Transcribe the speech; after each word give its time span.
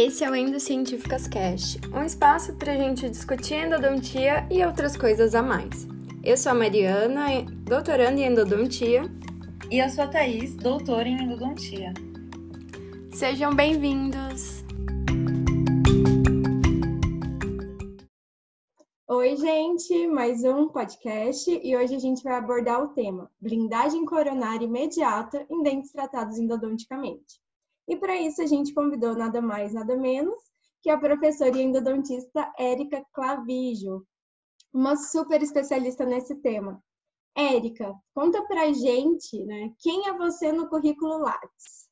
Esse 0.00 0.22
é 0.22 0.30
o 0.30 0.36
Endocientíficas 0.36 1.26
Cast, 1.26 1.80
um 1.92 2.04
espaço 2.04 2.54
para 2.54 2.72
a 2.72 2.76
gente 2.76 3.10
discutir 3.10 3.54
endodontia 3.54 4.46
e 4.48 4.64
outras 4.64 4.96
coisas 4.96 5.34
a 5.34 5.42
mais. 5.42 5.88
Eu 6.22 6.36
sou 6.36 6.52
a 6.52 6.54
Mariana, 6.54 7.42
doutoranda 7.64 8.20
em 8.20 8.26
endodontia. 8.26 9.02
E 9.68 9.80
eu 9.80 9.88
sou 9.88 10.04
a 10.04 10.06
Thaís, 10.06 10.54
doutora 10.54 11.08
em 11.08 11.20
endodontia. 11.20 11.92
Sejam 13.12 13.52
bem-vindos! 13.56 14.62
Oi, 19.08 19.36
gente, 19.36 20.06
mais 20.06 20.44
um 20.44 20.68
podcast 20.68 21.50
e 21.50 21.76
hoje 21.76 21.96
a 21.96 21.98
gente 21.98 22.22
vai 22.22 22.34
abordar 22.34 22.84
o 22.84 22.94
tema 22.94 23.28
blindagem 23.40 24.04
coronária 24.04 24.64
imediata 24.64 25.44
em 25.50 25.60
dentes 25.60 25.90
tratados 25.90 26.38
endodonticamente. 26.38 27.47
E 27.88 27.96
para 27.96 28.20
isso 28.20 28.42
a 28.42 28.46
gente 28.46 28.74
convidou 28.74 29.16
nada 29.16 29.40
mais, 29.40 29.72
nada 29.72 29.96
menos 29.96 30.36
que 30.82 30.90
a 30.90 30.98
professora 30.98 31.56
e 31.56 31.62
endodontista 31.62 32.52
Érica 32.58 33.02
Clavijo, 33.14 34.06
uma 34.72 34.94
super 34.94 35.42
especialista 35.42 36.04
nesse 36.04 36.36
tema. 36.36 36.82
Érica, 37.34 37.94
conta 38.14 38.42
pra 38.46 38.72
gente, 38.72 39.42
né, 39.44 39.72
quem 39.78 40.06
é 40.06 40.12
você 40.12 40.52
no 40.52 40.68
currículo 40.68 41.18
Lattes? 41.18 41.88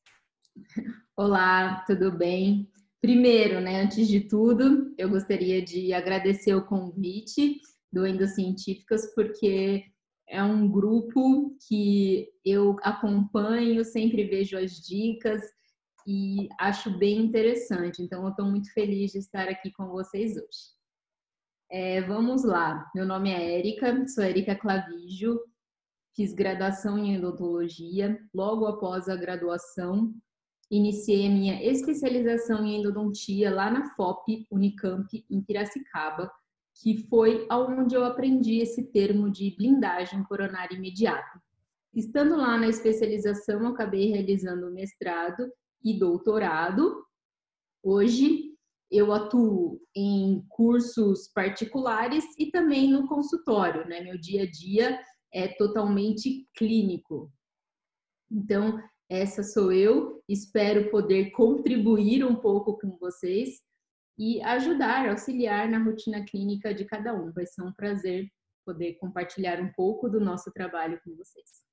Olá, 1.17 1.83
tudo 1.87 2.11
bem? 2.11 2.69
Primeiro, 3.01 3.59
né, 3.59 3.81
antes 3.81 4.07
de 4.07 4.21
tudo, 4.21 4.93
eu 4.97 5.09
gostaria 5.09 5.63
de 5.63 5.93
agradecer 5.93 6.53
o 6.53 6.65
convite 6.65 7.59
do 7.91 8.05
Endocientíficas, 8.05 9.13
porque 9.15 9.83
é 10.29 10.43
um 10.43 10.69
grupo 10.69 11.55
que 11.67 12.29
eu 12.45 12.75
acompanho, 12.83 13.83
sempre 13.83 14.25
vejo 14.25 14.57
as 14.57 14.73
dicas 14.73 15.41
e 16.07 16.47
acho 16.57 16.97
bem 16.97 17.19
interessante. 17.19 18.01
Então, 18.01 18.23
eu 18.23 18.29
estou 18.29 18.45
muito 18.45 18.71
feliz 18.71 19.11
de 19.11 19.17
estar 19.17 19.49
aqui 19.49 19.69
com 19.73 19.89
vocês 19.89 20.37
hoje. 20.37 20.77
É, 21.69 22.01
vamos 22.03 22.45
lá. 22.45 22.89
Meu 22.95 23.05
nome 23.05 23.29
é 23.29 23.59
Érica, 23.59 24.07
sou 24.07 24.23
Érica 24.23 24.55
Clavijo, 24.55 25.37
fiz 26.15 26.33
graduação 26.33 26.97
em 26.97 27.17
odontologia. 27.17 28.17
Logo 28.33 28.65
após 28.67 29.09
a 29.09 29.17
graduação, 29.17 30.13
iniciei 30.71 31.27
a 31.27 31.29
minha 31.29 31.61
especialização 31.61 32.65
em 32.65 32.79
endodontia 32.79 33.53
lá 33.53 33.69
na 33.69 33.93
FOP 33.93 34.47
Unicamp, 34.49 35.25
em 35.29 35.41
Piracicaba, 35.41 36.31
que 36.81 37.05
foi 37.09 37.45
aonde 37.49 37.95
eu 37.95 38.05
aprendi 38.05 38.59
esse 38.59 38.93
termo 38.93 39.29
de 39.29 39.53
blindagem 39.57 40.23
coronária 40.23 40.73
imediata. 40.73 41.43
Estando 41.93 42.37
lá 42.37 42.57
na 42.57 42.69
especialização, 42.69 43.67
acabei 43.67 44.09
realizando 44.11 44.67
o 44.67 44.73
mestrado 44.73 45.51
e 45.83 45.97
doutorado. 45.97 47.05
Hoje 47.83 48.53
eu 48.89 49.11
atuo 49.11 49.81
em 49.95 50.45
cursos 50.49 51.27
particulares 51.33 52.25
e 52.37 52.49
também 52.51 52.89
no 52.89 53.07
consultório, 53.07 53.87
né? 53.87 54.01
Meu 54.01 54.17
dia 54.17 54.43
a 54.43 54.49
dia 54.49 54.99
é 55.33 55.47
totalmente 55.47 56.47
clínico. 56.55 57.31
Então, 58.31 58.81
essa 59.09 59.43
sou 59.43 59.71
eu. 59.71 60.23
Espero 60.27 60.89
poder 60.89 61.31
contribuir 61.31 62.25
um 62.25 62.35
pouco 62.35 62.77
com 62.77 62.97
vocês 62.97 63.61
e 64.17 64.41
ajudar, 64.41 65.09
auxiliar 65.09 65.69
na 65.69 65.83
rotina 65.83 66.25
clínica 66.25 66.73
de 66.73 66.85
cada 66.85 67.13
um. 67.13 67.31
Vai 67.31 67.45
ser 67.45 67.61
um 67.61 67.73
prazer 67.73 68.27
poder 68.65 68.95
compartilhar 68.95 69.61
um 69.61 69.71
pouco 69.73 70.09
do 70.09 70.19
nosso 70.19 70.51
trabalho 70.51 70.99
com 71.03 71.15
vocês. 71.15 71.66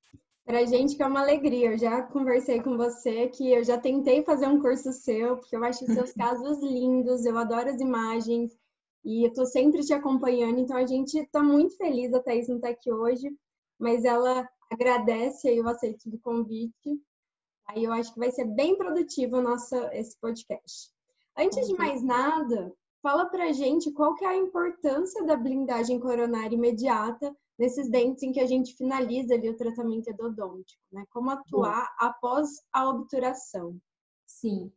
Pra 0.45 0.63
gente 0.63 0.95
que 0.95 1.01
é 1.01 1.07
uma 1.07 1.21
alegria. 1.21 1.71
Eu 1.71 1.77
já 1.77 2.03
conversei 2.03 2.61
com 2.61 2.77
você 2.77 3.27
que 3.27 3.51
eu 3.51 3.63
já 3.63 3.79
tentei 3.79 4.23
fazer 4.23 4.47
um 4.47 4.61
curso 4.61 4.93
seu, 4.93 5.37
porque 5.37 5.55
eu 5.55 5.63
acho 5.63 5.85
seus 5.85 6.13
casos 6.13 6.59
lindos, 6.61 7.25
eu 7.25 7.35
adoro 7.37 7.67
as 7.67 7.81
imagens 7.81 8.55
e 9.03 9.25
eu 9.25 9.33
tô 9.33 9.45
sempre 9.45 9.83
te 9.83 9.93
acompanhando, 9.93 10.59
então 10.59 10.77
a 10.77 10.85
gente 10.85 11.23
tá 11.27 11.41
muito 11.41 11.77
feliz 11.77 12.11
a 12.13 12.21
Thaís 12.21 12.47
não 12.47 12.59
tá 12.59 12.69
aqui 12.69 12.91
hoje, 12.91 13.31
mas 13.77 14.03
ela 14.03 14.47
agradece 14.71 15.47
aí 15.47 15.59
o 15.59 15.67
aceito 15.67 16.09
do 16.09 16.19
convite. 16.19 17.01
Aí 17.67 17.83
eu 17.83 17.91
acho 17.91 18.13
que 18.13 18.19
vai 18.19 18.31
ser 18.31 18.45
bem 18.45 18.75
produtivo 18.75 19.41
nossa, 19.41 19.89
esse 19.93 20.19
podcast. 20.19 20.91
Antes 21.37 21.67
de 21.67 21.73
mais 21.75 22.03
nada, 22.03 22.71
fala 23.01 23.25
pra 23.25 23.51
gente 23.51 23.91
qual 23.91 24.15
que 24.15 24.23
é 24.23 24.29
a 24.29 24.37
importância 24.37 25.23
da 25.23 25.35
blindagem 25.35 25.99
coronária 25.99 26.55
imediata 26.55 27.35
nesses 27.57 27.89
dentes 27.89 28.23
em 28.23 28.31
que 28.31 28.39
a 28.39 28.45
gente 28.45 28.75
finaliza 28.75 29.33
ali 29.33 29.49
o 29.49 29.57
tratamento 29.57 30.09
endodôntico, 30.09 30.81
né? 30.91 31.05
Como 31.09 31.29
atuar 31.29 31.81
Bom. 31.81 32.05
após 32.05 32.49
a 32.71 32.89
obturação. 32.89 33.79
Sim. 34.25 34.71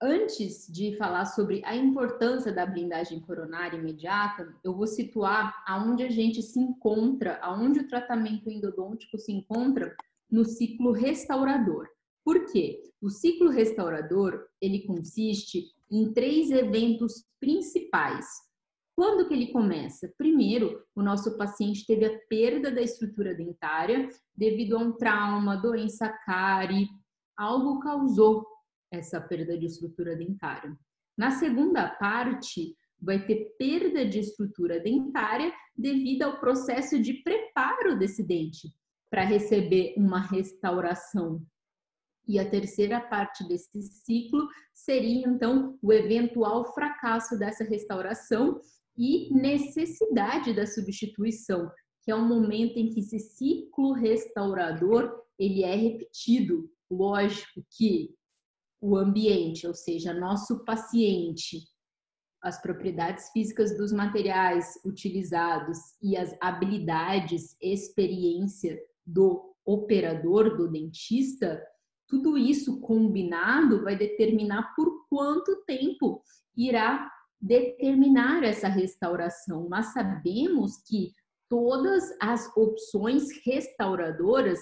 Antes 0.00 0.66
de 0.72 0.96
falar 0.96 1.24
sobre 1.24 1.60
a 1.64 1.74
importância 1.74 2.52
da 2.52 2.64
blindagem 2.64 3.20
coronária 3.20 3.76
imediata, 3.76 4.54
eu 4.62 4.72
vou 4.72 4.86
situar 4.86 5.52
aonde 5.66 6.04
a 6.04 6.10
gente 6.10 6.40
se 6.40 6.60
encontra, 6.60 7.38
aonde 7.42 7.80
o 7.80 7.88
tratamento 7.88 8.48
endodôntico 8.48 9.18
se 9.18 9.32
encontra 9.32 9.96
no 10.30 10.44
ciclo 10.44 10.92
restaurador. 10.92 11.88
Por 12.24 12.44
quê? 12.46 12.82
O 13.00 13.10
ciclo 13.10 13.48
restaurador, 13.48 14.46
ele 14.60 14.86
consiste 14.86 15.74
em 15.90 16.12
três 16.12 16.50
eventos 16.50 17.24
principais. 17.40 18.26
Quando 18.98 19.28
que 19.28 19.32
ele 19.32 19.52
começa? 19.52 20.12
Primeiro, 20.18 20.84
o 20.92 21.00
nosso 21.04 21.38
paciente 21.38 21.86
teve 21.86 22.04
a 22.04 22.18
perda 22.28 22.68
da 22.68 22.82
estrutura 22.82 23.32
dentária 23.32 24.08
devido 24.36 24.76
a 24.76 24.80
um 24.80 24.90
trauma, 24.90 25.54
doença 25.54 26.08
cárie, 26.26 26.88
algo 27.36 27.78
causou 27.78 28.44
essa 28.90 29.20
perda 29.20 29.56
de 29.56 29.66
estrutura 29.66 30.16
dentária. 30.16 30.76
Na 31.16 31.30
segunda 31.30 31.88
parte, 31.88 32.74
vai 33.00 33.24
ter 33.24 33.54
perda 33.56 34.04
de 34.04 34.18
estrutura 34.18 34.80
dentária 34.80 35.54
devido 35.76 36.24
ao 36.24 36.40
processo 36.40 37.00
de 37.00 37.22
preparo 37.22 37.96
desse 37.96 38.24
dente 38.24 38.74
para 39.08 39.22
receber 39.22 39.94
uma 39.96 40.18
restauração. 40.18 41.40
E 42.26 42.36
a 42.36 42.50
terceira 42.50 43.00
parte 43.00 43.46
desse 43.46 43.80
ciclo 43.80 44.48
seria 44.74 45.24
então 45.28 45.78
o 45.80 45.92
eventual 45.92 46.74
fracasso 46.74 47.38
dessa 47.38 47.62
restauração 47.62 48.60
e 48.98 49.32
necessidade 49.32 50.52
da 50.52 50.66
substituição, 50.66 51.70
que 52.02 52.10
é 52.10 52.16
um 52.16 52.26
momento 52.26 52.76
em 52.76 52.90
que 52.90 53.00
esse 53.00 53.18
ciclo 53.18 53.92
restaurador 53.92 55.22
ele 55.38 55.62
é 55.62 55.76
repetido. 55.76 56.68
Lógico 56.90 57.64
que 57.76 58.14
o 58.80 58.96
ambiente, 58.96 59.66
ou 59.66 59.74
seja, 59.74 60.12
nosso 60.12 60.64
paciente, 60.64 61.64
as 62.42 62.60
propriedades 62.60 63.30
físicas 63.30 63.76
dos 63.76 63.92
materiais 63.92 64.66
utilizados 64.84 65.78
e 66.02 66.16
as 66.16 66.34
habilidades, 66.40 67.56
experiência 67.60 68.78
do 69.06 69.54
operador, 69.64 70.56
do 70.56 70.68
dentista, 70.68 71.62
tudo 72.08 72.38
isso 72.38 72.80
combinado 72.80 73.82
vai 73.82 73.96
determinar 73.96 74.74
por 74.74 75.06
quanto 75.08 75.62
tempo 75.66 76.22
irá 76.56 77.10
determinar 77.40 78.42
essa 78.42 78.68
restauração. 78.68 79.68
Nós 79.68 79.86
sabemos 79.86 80.78
que 80.78 81.12
todas 81.48 82.04
as 82.20 82.54
opções 82.56 83.28
restauradoras 83.44 84.60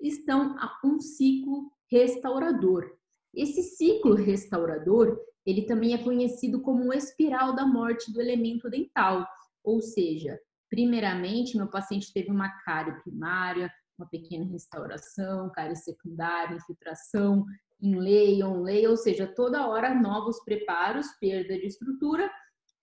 estão 0.00 0.56
a 0.58 0.78
um 0.84 1.00
ciclo 1.00 1.70
restaurador. 1.90 2.96
Esse 3.34 3.62
ciclo 3.62 4.14
restaurador, 4.14 5.18
ele 5.44 5.62
também 5.62 5.94
é 5.94 5.98
conhecido 5.98 6.60
como 6.60 6.92
espiral 6.92 7.54
da 7.54 7.66
morte 7.66 8.12
do 8.12 8.20
elemento 8.20 8.68
dental, 8.68 9.26
ou 9.62 9.80
seja, 9.80 10.38
primeiramente 10.68 11.56
meu 11.56 11.68
paciente 11.68 12.12
teve 12.12 12.30
uma 12.30 12.48
cárie 12.62 13.00
primária, 13.02 13.70
uma 13.98 14.08
pequena 14.08 14.44
restauração, 14.46 15.50
cárie 15.50 15.76
secundária, 15.76 16.56
infiltração, 16.56 17.44
em 17.80 17.98
lei, 17.98 18.42
on 18.42 18.62
lei, 18.62 18.86
ou 18.86 18.96
seja, 18.96 19.26
toda 19.26 19.66
hora 19.66 19.94
novos 19.94 20.42
preparos, 20.44 21.06
perda 21.20 21.58
de 21.58 21.66
estrutura, 21.66 22.30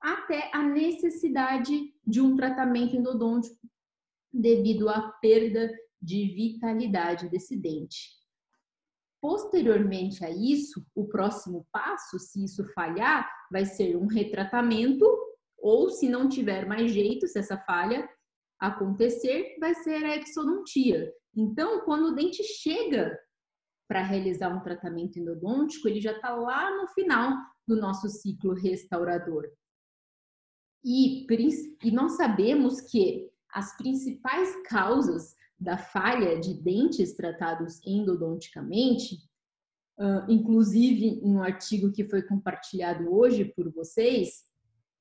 até 0.01 0.49
a 0.53 0.63
necessidade 0.63 1.93
de 2.05 2.21
um 2.21 2.35
tratamento 2.35 2.95
endodôntico 2.95 3.67
devido 4.31 4.89
à 4.89 5.11
perda 5.21 5.71
de 6.01 6.27
vitalidade 6.35 7.29
desse 7.29 7.57
dente. 7.57 8.17
Posteriormente 9.19 10.23
a 10.23 10.29
isso, 10.29 10.85
o 10.93 11.07
próximo 11.07 11.67
passo, 11.71 12.19
se 12.19 12.43
isso 12.43 12.63
falhar, 12.73 13.27
vai 13.51 13.65
ser 13.65 13.97
um 13.97 14.05
retratamento, 14.05 15.05
ou 15.57 15.89
se 15.89 16.07
não 16.07 16.29
tiver 16.29 16.67
mais 16.67 16.91
jeito, 16.91 17.27
se 17.27 17.39
essa 17.39 17.57
falha 17.57 18.07
acontecer, 18.59 19.55
vai 19.59 19.73
ser 19.73 20.03
a 20.03 20.15
exodontia. 20.17 21.11
Então, 21.35 21.81
quando 21.81 22.09
o 22.09 22.15
dente 22.15 22.43
chega 22.43 23.17
para 23.87 24.03
realizar 24.03 24.49
um 24.49 24.61
tratamento 24.61 25.17
endodôntico, 25.17 25.87
ele 25.87 26.01
já 26.01 26.11
está 26.11 26.35
lá 26.35 26.75
no 26.75 26.87
final 26.89 27.33
do 27.67 27.75
nosso 27.75 28.09
ciclo 28.09 28.53
restaurador. 28.53 29.45
E, 30.83 31.25
e 31.83 31.91
nós 31.91 32.13
sabemos 32.13 32.81
que 32.81 33.29
as 33.51 33.75
principais 33.77 34.55
causas 34.67 35.35
da 35.59 35.77
falha 35.77 36.39
de 36.39 36.53
dentes 36.53 37.13
tratados 37.15 37.81
endodonticamente 37.85 39.17
inclusive 40.29 41.19
em 41.23 41.35
um 41.35 41.41
artigo 41.41 41.91
que 41.91 42.07
foi 42.07 42.21
compartilhado 42.21 43.11
hoje 43.11 43.45
por 43.45 43.71
vocês, 43.71 44.45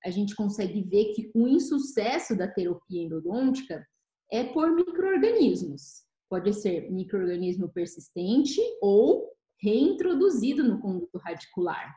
a 0.05 0.11
gente 0.11 0.35
consegue 0.35 0.83
ver 0.83 1.13
que 1.13 1.31
o 1.35 1.47
insucesso 1.47 2.37
da 2.37 2.49
terapia 2.49 3.03
endodôntica 3.03 3.87
é 4.31 4.45
por 4.45 4.73
microorganismos. 4.73 6.06
Pode 6.29 6.53
ser 6.53 6.91
microorganismo 6.91 7.69
persistente 7.69 8.61
ou 8.81 9.33
reintroduzido 9.61 10.65
no 10.65 10.81
conduto 10.81 11.19
radicular. 11.19 11.95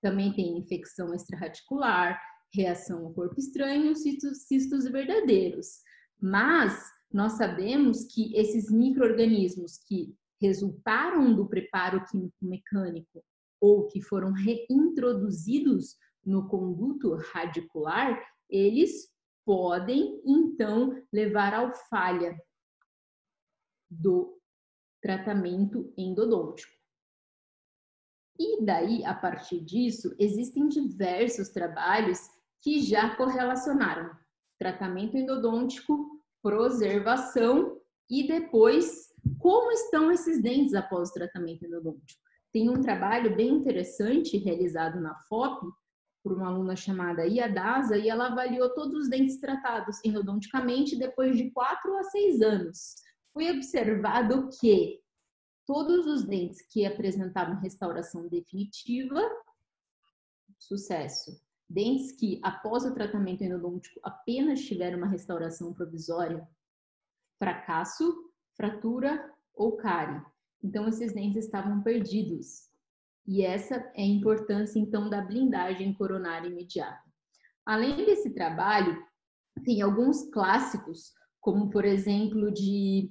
Também 0.00 0.32
tem 0.32 0.58
infecção 0.58 1.14
extraradicular, 1.14 2.20
reação 2.54 3.06
ao 3.06 3.14
corpo 3.14 3.38
estranho, 3.38 3.94
cistos, 3.96 4.42
cistos 4.46 4.84
verdadeiros. 4.84 5.80
Mas 6.20 6.78
nós 7.12 7.32
sabemos 7.32 8.04
que 8.04 8.36
esses 8.36 8.70
microorganismos 8.70 9.78
que 9.86 10.14
resultaram 10.40 11.34
do 11.34 11.48
preparo 11.48 12.04
químico 12.06 12.36
mecânico 12.42 13.24
ou 13.60 13.86
que 13.86 14.00
foram 14.00 14.32
reintroduzidos 14.32 15.96
no 16.24 16.48
conduto 16.48 17.14
radicular, 17.32 18.20
eles 18.50 19.08
podem 19.44 20.20
então 20.26 21.00
levar 21.12 21.54
à 21.54 21.72
falha 21.88 22.36
do 24.00 24.38
tratamento 25.00 25.92
endodôntico. 25.96 26.72
E 28.38 28.64
daí, 28.64 29.04
a 29.04 29.14
partir 29.14 29.60
disso, 29.60 30.14
existem 30.18 30.68
diversos 30.68 31.50
trabalhos 31.50 32.18
que 32.62 32.80
já 32.80 33.14
correlacionaram 33.16 34.10
tratamento 34.58 35.16
endodôntico, 35.16 36.22
preservação 36.40 37.80
e 38.08 38.26
depois 38.26 39.08
como 39.38 39.72
estão 39.72 40.10
esses 40.10 40.40
dentes 40.40 40.74
após 40.74 41.10
o 41.10 41.14
tratamento 41.14 41.64
endodôntico. 41.64 42.20
Tem 42.52 42.70
um 42.70 42.80
trabalho 42.80 43.34
bem 43.34 43.48
interessante 43.48 44.36
realizado 44.36 45.00
na 45.00 45.14
FOP 45.28 45.66
por 46.22 46.32
uma 46.32 46.48
aluna 46.48 46.76
chamada 46.76 47.26
Iadasa 47.26 47.96
e 47.96 48.08
ela 48.08 48.28
avaliou 48.28 48.72
todos 48.74 48.94
os 48.94 49.10
dentes 49.10 49.40
tratados 49.40 49.98
endodonticamente 50.04 50.96
depois 50.96 51.36
de 51.36 51.50
4 51.50 51.96
a 51.96 52.04
6 52.04 52.42
anos. 52.42 52.94
Foi 53.32 53.50
observado 53.50 54.48
que 54.60 55.02
todos 55.66 56.06
os 56.06 56.24
dentes 56.24 56.60
que 56.62 56.84
apresentavam 56.84 57.60
restauração 57.60 58.28
definitiva, 58.28 59.20
sucesso. 60.58 61.40
Dentes 61.68 62.12
que, 62.12 62.38
após 62.42 62.84
o 62.84 62.92
tratamento 62.92 63.42
endodôntico, 63.42 63.98
apenas 64.02 64.60
tiveram 64.60 64.98
uma 64.98 65.06
restauração 65.06 65.72
provisória, 65.72 66.46
fracasso, 67.38 68.30
fratura 68.54 69.32
ou 69.54 69.76
cárie. 69.76 70.22
Então, 70.62 70.86
esses 70.86 71.14
dentes 71.14 71.46
estavam 71.46 71.82
perdidos. 71.82 72.70
E 73.26 73.42
essa 73.42 73.76
é 73.94 74.02
a 74.02 74.06
importância, 74.06 74.78
então, 74.78 75.08
da 75.08 75.22
blindagem 75.22 75.94
coronária 75.94 76.48
imediata. 76.48 77.02
Além 77.64 77.96
desse 78.04 78.30
trabalho, 78.30 79.02
tem 79.64 79.80
alguns 79.80 80.28
clássicos, 80.30 81.12
como, 81.40 81.70
por 81.70 81.84
exemplo, 81.84 82.52
de 82.52 83.10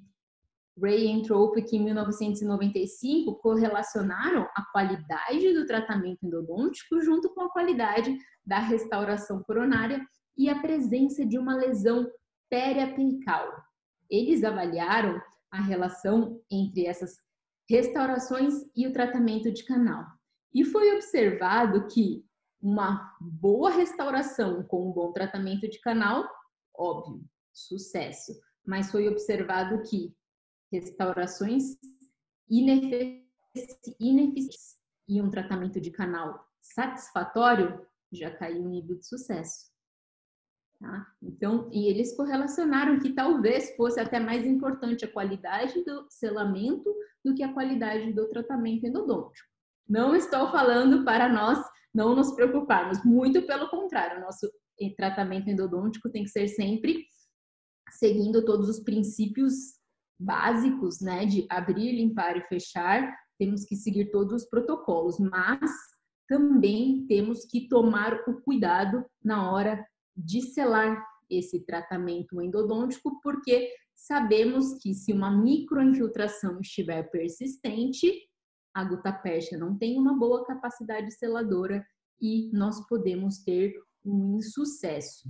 Ray 0.80 1.08
Entropic, 1.08 1.74
em 1.74 1.84
1995, 1.84 3.36
correlacionaram 3.36 4.48
a 4.56 4.64
qualidade 4.72 5.54
do 5.54 5.66
tratamento 5.66 6.26
endodôntico 6.26 7.02
junto 7.02 7.30
com 7.34 7.42
a 7.42 7.50
qualidade 7.50 8.18
da 8.46 8.60
restauração 8.60 9.44
coronária 9.44 10.06
e 10.38 10.50
a 10.50 10.60
presença 10.60 11.26
de 11.26 11.38
uma 11.38 11.56
lesão 11.56 12.10
periapical. 12.50 13.52
Eles 14.10 14.44
avaliaram 14.44 15.22
a 15.52 15.62
relação 15.62 16.42
entre 16.50 16.86
essas 16.86 17.18
restaurações 17.70 18.54
e 18.76 18.88
o 18.88 18.94
tratamento 18.94 19.52
de 19.52 19.64
canal. 19.66 20.06
E 20.54 20.64
foi 20.64 20.94
observado 20.96 21.88
que 21.88 22.26
uma 22.62 23.16
boa 23.20 23.72
restauração 23.72 24.64
com 24.64 24.90
um 24.90 24.92
bom 24.92 25.12
tratamento 25.12 25.68
de 25.70 25.80
canal, 25.80 26.30
óbvio, 26.76 27.24
sucesso. 27.54 28.34
Mas 28.66 28.92
foi 28.92 29.08
observado 29.08 29.82
que 29.84 30.14
restaurações 30.72 31.78
ineficientes 32.50 34.78
e 35.08 35.22
um 35.22 35.30
tratamento 35.30 35.82
de 35.82 35.92
canal 35.92 36.48
satisfatório, 36.62 37.86
já 38.12 38.32
caiu 38.32 38.64
o 38.64 38.70
nível 38.70 38.98
de 38.98 39.06
sucesso. 39.06 39.70
Tá? 40.80 41.08
Então, 41.22 41.70
e 41.72 41.88
eles 41.88 42.16
correlacionaram 42.16 43.00
que 43.00 43.14
talvez 43.14 43.76
fosse 43.76 44.00
até 44.00 44.20
mais 44.20 44.46
importante 44.46 45.06
a 45.06 45.12
qualidade 45.12 45.84
do 45.84 46.08
selamento 46.10 46.92
do 47.24 47.36
que 47.36 47.44
a 47.44 47.54
qualidade 47.54 48.12
do 48.14 48.28
tratamento 48.30 48.86
endodôntico. 48.86 49.48
Não 49.88 50.16
estou 50.16 50.50
falando 50.50 51.06
para 51.06 51.30
nós 51.30 51.60
não 51.94 52.16
nos 52.16 52.32
preocuparmos, 52.32 53.04
muito 53.04 53.46
pelo 53.46 53.70
contrário, 53.70 54.18
o 54.18 54.22
nosso 54.22 54.50
tratamento 54.98 55.50
endodôntico 55.50 56.10
tem 56.10 56.24
que 56.24 56.30
ser 56.30 56.48
sempre 56.48 57.06
seguindo 57.92 58.44
todos 58.44 58.70
os 58.70 58.80
princípios 58.80 59.81
básicos, 60.22 61.02
né, 61.02 61.26
de 61.26 61.46
abrir, 61.50 61.94
limpar 61.94 62.38
e 62.38 62.42
fechar, 62.42 63.14
temos 63.40 63.66
que 63.66 63.76
seguir 63.76 64.12
todos 64.12 64.44
os 64.44 64.50
protocolos, 64.50 65.18
mas 65.20 65.72
também 66.28 67.06
temos 67.08 67.44
que 67.46 67.68
tomar 67.68 68.24
o 68.28 68.42
cuidado 68.42 69.04
na 69.24 69.52
hora 69.52 69.86
de 70.16 70.42
selar 70.42 71.04
esse 71.30 71.66
tratamento 71.66 72.42
endodôntico, 72.42 73.20
porque 73.22 73.74
sabemos 73.96 74.76
que 74.82 74.94
se 74.94 75.12
uma 75.12 75.32
microinfiltração 75.32 76.60
estiver 76.62 77.10
persistente, 77.10 78.12
a 78.74 78.84
gutapérsia 78.84 79.58
não 79.58 79.78
tem 79.78 79.98
uma 79.98 80.18
boa 80.18 80.46
capacidade 80.46 81.12
seladora 81.14 81.86
e 82.22 82.50
nós 82.54 82.86
podemos 82.88 83.40
ter 83.40 83.74
um 84.06 84.38
insucesso. 84.38 85.30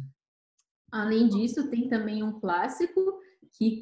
Além 0.92 1.30
disso, 1.30 1.70
tem 1.70 1.88
também 1.88 2.22
um 2.22 2.40
clássico 2.40 3.00
que 3.58 3.82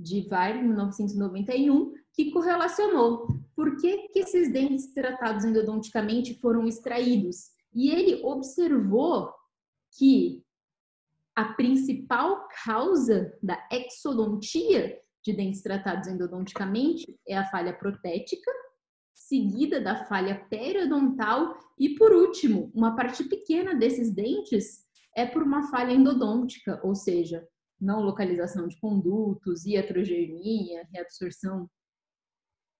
de 0.00 0.26
Weir, 0.30 0.62
1991, 0.62 1.92
que 2.12 2.30
correlacionou 2.30 3.26
por 3.54 3.76
que, 3.76 4.08
que 4.08 4.20
esses 4.20 4.52
dentes 4.52 4.92
tratados 4.92 5.44
endodonticamente 5.44 6.38
foram 6.40 6.66
extraídos. 6.66 7.50
E 7.74 7.90
ele 7.90 8.24
observou 8.24 9.32
que 9.96 10.42
a 11.36 11.52
principal 11.54 12.48
causa 12.64 13.32
da 13.42 13.58
exodontia 13.70 14.98
de 15.24 15.32
dentes 15.32 15.62
tratados 15.62 16.08
endodonticamente 16.08 17.18
é 17.26 17.36
a 17.36 17.48
falha 17.50 17.72
protética, 17.72 18.50
seguida 19.14 19.80
da 19.80 20.04
falha 20.06 20.46
periodontal 20.50 21.54
e, 21.78 21.90
por 21.90 22.12
último, 22.12 22.70
uma 22.74 22.96
parte 22.96 23.24
pequena 23.24 23.74
desses 23.74 24.12
dentes 24.12 24.86
é 25.14 25.26
por 25.26 25.42
uma 25.42 25.70
falha 25.70 25.92
endodôntica, 25.92 26.80
ou 26.82 26.94
seja, 26.94 27.46
não 27.80 28.02
localização 28.02 28.68
de 28.68 28.78
condutos, 28.78 29.64
iatrogermia, 29.64 30.86
reabsorção. 30.92 31.68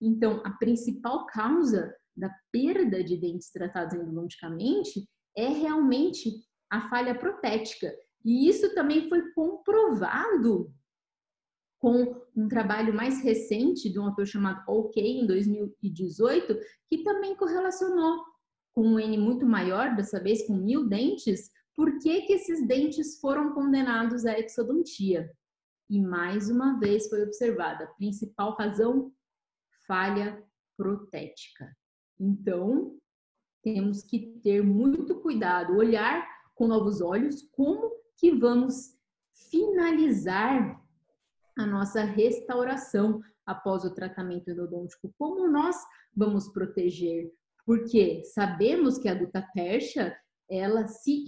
Então, 0.00 0.42
a 0.44 0.50
principal 0.52 1.26
causa 1.26 1.94
da 2.16 2.30
perda 2.52 3.02
de 3.02 3.16
dentes 3.16 3.50
tratados 3.50 3.94
endodonticamente 3.94 5.08
é 5.36 5.48
realmente 5.48 6.30
a 6.70 6.88
falha 6.88 7.18
protética. 7.18 7.94
E 8.24 8.48
isso 8.48 8.74
também 8.74 9.08
foi 9.08 9.32
comprovado 9.32 10.72
com 11.78 12.14
um 12.36 12.46
trabalho 12.46 12.94
mais 12.94 13.22
recente 13.22 13.90
de 13.90 13.98
um 13.98 14.04
autor 14.04 14.26
chamado 14.26 14.62
OK, 14.68 15.02
em 15.02 15.26
2018, 15.26 16.58
que 16.88 17.02
também 17.02 17.34
correlacionou 17.34 18.22
com 18.74 18.86
um 18.86 19.00
N 19.00 19.16
muito 19.18 19.46
maior, 19.46 19.96
dessa 19.96 20.22
vez 20.22 20.46
com 20.46 20.54
mil 20.54 20.88
dentes, 20.88 21.50
por 21.80 21.98
que, 21.98 22.20
que 22.26 22.34
esses 22.34 22.68
dentes 22.68 23.18
foram 23.18 23.54
condenados 23.54 24.26
à 24.26 24.38
exodontia. 24.38 25.32
E 25.88 25.98
mais 25.98 26.50
uma 26.50 26.78
vez 26.78 27.08
foi 27.08 27.22
observada 27.22 27.84
a 27.84 27.94
principal 27.94 28.54
razão, 28.54 29.10
falha 29.86 30.44
protética. 30.76 31.74
Então, 32.18 32.98
temos 33.62 34.02
que 34.02 34.38
ter 34.42 34.62
muito 34.62 35.22
cuidado, 35.22 35.74
olhar 35.74 36.28
com 36.54 36.68
novos 36.68 37.00
olhos 37.00 37.48
como 37.50 37.90
que 38.18 38.30
vamos 38.30 38.94
finalizar 39.50 40.78
a 41.56 41.64
nossa 41.64 42.02
restauração 42.02 43.22
após 43.46 43.84
o 43.84 43.94
tratamento 43.94 44.50
endodôntico, 44.50 45.14
como 45.16 45.48
nós 45.48 45.76
vamos 46.14 46.46
proteger, 46.52 47.32
porque 47.64 48.22
sabemos 48.26 48.98
que 48.98 49.08
a 49.08 49.14
gutapérsia, 49.14 50.14
ela 50.46 50.86
se 50.86 51.24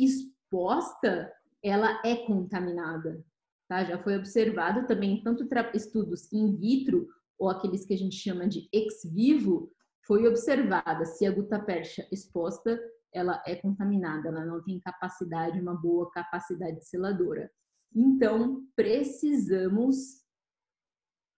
exposta, 0.53 1.33
ela 1.63 2.03
é 2.05 2.27
contaminada. 2.27 3.25
Tá? 3.69 3.85
Já 3.85 3.99
foi 4.03 4.19
observado 4.19 4.87
também 4.87 5.23
tanto 5.23 5.49
estudos 5.75 6.31
in 6.31 6.55
vitro 6.57 7.09
ou 7.39 7.49
aqueles 7.49 7.87
que 7.87 7.95
a 7.95 7.99
gente 7.99 8.17
chama 8.17 8.47
de 8.47 8.69
ex 8.71 9.03
vivo, 9.11 9.73
foi 10.07 10.27
observada 10.29 11.05
se 11.07 11.25
a 11.25 11.31
gutapérsia 11.31 12.07
exposta, 12.13 12.79
ela 13.13 13.43
é 13.47 13.57
contaminada, 13.57 14.29
ela 14.29 14.45
não 14.45 14.63
tem 14.63 14.79
capacidade, 14.81 15.61
uma 15.61 15.75
boa 15.75 16.11
capacidade 16.11 16.85
seladora. 16.85 17.51
Então, 17.95 18.67
precisamos 18.77 20.23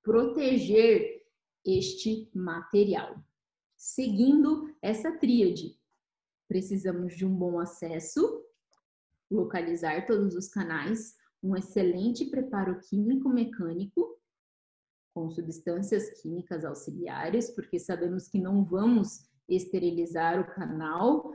proteger 0.02 1.22
este 1.64 2.30
material, 2.34 3.22
seguindo 3.76 4.74
essa 4.82 5.12
tríade. 5.12 5.78
Precisamos 6.48 7.16
de 7.16 7.24
um 7.24 7.34
bom 7.34 7.58
acesso, 7.58 8.44
localizar 9.34 10.06
todos 10.06 10.34
os 10.34 10.48
canais, 10.48 11.14
um 11.42 11.56
excelente 11.56 12.24
preparo 12.26 12.78
químico-mecânico, 12.80 14.18
com 15.14 15.30
substâncias 15.30 16.20
químicas 16.20 16.64
auxiliares, 16.64 17.50
porque 17.50 17.78
sabemos 17.78 18.28
que 18.28 18.40
não 18.40 18.64
vamos 18.64 19.28
esterilizar 19.48 20.40
o 20.40 20.54
canal, 20.54 21.32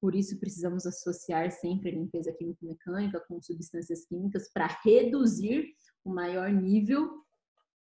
por 0.00 0.14
isso 0.14 0.38
precisamos 0.38 0.86
associar 0.86 1.50
sempre 1.50 1.90
a 1.90 1.92
limpeza 1.92 2.32
químico-mecânica 2.32 3.20
com 3.26 3.40
substâncias 3.40 4.04
químicas 4.06 4.50
para 4.52 4.66
reduzir 4.84 5.66
o 6.04 6.10
maior 6.10 6.50
nível 6.50 7.24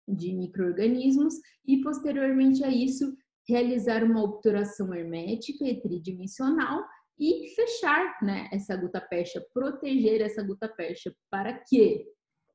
de 0.07 0.33
microorganismos 0.33 1.35
e 1.67 1.81
posteriormente 1.83 2.63
a 2.63 2.69
isso 2.69 3.17
realizar 3.49 4.03
uma 4.05 4.23
obturação 4.23 4.95
hermética 4.95 5.65
e 5.65 5.81
tridimensional 5.81 6.85
e 7.19 7.49
fechar 7.55 8.19
né, 8.23 8.49
essa 8.53 8.77
gota 8.77 9.01
percha, 9.01 9.45
proteger 9.53 10.21
essa 10.21 10.43
gota 10.43 10.69
percha 10.69 11.15
para 11.31 11.53
que 11.53 12.07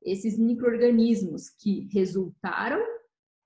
esses 0.02 0.38
microorganismos 0.38 1.50
que 1.50 1.88
resultaram 1.92 2.80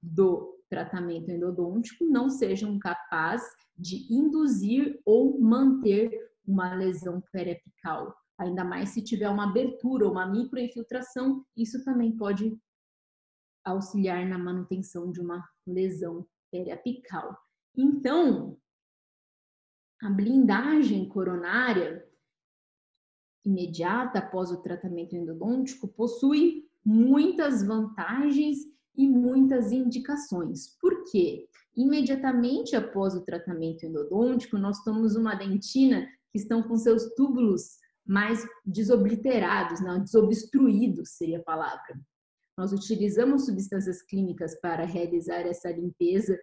do 0.02 0.54
tratamento 0.68 1.30
endodôntico 1.30 2.04
não 2.04 2.28
sejam 2.28 2.78
capazes 2.78 3.46
de 3.76 4.06
induzir 4.12 5.00
ou 5.04 5.40
manter 5.40 6.10
uma 6.46 6.74
lesão 6.74 7.22
periapical. 7.32 8.14
Ainda 8.38 8.64
mais 8.64 8.90
se 8.90 9.02
tiver 9.02 9.28
uma 9.28 9.48
abertura, 9.48 10.08
uma 10.08 10.26
microinfiltração, 10.26 11.44
isso 11.56 11.84
também 11.84 12.16
pode 12.16 12.56
auxiliar 13.64 14.26
na 14.26 14.38
manutenção 14.38 15.10
de 15.10 15.20
uma 15.20 15.42
lesão 15.66 16.26
periapical. 16.50 17.36
Então, 17.76 18.58
a 20.04 20.10
blindagem 20.10 21.08
coronária 21.08 22.06
imediata 23.42 24.18
após 24.18 24.50
o 24.50 24.60
tratamento 24.60 25.16
endodôntico 25.16 25.88
possui 25.88 26.68
muitas 26.84 27.66
vantagens 27.66 28.58
e 28.94 29.08
muitas 29.08 29.72
indicações. 29.72 30.76
Por 30.78 31.04
quê? 31.10 31.48
Imediatamente 31.74 32.76
após 32.76 33.14
o 33.14 33.24
tratamento 33.24 33.86
endodôntico, 33.86 34.58
nós 34.58 34.84
tomamos 34.84 35.16
uma 35.16 35.34
dentina 35.34 36.06
que 36.30 36.38
estão 36.38 36.62
com 36.62 36.76
seus 36.76 37.14
túbulos 37.14 37.78
mais 38.06 38.46
desobliterados, 38.64 39.80
não, 39.80 40.00
desobstruídos 40.00 41.12
seria 41.12 41.38
a 41.38 41.42
palavra. 41.42 41.98
Nós 42.58 42.74
utilizamos 42.74 43.46
substâncias 43.46 44.02
clínicas 44.02 44.54
para 44.60 44.84
realizar 44.84 45.40
essa 45.40 45.70
limpeza 45.70 46.38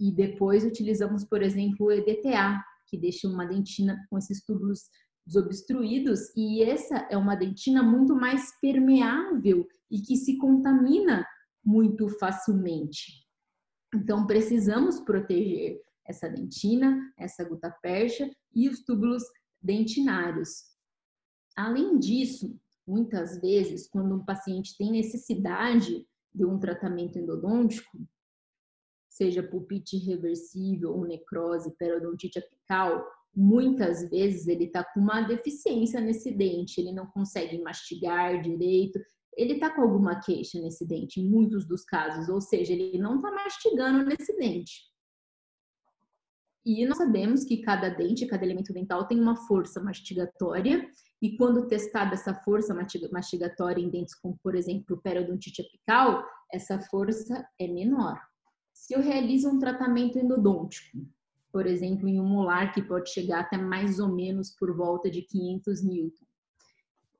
e 0.00 0.10
depois 0.10 0.64
utilizamos, 0.64 1.24
por 1.24 1.42
exemplo, 1.42 1.86
o 1.86 1.92
EDTA, 1.92 2.60
que 2.88 2.98
deixa 2.98 3.28
uma 3.28 3.46
dentina 3.46 3.96
com 4.08 4.18
esses 4.18 4.44
túbulos 4.44 4.88
desobstruídos, 5.26 6.34
e 6.34 6.62
essa 6.62 7.06
é 7.10 7.16
uma 7.16 7.34
dentina 7.34 7.82
muito 7.82 8.14
mais 8.14 8.58
permeável 8.60 9.66
e 9.90 10.00
que 10.00 10.16
se 10.16 10.38
contamina 10.38 11.26
muito 11.64 12.08
facilmente. 12.18 13.26
Então, 13.94 14.26
precisamos 14.26 15.00
proteger 15.00 15.80
essa 16.06 16.28
dentina, 16.28 17.12
essa 17.18 17.44
gota 17.44 17.70
percha 17.82 18.30
e 18.54 18.68
os 18.68 18.82
túbulos 18.84 19.22
dentinários. 19.60 20.64
Além 21.54 21.98
disso, 21.98 22.58
muitas 22.86 23.38
vezes, 23.40 23.88
quando 23.88 24.14
um 24.14 24.24
paciente 24.24 24.76
tem 24.78 24.90
necessidade 24.90 26.06
de 26.34 26.44
um 26.46 26.58
tratamento 26.58 27.18
endodôntico, 27.18 27.98
seja 29.18 29.42
pulpite 29.42 29.98
reversível 29.98 30.92
ou 30.92 31.04
necrose, 31.04 31.76
periodontite 31.76 32.38
apical, 32.38 33.04
muitas 33.34 34.08
vezes 34.08 34.46
ele 34.46 34.66
está 34.66 34.84
com 34.84 35.00
uma 35.00 35.22
deficiência 35.22 36.00
nesse 36.00 36.30
dente, 36.30 36.80
ele 36.80 36.92
não 36.92 37.06
consegue 37.06 37.60
mastigar 37.60 38.40
direito, 38.40 39.00
ele 39.36 39.54
está 39.54 39.74
com 39.74 39.82
alguma 39.82 40.20
queixa 40.20 40.60
nesse 40.60 40.86
dente, 40.86 41.20
em 41.20 41.28
muitos 41.28 41.66
dos 41.66 41.84
casos, 41.84 42.28
ou 42.28 42.40
seja, 42.40 42.72
ele 42.72 42.96
não 42.98 43.16
está 43.16 43.30
mastigando 43.32 44.04
nesse 44.04 44.36
dente. 44.36 44.88
E 46.64 46.86
nós 46.86 46.98
sabemos 46.98 47.44
que 47.44 47.62
cada 47.62 47.88
dente, 47.88 48.26
cada 48.26 48.44
elemento 48.44 48.72
dental 48.72 49.06
tem 49.06 49.20
uma 49.20 49.36
força 49.36 49.80
mastigatória, 49.82 50.88
e 51.20 51.36
quando 51.36 51.66
testada 51.66 52.14
essa 52.14 52.34
força 52.34 52.74
mastigatória 53.10 53.82
em 53.82 53.90
dentes 53.90 54.14
como, 54.14 54.38
por 54.42 54.54
exemplo, 54.54 55.00
periodontite 55.02 55.62
apical, 55.62 56.24
essa 56.52 56.80
força 56.82 57.44
é 57.58 57.66
menor. 57.66 58.27
Se 58.88 58.94
eu 58.94 59.02
realizo 59.02 59.50
um 59.50 59.58
tratamento 59.58 60.18
endodôntico, 60.18 61.06
por 61.52 61.66
exemplo, 61.66 62.08
em 62.08 62.18
um 62.18 62.26
molar 62.26 62.72
que 62.72 62.80
pode 62.80 63.10
chegar 63.10 63.40
até 63.40 63.58
mais 63.58 64.00
ou 64.00 64.08
menos 64.08 64.50
por 64.52 64.74
volta 64.74 65.10
de 65.10 65.20
500 65.20 65.84
newton, 65.84 66.24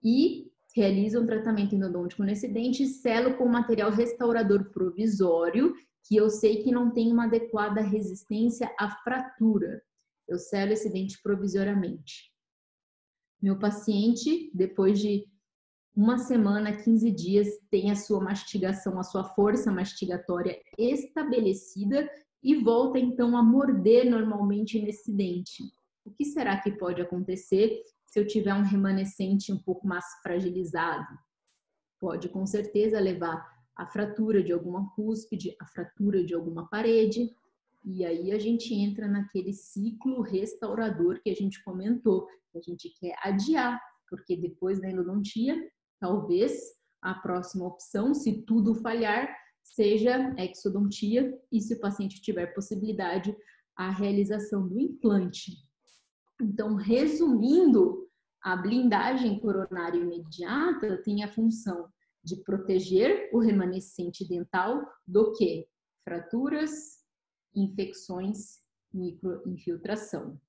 e 0.03 0.51
realiza 0.75 1.21
um 1.21 1.27
tratamento 1.27 1.75
endodôntico 1.75 2.23
nesse 2.23 2.49
dente, 2.49 2.87
selo 2.87 3.37
com 3.37 3.47
material 3.47 3.91
restaurador 3.91 4.71
provisório, 4.71 5.75
que 6.05 6.17
eu 6.17 6.31
sei 6.31 6.63
que 6.63 6.73
não 6.73 6.91
tem 6.91 7.13
uma 7.13 7.27
adequada 7.27 7.83
resistência 7.83 8.75
à 8.81 8.89
fratura. 9.03 9.83
Eu 10.27 10.39
selo 10.39 10.73
esse 10.73 10.91
dente 10.91 11.21
provisoriamente. 11.23 12.33
Meu 13.43 13.59
paciente, 13.59 14.51
depois 14.55 14.99
de 14.99 15.29
uma 15.99 16.17
semana, 16.17 16.77
15 16.77 17.11
dias, 17.11 17.49
tem 17.73 17.91
a 17.91 17.97
sua 17.97 18.21
mastigação, 18.21 19.01
a 19.01 19.03
sua 19.03 19.25
força 19.25 19.73
mastigatória 19.73 20.57
estabelecida 20.79 22.09
e 22.41 22.55
volta 22.55 23.01
então 23.01 23.37
a 23.37 23.43
morder 23.43 24.09
normalmente 24.09 24.81
nesse 24.81 25.13
dente. 25.13 25.65
O 26.05 26.13
que 26.13 26.25
será 26.25 26.57
que 26.61 26.71
pode 26.71 27.03
acontecer 27.03 27.83
se 28.07 28.21
eu 28.21 28.25
tiver 28.25 28.55
um 28.55 28.63
remanescente 28.63 29.53
um 29.53 29.59
pouco 29.59 29.89
mais 29.89 30.05
fragilizado. 30.23 31.19
Pode 31.99 32.29
com 32.29 32.47
certeza 32.47 33.01
levar 33.01 33.45
à 33.77 33.85
fratura 33.85 34.41
de 34.41 34.53
alguma 34.53 34.89
cúspide, 34.95 35.57
à 35.61 35.67
fratura 35.67 36.23
de 36.25 36.33
alguma 36.33 36.69
parede, 36.69 37.29
e 37.85 38.05
aí 38.05 38.31
a 38.31 38.39
gente 38.39 38.73
entra 38.73 39.09
naquele 39.09 39.53
ciclo 39.53 40.23
restaurador 40.23 41.21
que 41.21 41.31
a 41.31 41.35
gente 41.35 41.61
comentou, 41.65 42.29
que 42.53 42.59
a 42.59 42.63
gente 42.63 42.89
quer 43.01 43.17
adiar, 43.21 43.81
porque 44.09 44.37
depois 44.37 44.81
da 44.81 44.89
endodontia, 44.89 45.61
talvez 46.01 46.79
a 47.03 47.15
próxima 47.15 47.67
opção, 47.67 48.15
se 48.15 48.43
tudo 48.43 48.75
falhar, 48.75 49.29
seja 49.63 50.35
exodontia 50.39 51.39
e 51.53 51.61
se 51.61 51.75
o 51.75 51.81
paciente 51.81 52.21
tiver 52.21 52.55
possibilidade, 52.55 53.37
a 53.77 53.91
realização 53.91 54.67
do 54.67 54.79
implante. 54.79 55.53
Então, 56.41 56.75
resumindo, 56.75 58.09
a 58.43 58.57
blindagem 58.57 59.39
coronária 59.41 59.99
imediata 59.99 61.03
tem 61.03 61.23
a 61.23 61.33
função 61.33 61.89
de 62.25 62.37
proteger 62.43 63.31
o 63.33 63.39
remanescente 63.39 64.27
dental 64.27 64.85
do 65.07 65.33
que? 65.33 65.69
Fraturas, 66.05 66.99
infecções, 67.55 68.61
microinfiltração. 68.93 70.41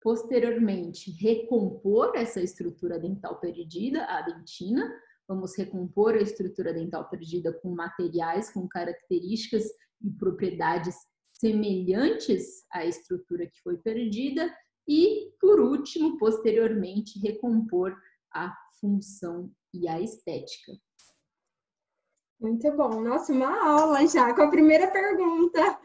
Posteriormente, 0.00 1.10
recompor 1.20 2.12
essa 2.14 2.40
estrutura 2.40 2.98
dental 2.98 3.40
perdida, 3.40 4.04
a 4.04 4.22
dentina. 4.22 4.92
Vamos 5.26 5.56
recompor 5.56 6.14
a 6.14 6.22
estrutura 6.22 6.72
dental 6.72 7.08
perdida 7.08 7.52
com 7.52 7.74
materiais 7.74 8.52
com 8.52 8.68
características 8.68 9.64
e 10.00 10.10
propriedades 10.10 10.94
semelhantes 11.32 12.64
à 12.72 12.84
estrutura 12.84 13.46
que 13.46 13.60
foi 13.62 13.76
perdida 13.78 14.52
e, 14.86 15.32
por 15.40 15.60
último, 15.60 16.16
posteriormente, 16.16 17.18
recompor 17.18 17.94
a 18.32 18.54
função 18.80 19.50
e 19.74 19.86
a 19.88 20.00
estética. 20.00 20.72
Muito 22.40 22.70
bom. 22.76 23.00
Nossa, 23.00 23.32
uma 23.32 23.68
aula 23.68 24.06
já 24.06 24.32
com 24.32 24.42
a 24.42 24.50
primeira 24.50 24.90
pergunta. 24.90 25.78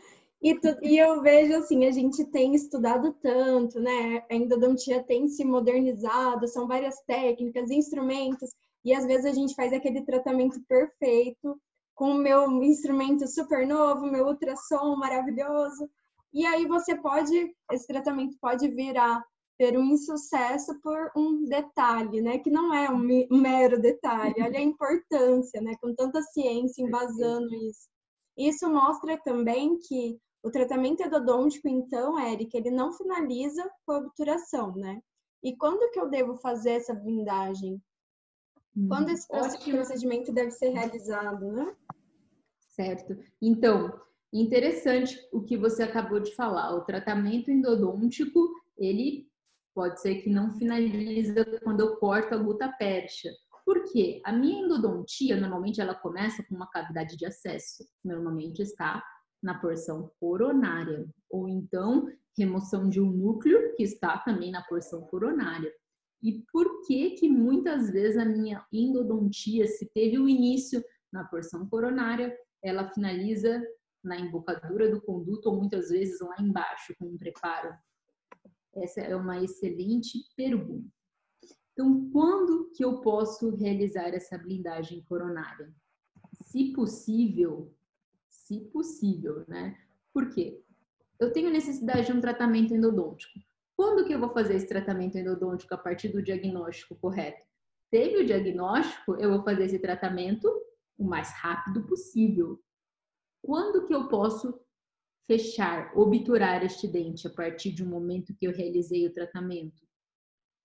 E, 0.43 0.59
tu, 0.59 0.67
e 0.81 0.97
eu 0.97 1.21
vejo 1.21 1.55
assim, 1.55 1.85
a 1.85 1.91
gente 1.91 2.25
tem 2.25 2.53
estudado 2.53 3.13
tanto, 3.21 3.79
né? 3.79 4.25
A 4.29 4.35
endodontia 4.35 5.01
tem 5.01 5.29
se 5.29 5.45
modernizado, 5.45 6.49
são 6.49 6.67
várias 6.67 6.99
técnicas, 7.03 7.71
instrumentos, 7.71 8.49
e 8.83 8.93
às 8.93 9.05
vezes 9.05 9.25
a 9.25 9.33
gente 9.33 9.55
faz 9.55 9.71
aquele 9.71 10.01
tratamento 10.01 10.61
perfeito 10.67 11.57
com 11.95 12.11
o 12.11 12.17
meu 12.17 12.61
instrumento 12.61 13.25
super 13.25 13.65
novo, 13.65 14.05
meu 14.05 14.25
ultrassom 14.25 14.97
maravilhoso, 14.97 15.89
e 16.33 16.45
aí 16.45 16.65
você 16.65 16.93
pode, 16.95 17.55
esse 17.71 17.87
tratamento 17.87 18.35
pode 18.41 18.67
virar 18.67 19.23
ter 19.57 19.77
um 19.77 19.85
insucesso 19.85 20.77
por 20.81 21.11
um 21.15 21.45
detalhe, 21.45 22.21
né? 22.21 22.39
Que 22.39 22.49
não 22.49 22.73
é 22.73 22.89
um 22.89 23.39
mero 23.39 23.79
detalhe. 23.79 24.33
Olha 24.41 24.57
a 24.57 24.63
importância, 24.63 25.61
né? 25.61 25.75
Com 25.79 25.93
tanta 25.93 26.21
ciência 26.21 26.83
embasando 26.83 27.53
isso. 27.55 27.87
Isso 28.35 28.67
mostra 28.67 29.15
também 29.23 29.77
que 29.77 30.19
o 30.43 30.51
tratamento 30.51 31.01
endodôntico, 31.01 31.67
então, 31.67 32.19
Eric, 32.19 32.55
ele 32.55 32.69
não 32.69 32.91
finaliza 32.91 33.69
com 33.85 33.93
a 33.93 33.97
obturação, 33.99 34.75
né? 34.75 35.01
E 35.41 35.55
quando 35.55 35.89
que 35.91 35.99
eu 35.99 36.09
devo 36.09 36.35
fazer 36.37 36.71
essa 36.71 36.93
blindagem? 36.93 37.81
Quando 38.87 39.09
esse 39.09 39.27
Ótimo. 39.29 39.77
procedimento 39.77 40.33
deve 40.33 40.51
ser 40.51 40.69
realizado, 40.69 41.51
né? 41.51 41.75
Certo. 42.59 43.15
Então, 43.41 44.01
Interessante 44.33 45.15
o 45.31 45.43
que 45.43 45.55
você 45.55 45.83
acabou 45.83 46.19
de 46.19 46.33
falar. 46.33 46.75
O 46.75 46.83
tratamento 46.83 47.51
endodôntico, 47.51 48.51
ele 48.75 49.29
pode 49.75 50.01
ser 50.01 50.23
que 50.23 50.29
não 50.29 50.51
finaliza 50.57 51.45
quando 51.63 51.81
eu 51.81 51.97
corto 51.97 52.33
a 52.33 52.37
gluta 52.37 52.67
percha. 52.79 53.29
Por 53.63 53.83
quê? 53.91 54.21
A 54.25 54.31
minha 54.31 54.65
endodontia, 54.65 55.39
normalmente, 55.39 55.79
ela 55.79 55.93
começa 55.93 56.43
com 56.43 56.55
uma 56.55 56.67
cavidade 56.67 57.15
de 57.15 57.27
acesso. 57.27 57.85
Normalmente 58.03 58.63
está 58.63 59.03
na 59.43 59.59
porção 59.59 60.09
coronária. 60.19 61.05
Ou 61.29 61.49
então, 61.49 62.09
remoção 62.37 62.89
de 62.89 63.01
um 63.01 63.11
núcleo, 63.11 63.75
que 63.75 63.83
está 63.83 64.17
também 64.17 64.51
na 64.51 64.63
porção 64.63 65.01
coronária. 65.01 65.71
E 66.21 66.43
por 66.51 66.81
que 66.87 67.11
que 67.11 67.29
muitas 67.29 67.91
vezes 67.91 68.17
a 68.17 68.23
minha 68.23 68.65
endodontia, 68.71 69.67
se 69.67 69.85
teve 69.93 70.17
o 70.17 70.29
início 70.29 70.81
na 71.11 71.25
porção 71.25 71.67
coronária, 71.67 72.35
ela 72.63 72.89
finaliza 72.93 73.61
na 74.01 74.17
embocadura 74.17 74.89
do 74.89 75.01
conduto 75.01 75.49
ou 75.49 75.57
muitas 75.57 75.89
vezes 75.89 76.21
lá 76.21 76.35
embaixo 76.39 76.95
com 76.97 77.07
um 77.07 77.17
preparo? 77.17 77.75
Essa 78.73 79.01
é 79.01 79.15
uma 79.15 79.43
excelente 79.43 80.17
pergunta. 80.35 80.89
Então, 81.73 82.09
quando 82.11 82.71
que 82.71 82.85
eu 82.85 83.01
posso 83.01 83.55
realizar 83.55 84.09
essa 84.13 84.37
blindagem 84.37 85.03
coronária? 85.03 85.73
Se 86.41 86.71
possível, 86.71 87.73
se 88.45 88.59
possível, 88.71 89.45
né? 89.47 89.77
Por 90.13 90.29
quê? 90.29 90.61
Eu 91.19 91.31
tenho 91.31 91.49
necessidade 91.49 92.07
de 92.07 92.13
um 92.13 92.21
tratamento 92.21 92.73
endodôntico. 92.73 93.39
Quando 93.75 94.05
que 94.05 94.13
eu 94.13 94.19
vou 94.19 94.29
fazer 94.29 94.55
esse 94.55 94.67
tratamento 94.67 95.17
endodôntico 95.17 95.73
a 95.73 95.77
partir 95.77 96.09
do 96.09 96.21
diagnóstico 96.21 96.95
correto? 96.95 97.45
Teve 97.89 98.17
o 98.17 98.25
diagnóstico, 98.25 99.15
eu 99.15 99.29
vou 99.31 99.43
fazer 99.43 99.65
esse 99.65 99.79
tratamento 99.79 100.47
o 100.97 101.03
mais 101.03 101.31
rápido 101.31 101.85
possível. 101.85 102.61
Quando 103.41 103.85
que 103.85 103.93
eu 103.93 104.07
posso 104.07 104.59
fechar, 105.25 105.91
obturar 105.97 106.63
este 106.63 106.87
dente 106.87 107.27
a 107.27 107.29
partir 107.29 107.71
de 107.71 107.83
um 107.83 107.89
momento 107.89 108.35
que 108.35 108.45
eu 108.45 108.51
realizei 108.51 109.07
o 109.07 109.13
tratamento? 109.13 109.81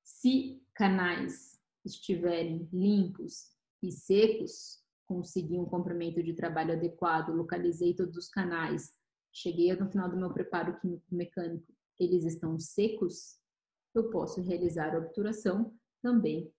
Se 0.03 0.63
canais 0.75 1.61
estiverem 1.85 2.69
limpos 2.73 3.53
e 3.83 3.93
secos, 3.93 4.78
consegui 5.09 5.59
um 5.59 5.65
comprimento 5.65 6.23
de 6.23 6.35
trabalho 6.35 6.75
adequado, 6.75 7.31
localizei 7.31 7.95
todos 7.95 8.17
os 8.17 8.29
canais, 8.29 8.93
cheguei 9.33 9.75
no 9.75 9.91
final 9.91 10.09
do 10.09 10.17
meu 10.17 10.33
preparo 10.33 10.79
químico 10.79 11.07
mecânico, 11.11 11.73
eles 11.99 12.25
estão 12.25 12.59
secos, 12.59 13.41
eu 13.95 14.11
posso 14.11 14.43
realizar 14.43 14.95
a 14.95 14.99
obturação 14.99 15.75
também 16.03 16.53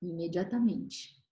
imediatamente. 0.00 1.22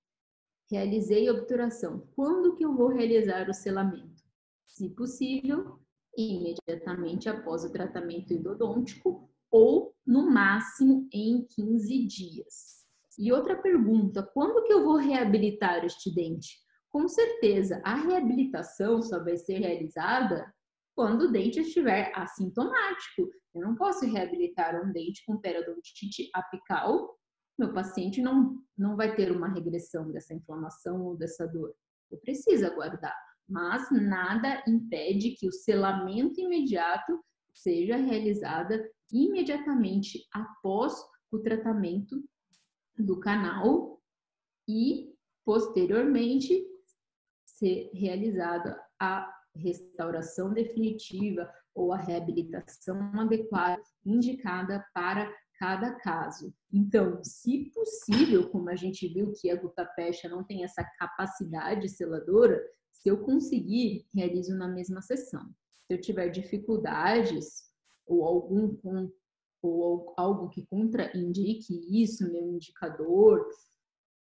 Realizei 0.71 1.29
a 1.29 1.33
obturação. 1.33 2.09
Quando 2.15 2.57
que 2.57 2.65
eu 2.65 2.75
vou 2.75 2.89
realizar 2.89 3.49
o 3.49 3.55
selamento? 3.55 4.23
Se 4.67 4.91
possível, 4.91 5.79
imediatamente 6.17 7.29
após 7.29 7.65
o 7.65 7.71
tratamento 7.71 8.33
endodôntico 8.33 9.31
ou 9.51 9.95
no 10.05 10.31
máximo 10.31 11.09
em 11.13 11.47
15 11.47 12.07
dias. 12.07 12.82
E 13.19 13.33
outra 13.33 13.61
pergunta, 13.61 14.23
quando 14.33 14.65
que 14.65 14.73
eu 14.73 14.85
vou 14.85 14.97
reabilitar 14.97 15.85
este 15.85 16.13
dente? 16.15 16.59
Com 16.91 17.09
certeza, 17.09 17.81
a 17.85 17.95
reabilitação 17.95 19.01
só 19.03 19.23
vai 19.23 19.37
ser 19.37 19.59
realizada 19.59 20.53
quando 20.95 21.23
o 21.23 21.33
dente 21.33 21.61
estiver 21.61 22.13
assintomático. 22.15 23.31
Eu 23.55 23.63
não 23.63 23.75
posso 23.75 24.05
reabilitar 24.07 24.83
um 24.83 24.93
dente 24.93 25.25
com 25.27 25.39
periodontite 25.39 26.29
apical. 26.35 27.19
Meu 27.59 27.73
paciente 27.73 28.21
não, 28.21 28.59
não 28.77 28.97
vai 28.97 29.15
ter 29.15 29.31
uma 29.31 29.49
regressão 29.49 30.11
dessa 30.11 30.35
inflamação 30.35 31.03
ou 31.03 31.17
dessa 31.17 31.47
dor. 31.47 31.75
Eu 32.11 32.19
preciso 32.19 32.67
aguardar. 32.67 33.17
Mas 33.49 33.91
nada 33.91 34.63
impede 34.67 35.31
que 35.31 35.47
o 35.47 35.53
selamento 35.53 36.41
imediato 36.41 37.19
seja 37.55 37.97
realizada 37.97 38.83
imediatamente 39.11 40.27
após 40.33 40.95
o 41.31 41.39
tratamento 41.39 42.23
do 43.05 43.21
canal 43.21 44.01
e 44.69 45.15
posteriormente 45.45 46.65
ser 47.45 47.91
realizada 47.93 48.81
a 49.01 49.33
restauração 49.55 50.53
definitiva 50.53 51.53
ou 51.75 51.93
a 51.93 51.97
reabilitação 51.97 52.99
adequada 53.21 53.83
indicada 54.05 54.85
para 54.95 55.33
cada 55.59 55.95
caso. 55.97 56.53
Então, 56.73 57.23
se 57.23 57.71
possível, 57.73 58.49
como 58.51 58.69
a 58.69 58.75
gente 58.75 59.07
viu 59.07 59.33
que 59.33 59.51
a 59.51 59.57
gutapecha 59.57 60.29
não 60.29 60.43
tem 60.43 60.65
essa 60.65 60.83
capacidade 60.99 61.89
seladora, 61.89 62.61
se 62.91 63.09
eu 63.09 63.25
conseguir, 63.25 64.07
realizo 64.15 64.57
na 64.57 64.69
mesma 64.69 65.01
sessão. 65.01 65.45
Se 65.87 65.95
eu 65.95 66.01
tiver 66.01 66.29
dificuldades 66.31 67.71
ou 68.07 68.25
algum 68.25 68.77
ou 69.63 70.13
algo 70.17 70.49
que 70.49 70.67
contraindique 70.67 72.03
isso, 72.03 72.31
meu 72.31 72.47
indicador, 72.49 73.47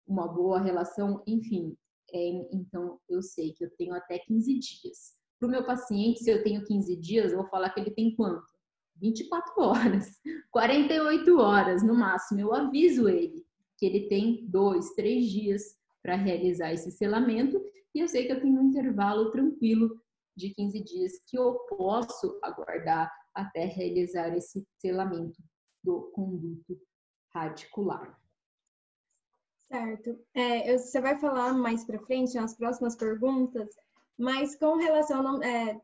uma 0.06 0.28
boa 0.28 0.60
relação, 0.60 1.22
enfim, 1.26 1.76
é, 2.12 2.48
então 2.52 2.98
eu 3.08 3.22
sei 3.22 3.52
que 3.52 3.64
eu 3.64 3.70
tenho 3.76 3.94
até 3.94 4.18
15 4.18 4.58
dias. 4.58 5.14
Para 5.38 5.48
o 5.48 5.50
meu 5.50 5.64
paciente, 5.64 6.22
se 6.22 6.30
eu 6.30 6.42
tenho 6.44 6.64
15 6.64 6.96
dias, 6.96 7.32
eu 7.32 7.38
vou 7.38 7.48
falar 7.48 7.70
que 7.70 7.80
ele 7.80 7.90
tem 7.90 8.14
quanto? 8.14 8.46
24 8.96 9.52
horas, 9.62 10.06
48 10.52 11.38
horas 11.38 11.82
no 11.82 11.94
máximo. 11.94 12.40
Eu 12.40 12.54
aviso 12.54 13.08
ele 13.08 13.44
que 13.78 13.86
ele 13.86 14.08
tem 14.08 14.46
dois, 14.46 14.90
três 14.94 15.26
dias 15.26 15.76
para 16.02 16.14
realizar 16.14 16.72
esse 16.72 16.90
selamento 16.90 17.60
e 17.94 18.00
eu 18.00 18.08
sei 18.08 18.26
que 18.26 18.32
eu 18.32 18.40
tenho 18.40 18.60
um 18.60 18.68
intervalo 18.68 19.30
tranquilo 19.30 20.00
de 20.36 20.50
15 20.50 20.84
dias 20.84 21.12
que 21.26 21.38
eu 21.38 21.54
posso 21.68 22.38
aguardar 22.42 23.12
até 23.34 23.64
realizar 23.64 24.36
esse 24.36 24.66
selamento 24.78 25.42
do 25.82 26.10
conduto 26.12 26.80
radicular. 27.34 28.18
Certo. 29.68 30.18
É, 30.34 30.76
você 30.76 31.00
vai 31.00 31.18
falar 31.18 31.54
mais 31.54 31.84
para 31.84 31.98
frente, 32.00 32.34
nas 32.34 32.54
próximas 32.54 32.94
perguntas, 32.94 33.74
mas 34.18 34.54
com 34.54 34.76
relação, 34.76 35.42
é, 35.42 35.80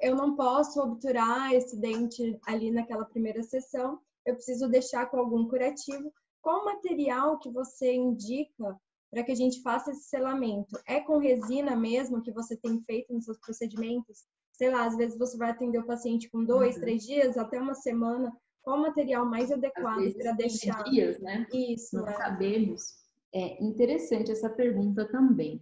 eu 0.00 0.14
não 0.14 0.36
posso 0.36 0.80
obturar 0.80 1.52
esse 1.52 1.76
dente 1.76 2.38
ali 2.46 2.70
naquela 2.70 3.04
primeira 3.04 3.42
sessão, 3.42 4.00
eu 4.24 4.34
preciso 4.34 4.68
deixar 4.68 5.06
com 5.06 5.18
algum 5.18 5.48
curativo. 5.48 6.12
Qual 6.40 6.64
material 6.64 7.38
que 7.38 7.50
você 7.50 7.92
indica 7.92 8.78
para 9.10 9.24
que 9.24 9.32
a 9.32 9.36
gente 9.36 9.60
faça 9.62 9.90
esse 9.90 10.08
selamento? 10.08 10.78
É 10.86 11.00
com 11.00 11.18
resina 11.18 11.74
mesmo 11.76 12.22
que 12.22 12.32
você 12.32 12.56
tem 12.56 12.80
feito 12.82 13.12
nos 13.12 13.24
seus 13.24 13.38
procedimentos? 13.38 14.24
Sei 14.56 14.70
lá, 14.70 14.86
às 14.86 14.96
vezes 14.96 15.18
você 15.18 15.36
vai 15.36 15.50
atender 15.50 15.78
o 15.78 15.86
paciente 15.86 16.30
com 16.30 16.42
dois, 16.42 16.76
uhum. 16.76 16.80
três 16.80 17.02
dias, 17.02 17.36
até 17.36 17.60
uma 17.60 17.74
semana. 17.74 18.34
Qual 18.62 18.78
o 18.78 18.82
material 18.82 19.26
mais 19.26 19.52
adequado 19.52 20.12
para 20.14 20.32
deixar? 20.32 20.82
dias, 20.84 21.20
né? 21.20 21.46
Isso. 21.52 21.96
Não 21.96 22.08
é. 22.08 22.12
sabemos. 22.14 22.94
É 23.34 23.62
interessante 23.62 24.32
essa 24.32 24.48
pergunta 24.48 25.04
também. 25.06 25.60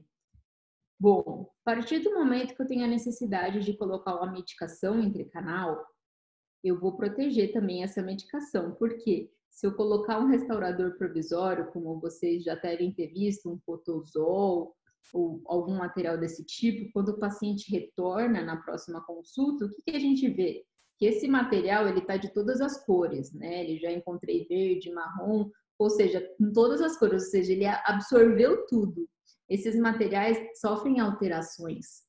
Bom, 0.99 1.51
a 1.67 1.75
partir 1.75 1.99
do 1.99 2.15
momento 2.15 2.55
que 2.55 2.63
eu 2.63 2.69
tenho 2.69 2.85
a 2.85 2.89
necessidade 2.89 3.61
de 3.61 3.77
colocar 3.77 4.15
uma 4.15 4.31
medicação 4.31 5.03
entre 5.03 5.25
canal, 5.25 5.85
eu 6.63 6.79
vou 6.79 6.97
proteger 6.97 7.53
também 7.53 7.83
essa 7.83 8.01
medicação, 8.01 8.75
porque 8.77 9.31
se 9.51 9.67
eu 9.67 9.75
colocar 9.75 10.19
um 10.19 10.29
restaurador 10.29 10.97
provisório, 10.97 11.71
como 11.73 12.01
vocês 12.01 12.45
já 12.45 12.55
devem 12.55 12.93
ter 12.93 13.09
visto, 13.09 13.51
um 13.51 13.59
fotozol 13.59 14.75
ou 15.13 15.43
algum 15.47 15.77
material 15.77 16.19
desse 16.19 16.45
tipo, 16.45 16.91
quando 16.93 17.11
o 17.11 17.19
paciente 17.19 17.71
retorna 17.71 18.43
na 18.43 18.57
próxima 18.57 19.05
consulta, 19.05 19.67
o 19.67 19.71
que, 19.71 19.83
que 19.83 19.97
a 19.97 20.01
gente 20.01 20.29
vê? 20.31 20.65
Que 20.99 21.07
esse 21.07 21.29
material 21.29 21.89
ele 21.89 22.01
está 22.01 22.17
de 22.17 22.33
todas 22.33 22.61
as 22.61 22.85
cores, 22.85 23.33
né? 23.33 23.65
Ele 23.65 23.79
já 23.79 23.91
encontrei 23.91 24.47
verde, 24.47 24.93
marrom, 24.93 25.51
ou 25.79 25.91
seja, 25.91 26.27
com 26.39 26.53
todas 26.53 26.81
as 26.81 26.97
cores, 26.99 27.25
ou 27.25 27.31
seja, 27.31 27.53
ele 27.53 27.67
absorveu 27.67 28.65
tudo. 28.67 29.09
Esses 29.49 29.77
materiais 29.77 30.39
sofrem 30.61 31.01
alterações 31.01 32.05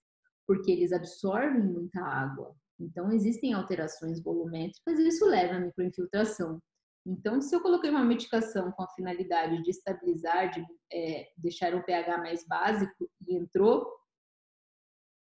porque 0.47 0.71
eles 0.71 0.91
absorvem 0.91 1.63
muita 1.63 2.01
água. 2.01 2.55
Então, 2.79 3.11
existem 3.11 3.53
alterações 3.53 4.21
volumétricas 4.21 4.99
e 4.99 5.07
isso 5.07 5.25
leva 5.25 5.55
à 5.55 5.59
microinfiltração. 5.59 6.59
Então, 7.05 7.39
se 7.39 7.55
eu 7.55 7.61
coloquei 7.61 7.89
uma 7.89 8.03
medicação 8.03 8.71
com 8.71 8.81
a 8.81 8.87
finalidade 8.89 9.61
de 9.61 9.69
estabilizar, 9.69 10.49
de 10.51 10.65
é, 10.91 11.29
deixar 11.37 11.75
o 11.75 11.83
pH 11.83 12.17
mais 12.17 12.45
básico 12.47 13.09
e 13.27 13.35
entrou 13.35 13.87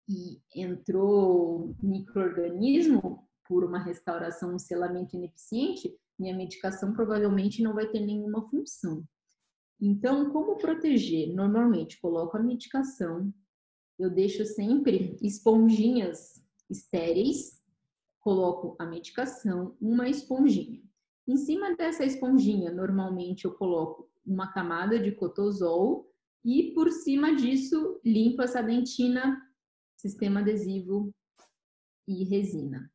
e 0.09 0.41
entrou 0.53 1.73
microorganismo 1.81 3.25
por 3.47 3.63
uma 3.63 3.79
restauração, 3.79 4.53
um 4.53 4.59
selamento 4.59 5.15
ineficiente, 5.15 5.97
minha 6.19 6.35
medicação 6.35 6.91
provavelmente 6.93 7.63
não 7.63 7.73
vai 7.73 7.87
ter 7.87 8.01
nenhuma 8.01 8.47
função. 8.49 9.05
Então, 9.79 10.31
como 10.31 10.57
proteger? 10.57 11.33
Normalmente, 11.33 11.99
coloco 11.99 12.37
a 12.37 12.43
medicação, 12.43 13.33
eu 13.97 14.09
deixo 14.09 14.45
sempre 14.45 15.15
esponjinhas 15.21 16.43
estéreis, 16.69 17.61
coloco 18.19 18.75
a 18.79 18.85
medicação, 18.85 19.75
uma 19.81 20.09
esponjinha. 20.09 20.81
Em 21.27 21.37
cima 21.37 21.75
dessa 21.75 22.03
esponjinha, 22.03 22.71
normalmente 22.71 23.45
eu 23.45 23.53
coloco 23.53 24.09
uma 24.25 24.51
camada 24.51 24.99
de 24.99 25.11
cotozol 25.11 26.11
e 26.43 26.71
por 26.73 26.91
cima 26.91 27.35
disso 27.35 27.99
limpo 28.03 28.41
essa 28.41 28.61
dentina, 28.61 29.39
sistema 29.95 30.39
adesivo 30.39 31.13
e 32.07 32.23
resina. 32.23 32.91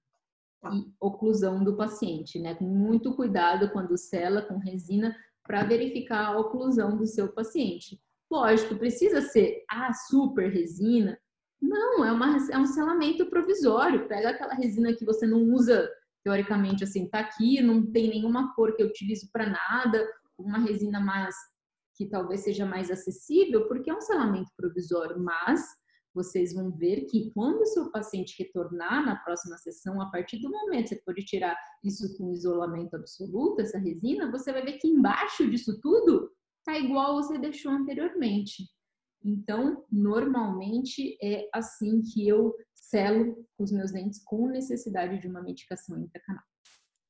Tá. 0.61 0.75
E 0.75 0.93
oclusão 1.01 1.63
do 1.63 1.77
paciente, 1.77 2.39
né? 2.39 2.55
Com 2.55 2.65
muito 2.65 3.15
cuidado 3.15 3.71
quando 3.71 3.97
sela 3.97 4.43
com 4.43 4.59
resina 4.59 5.17
para 5.43 5.65
verificar 5.65 6.27
a 6.27 6.39
oclusão 6.39 6.97
do 6.97 7.07
seu 7.07 7.33
paciente. 7.33 8.01
Lógico, 8.31 8.77
precisa 8.77 9.21
ser 9.21 9.65
a 9.71 9.93
super 9.93 10.51
resina? 10.51 11.17
Não, 11.61 12.05
é, 12.05 12.13
uma, 12.13 12.37
é 12.51 12.59
um 12.59 12.67
selamento 12.67 13.27
provisório. 13.27 14.09
Pega 14.09 14.31
aquela 14.31 14.55
resina 14.55 14.93
que 14.95 15.05
você 15.05 15.27
não 15.27 15.43
usa, 15.55 15.89
teoricamente, 16.27 16.83
assim, 16.83 17.09
tá 17.09 17.21
aqui, 17.21 17.63
não 17.63 17.89
tem 17.93 18.09
nenhuma 18.09 18.53
cor 18.57 18.75
que 18.75 18.83
eu 18.83 18.89
utilizo 18.89 19.31
para 19.33 19.49
nada, 19.49 20.05
uma 20.37 20.59
resina 20.59 20.99
mais 20.99 21.37
que 21.97 22.09
talvez 22.09 22.41
seja 22.41 22.67
mais 22.67 22.91
acessível, 22.91 23.69
porque 23.69 23.89
é 23.89 23.95
um 23.95 24.01
selamento 24.01 24.51
provisório, 24.57 25.23
mas 25.23 25.63
vocês 26.13 26.53
vão 26.53 26.77
ver 26.77 27.03
que 27.03 27.31
quando 27.33 27.61
o 27.61 27.67
seu 27.67 27.93
paciente 27.93 28.35
retornar 28.43 29.07
na 29.07 29.15
próxima 29.15 29.57
sessão, 29.59 30.03
a 30.03 30.11
partir 30.11 30.41
do 30.41 30.51
momento 30.51 30.89
que 30.89 30.95
você 30.97 31.03
pode 31.07 31.25
tirar 31.25 31.57
isso 31.85 32.19
com 32.19 32.33
isolamento 32.33 32.97
absoluto, 32.97 33.61
essa 33.61 33.79
resina, 33.79 34.29
você 34.29 34.53
vai 34.53 34.65
ver 34.65 34.79
que 34.79 34.89
embaixo 34.89 35.49
disso 35.49 35.79
tudo 35.81 36.29
tá 36.65 36.77
igual 36.77 37.23
você 37.23 37.39
deixou 37.39 37.71
anteriormente. 37.71 38.65
Então, 39.25 39.85
normalmente 39.91 41.19
é 41.23 41.49
assim 41.53 42.03
que 42.03 42.29
eu 42.29 42.55
selo 42.75 43.47
os 43.59 43.73
meus 43.73 43.93
dentes 43.93 44.23
com 44.25 44.49
necessidade 44.49 45.19
de 45.19 45.27
uma 45.27 45.43
medicação 45.43 45.99
intracanal. 45.99 46.45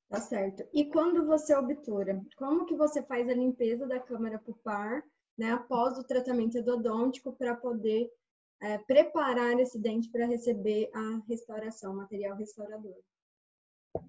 Tá 0.09 0.21
certo. 0.21 0.65
E 0.73 0.87
quando 0.87 1.27
você 1.27 1.55
obtura, 1.55 2.25
como 2.37 2.65
que 2.65 2.77
você 2.77 3.03
faz 3.03 3.29
a 3.29 3.35
limpeza 3.35 3.87
da 3.87 3.99
câmara 3.99 4.39
pulpar, 4.39 5.03
né, 5.37 5.51
após 5.51 5.99
o 5.99 6.05
tratamento 6.05 6.57
endodôntico 6.57 7.33
para 7.33 7.55
poder 7.57 8.09
é, 8.63 8.79
preparar 8.79 9.59
esse 9.59 9.79
dente 9.79 10.11
para 10.11 10.27
receber 10.27 10.91
a 10.95 11.23
restauração, 11.29 11.93
o 11.93 11.97
material 11.97 12.37
restaurador? 12.37 12.97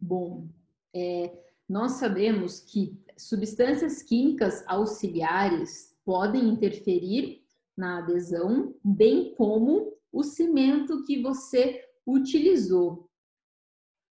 Bom, 0.02 0.48
é, 0.96 1.36
nós 1.68 1.94
sabemos 1.94 2.60
que 2.60 2.98
substâncias 3.18 4.02
químicas 4.02 4.64
auxiliares 4.68 5.98
podem 6.06 6.48
interferir 6.48 7.44
na 7.78 8.00
adesão, 8.00 8.76
bem 8.84 9.36
como 9.36 9.94
o 10.12 10.24
cimento 10.24 11.04
que 11.06 11.22
você 11.22 11.84
utilizou. 12.06 13.08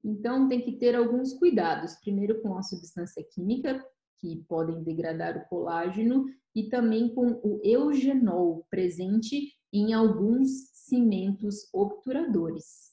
Então, 0.05 0.49
tem 0.49 0.61
que 0.61 0.73
ter 0.73 0.97
alguns 0.97 1.33
cuidados. 1.35 1.95
Primeiro, 1.95 2.43
com 2.43 2.59
a 2.59 2.63
substância 2.63 3.23
química, 3.23 3.85
que 4.19 4.45
podem 4.49 4.83
degradar 4.83 5.37
o 5.37 5.49
colágeno, 5.49 6.27
e 6.55 6.69
também 6.69 7.15
com 7.15 7.41
o 7.43 7.61
eugenol, 7.63 8.67
presente 8.69 9.57
em 9.73 9.95
alguns 9.95 10.71
cimentos 10.73 11.69
obturadores. 11.73 12.93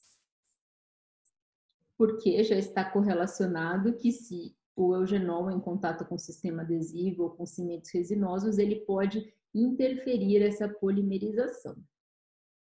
Porque 1.96 2.42
já 2.42 2.56
está 2.56 2.84
correlacionado 2.84 3.94
que 3.94 4.10
se 4.12 4.56
o 4.74 4.94
eugenol 4.94 5.50
em 5.50 5.60
contato 5.60 6.06
com 6.06 6.14
o 6.14 6.18
sistema 6.18 6.62
adesivo 6.62 7.24
ou 7.24 7.30
com 7.30 7.44
cimentos 7.44 7.90
resinosos, 7.92 8.56
ele 8.56 8.76
pode 8.76 9.30
interferir 9.54 10.42
essa 10.42 10.68
polimerização. 10.68 11.76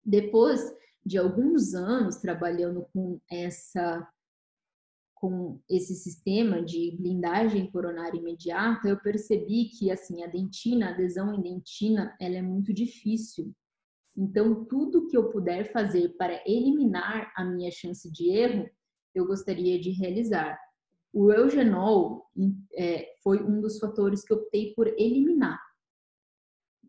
Depois 0.03 0.73
de 1.05 1.17
alguns 1.17 1.73
anos 1.73 2.17
trabalhando 2.17 2.85
com 2.93 3.19
essa 3.29 4.07
com 5.15 5.61
esse 5.69 5.93
sistema 5.93 6.63
de 6.63 6.97
blindagem 6.97 7.69
coronária 7.69 8.17
imediata, 8.17 8.87
eu 8.89 8.99
percebi 8.99 9.65
que 9.65 9.91
assim 9.91 10.23
a 10.23 10.27
dentina, 10.27 10.87
a 10.87 10.93
adesão 10.93 11.31
em 11.31 11.39
dentina, 11.39 12.17
ela 12.19 12.37
é 12.37 12.41
muito 12.41 12.73
difícil. 12.73 13.53
Então, 14.17 14.65
tudo 14.65 15.05
que 15.05 15.15
eu 15.15 15.29
puder 15.29 15.71
fazer 15.71 16.09
para 16.17 16.41
eliminar 16.43 17.31
a 17.35 17.45
minha 17.45 17.69
chance 17.69 18.11
de 18.11 18.31
erro, 18.31 18.67
eu 19.13 19.27
gostaria 19.27 19.79
de 19.79 19.91
realizar. 19.91 20.59
O 21.13 21.31
eugenol 21.31 22.25
é, 22.73 23.13
foi 23.23 23.43
um 23.43 23.61
dos 23.61 23.77
fatores 23.77 24.23
que 24.23 24.33
optei 24.33 24.73
por 24.73 24.87
eliminar 24.87 25.61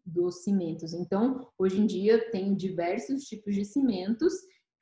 dos 0.04 0.42
cimentos. 0.42 0.92
Então, 0.92 1.48
hoje 1.58 1.80
em 1.80 1.86
dia, 1.86 2.30
tenho 2.30 2.56
diversos 2.56 3.24
tipos 3.24 3.54
de 3.54 3.64
cimentos 3.64 4.32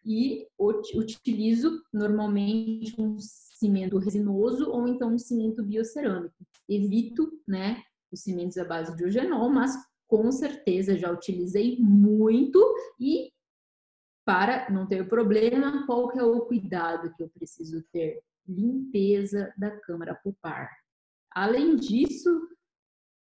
e 0.04 0.46
utilizo 0.58 1.82
normalmente 1.92 2.98
um 3.00 3.16
cimento 3.18 3.98
resinoso 3.98 4.70
ou 4.70 4.88
então 4.88 5.14
um 5.14 5.18
cimento 5.18 5.62
biocerâmico. 5.62 6.34
Evito, 6.68 7.30
né, 7.46 7.82
os 8.10 8.22
cimentos 8.22 8.56
à 8.56 8.64
base 8.64 8.96
de 8.96 9.04
eugenol, 9.04 9.50
mas 9.50 9.76
com 10.08 10.32
certeza 10.32 10.98
já 10.98 11.12
utilizei 11.12 11.78
muito 11.78 12.58
e 12.98 13.30
para 14.24 14.70
não 14.70 14.86
ter 14.86 15.08
problema, 15.08 15.84
qual 15.86 16.10
é 16.12 16.22
o 16.22 16.40
cuidado 16.42 17.12
que 17.14 17.22
eu 17.22 17.28
preciso 17.28 17.82
ter? 17.92 18.20
Limpeza 18.46 19.52
da 19.56 19.70
câmara 19.80 20.14
pulpar. 20.14 20.70
Além 21.32 21.76
disso, 21.76 22.48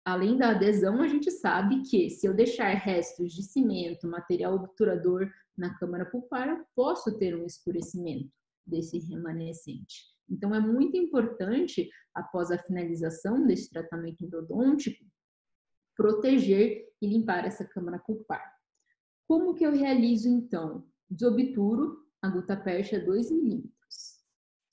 além 0.05 0.37
da 0.37 0.51
adesão, 0.51 1.01
a 1.01 1.07
gente 1.07 1.31
sabe 1.31 1.81
que 1.81 2.11
se 2.11 2.27
eu 2.27 2.33
deixar 2.33 2.69
restos 2.75 3.33
de 3.33 3.41
cimento, 3.41 4.07
material 4.07 4.53
obturador 4.53 5.27
na 5.57 5.75
câmara 5.79 6.05
pulpar, 6.05 6.47
eu 6.47 6.63
posso 6.75 7.17
ter 7.17 7.35
um 7.35 7.43
escurecimento 7.43 8.31
desse 8.65 8.99
remanescente. 8.99 10.05
Então, 10.29 10.53
é 10.53 10.59
muito 10.59 10.95
importante, 10.95 11.89
após 12.13 12.51
a 12.51 12.57
finalização 12.57 13.45
desse 13.45 13.69
tratamento 13.71 14.23
endodôntico, 14.23 15.03
proteger 15.95 16.87
e 17.01 17.07
limpar 17.07 17.45
essa 17.45 17.65
câmara 17.65 17.99
pulpar. 17.99 18.53
Como 19.27 19.55
que 19.55 19.65
eu 19.65 19.71
realizo, 19.71 20.29
então? 20.29 20.87
Desobturo 21.09 22.05
a 22.21 22.29
gutapercha 22.29 22.99
2 22.99 23.31
milímetros. 23.31 23.73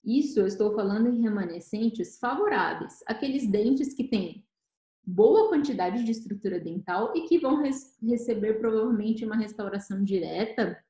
Isso 0.04 0.40
eu 0.40 0.46
estou 0.46 0.74
falando 0.74 1.08
em 1.08 1.22
remanescentes 1.22 2.18
favoráveis, 2.18 3.02
aqueles 3.06 3.46
dentes 3.46 3.94
que 3.94 4.04
têm 4.04 4.44
boa 5.04 5.48
quantidade 5.48 6.04
de 6.04 6.10
estrutura 6.10 6.60
dental 6.60 7.12
e 7.16 7.22
que 7.26 7.38
vão 7.38 7.62
receber 8.02 8.54
provavelmente 8.54 9.24
uma 9.24 9.36
restauração 9.36 10.02
direta 10.02 10.82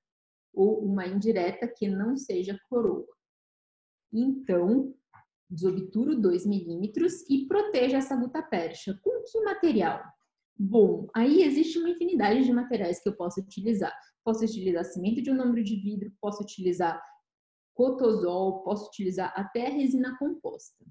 ou 0.53 0.85
uma 0.85 1.07
indireta 1.07 1.67
que 1.67 1.89
não 1.89 2.17
seja 2.17 2.59
coroa. 2.69 3.09
Então, 4.13 4.95
desobturo 5.49 6.15
2 6.21 6.47
milímetros 6.47 7.23
e 7.29 7.47
proteja 7.47 7.99
essa 7.99 8.15
gutapercha. 8.17 8.99
Com 9.03 9.23
que 9.25 9.41
material? 9.41 10.03
Bom, 10.59 11.09
aí 11.15 11.43
existe 11.43 11.79
uma 11.79 11.89
infinidade 11.89 12.45
de 12.45 12.53
materiais 12.53 13.03
que 13.03 13.09
eu 13.09 13.17
posso 13.17 13.41
utilizar. 13.41 13.93
Posso 14.23 14.45
utilizar 14.45 14.85
cimento 14.85 15.23
de 15.23 15.31
um 15.31 15.35
número 15.35 15.65
de 15.65 15.77
vidro, 15.77 16.13
posso 16.21 16.43
utilizar 16.43 17.03
cotosol, 17.75 18.63
posso 18.63 18.89
utilizar 18.89 19.33
até 19.35 19.69
resina 19.69 20.17
composta. 20.19 20.85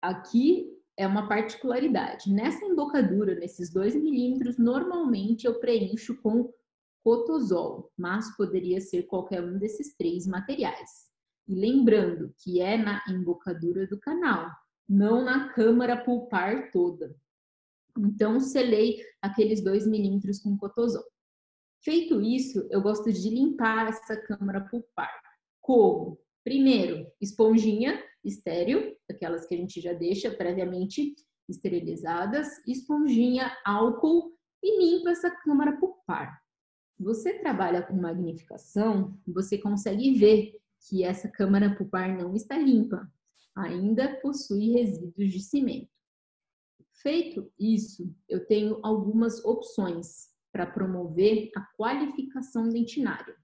Aqui 0.00 0.81
é 0.96 1.06
uma 1.06 1.28
particularidade. 1.28 2.30
Nessa 2.32 2.64
embocadura, 2.64 3.34
nesses 3.34 3.72
2 3.72 3.94
milímetros, 3.96 4.58
normalmente 4.58 5.46
eu 5.46 5.58
preencho 5.58 6.20
com 6.20 6.52
cotosol, 7.02 7.90
mas 7.96 8.34
poderia 8.36 8.80
ser 8.80 9.04
qualquer 9.04 9.42
um 9.42 9.58
desses 9.58 9.96
três 9.96 10.26
materiais. 10.26 11.10
E 11.48 11.54
lembrando 11.54 12.32
que 12.38 12.60
é 12.60 12.76
na 12.76 13.02
embocadura 13.08 13.86
do 13.86 13.98
canal, 13.98 14.50
não 14.88 15.24
na 15.24 15.48
câmara 15.52 15.96
pulpar 15.96 16.70
toda. 16.70 17.16
Então, 17.98 18.40
selei 18.40 19.04
aqueles 19.20 19.62
2 19.62 19.86
milímetros 19.86 20.40
com 20.40 20.56
cotosol. 20.56 21.04
Feito 21.82 22.20
isso, 22.20 22.66
eu 22.70 22.80
gosto 22.80 23.12
de 23.12 23.28
limpar 23.28 23.88
essa 23.88 24.16
câmara 24.16 24.60
pulpar. 24.60 25.12
Como? 25.60 26.18
Primeiro, 26.44 27.06
esponjinha 27.20 28.02
estéreo, 28.24 28.96
aquelas 29.10 29.46
que 29.46 29.54
a 29.54 29.58
gente 29.58 29.80
já 29.80 29.92
deixa 29.92 30.30
previamente 30.30 31.14
esterilizadas, 31.48 32.48
esponjinha, 32.66 33.56
álcool 33.64 34.32
e 34.62 34.78
limpa 34.78 35.10
essa 35.10 35.30
câmara 35.30 35.76
pulpar. 35.78 36.40
Você 36.98 37.38
trabalha 37.40 37.82
com 37.82 37.94
magnificação, 37.94 39.18
você 39.26 39.58
consegue 39.58 40.14
ver 40.14 40.56
que 40.88 41.04
essa 41.04 41.28
câmara 41.28 41.74
pulpar 41.74 42.16
não 42.16 42.34
está 42.34 42.56
limpa, 42.56 43.10
ainda 43.56 44.16
possui 44.20 44.72
resíduos 44.72 45.32
de 45.32 45.40
cimento. 45.40 45.90
Feito 47.02 47.52
isso, 47.58 48.14
eu 48.28 48.46
tenho 48.46 48.78
algumas 48.82 49.44
opções 49.44 50.30
para 50.52 50.66
promover 50.66 51.50
a 51.56 51.60
qualificação 51.76 52.68
dentinária. 52.68 53.34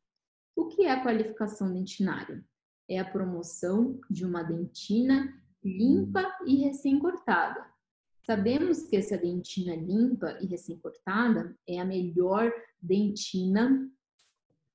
O 0.54 0.66
que 0.68 0.84
é 0.84 0.90
a 0.90 1.02
qualificação 1.02 1.72
dentinária? 1.72 2.44
É 2.88 2.98
a 2.98 3.04
promoção 3.04 4.00
de 4.08 4.24
uma 4.24 4.42
dentina 4.42 5.34
limpa 5.62 6.24
e 6.46 6.56
recém-cortada. 6.56 7.66
Sabemos 8.24 8.82
que 8.82 8.96
essa 8.96 9.16
dentina 9.16 9.74
limpa 9.74 10.38
e 10.40 10.46
recém-cortada 10.46 11.56
é 11.66 11.80
a 11.80 11.84
melhor 11.84 12.52
dentina 12.80 13.90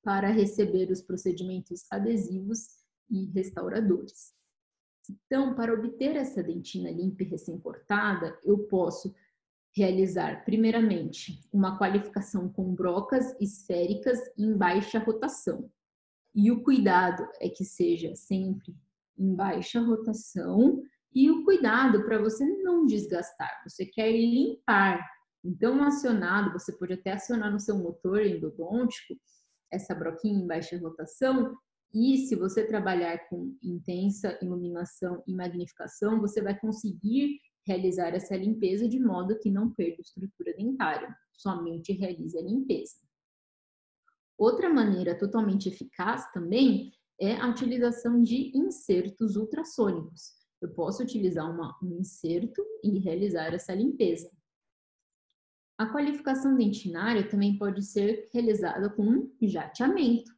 para 0.03 0.29
receber 0.29 0.91
os 0.91 1.01
procedimentos 1.01 1.85
adesivos 1.91 2.83
e 3.09 3.25
restauradores. 3.25 4.33
Então, 5.09 5.53
para 5.53 5.73
obter 5.73 6.15
essa 6.15 6.41
dentina 6.41 6.89
limpa 6.89 7.23
e 7.23 7.27
recém-cortada, 7.27 8.37
eu 8.43 8.57
posso 8.57 9.13
realizar, 9.75 10.45
primeiramente, 10.45 11.41
uma 11.51 11.77
qualificação 11.77 12.47
com 12.47 12.73
brocas 12.73 13.35
esféricas 13.39 14.19
em 14.37 14.55
baixa 14.55 14.99
rotação. 14.99 15.69
E 16.35 16.51
o 16.51 16.63
cuidado 16.63 17.27
é 17.39 17.49
que 17.49 17.63
seja 17.63 18.15
sempre 18.15 18.75
em 19.17 19.35
baixa 19.35 19.79
rotação 19.79 20.81
e 21.13 21.29
o 21.29 21.43
cuidado 21.43 22.03
para 22.03 22.17
você 22.17 22.45
não 22.63 22.85
desgastar. 22.85 23.61
Você 23.67 23.85
quer 23.85 24.11
limpar. 24.11 25.05
Então, 25.43 25.83
acionado, 25.83 26.51
você 26.51 26.71
pode 26.71 26.93
até 26.93 27.11
acionar 27.11 27.51
no 27.51 27.59
seu 27.59 27.77
motor 27.77 28.25
endodôntico 28.25 29.15
essa 29.71 29.93
broquinha 29.93 30.39
em 30.39 30.47
baixa 30.47 30.77
rotação. 30.77 31.55
E 31.93 32.25
se 32.25 32.35
você 32.35 32.65
trabalhar 32.65 33.17
com 33.29 33.55
intensa 33.61 34.37
iluminação 34.41 35.23
e 35.27 35.33
magnificação, 35.33 36.19
você 36.19 36.41
vai 36.41 36.59
conseguir 36.59 37.39
realizar 37.65 38.15
essa 38.15 38.35
limpeza 38.35 38.87
de 38.87 38.99
modo 38.99 39.37
que 39.39 39.51
não 39.51 39.71
perda 39.73 40.01
estrutura 40.01 40.53
dentária, 40.55 41.15
somente 41.31 41.93
realize 41.93 42.37
a 42.37 42.41
limpeza. 42.41 42.95
Outra 44.37 44.69
maneira 44.69 45.17
totalmente 45.17 45.69
eficaz 45.69 46.31
também 46.31 46.91
é 47.19 47.35
a 47.35 47.47
utilização 47.47 48.21
de 48.21 48.51
insertos 48.57 49.35
ultrassônicos. 49.35 50.33
Eu 50.61 50.73
posso 50.73 51.03
utilizar 51.03 51.49
uma, 51.49 51.77
um 51.83 51.99
inserto 51.99 52.65
e 52.83 52.97
realizar 52.99 53.53
essa 53.53 53.73
limpeza. 53.73 54.31
A 55.77 55.87
qualificação 55.87 56.55
dentinária 56.55 57.27
também 57.27 57.57
pode 57.57 57.83
ser 57.83 58.29
realizada 58.31 58.89
com 58.89 59.31
jateamento. 59.41 60.31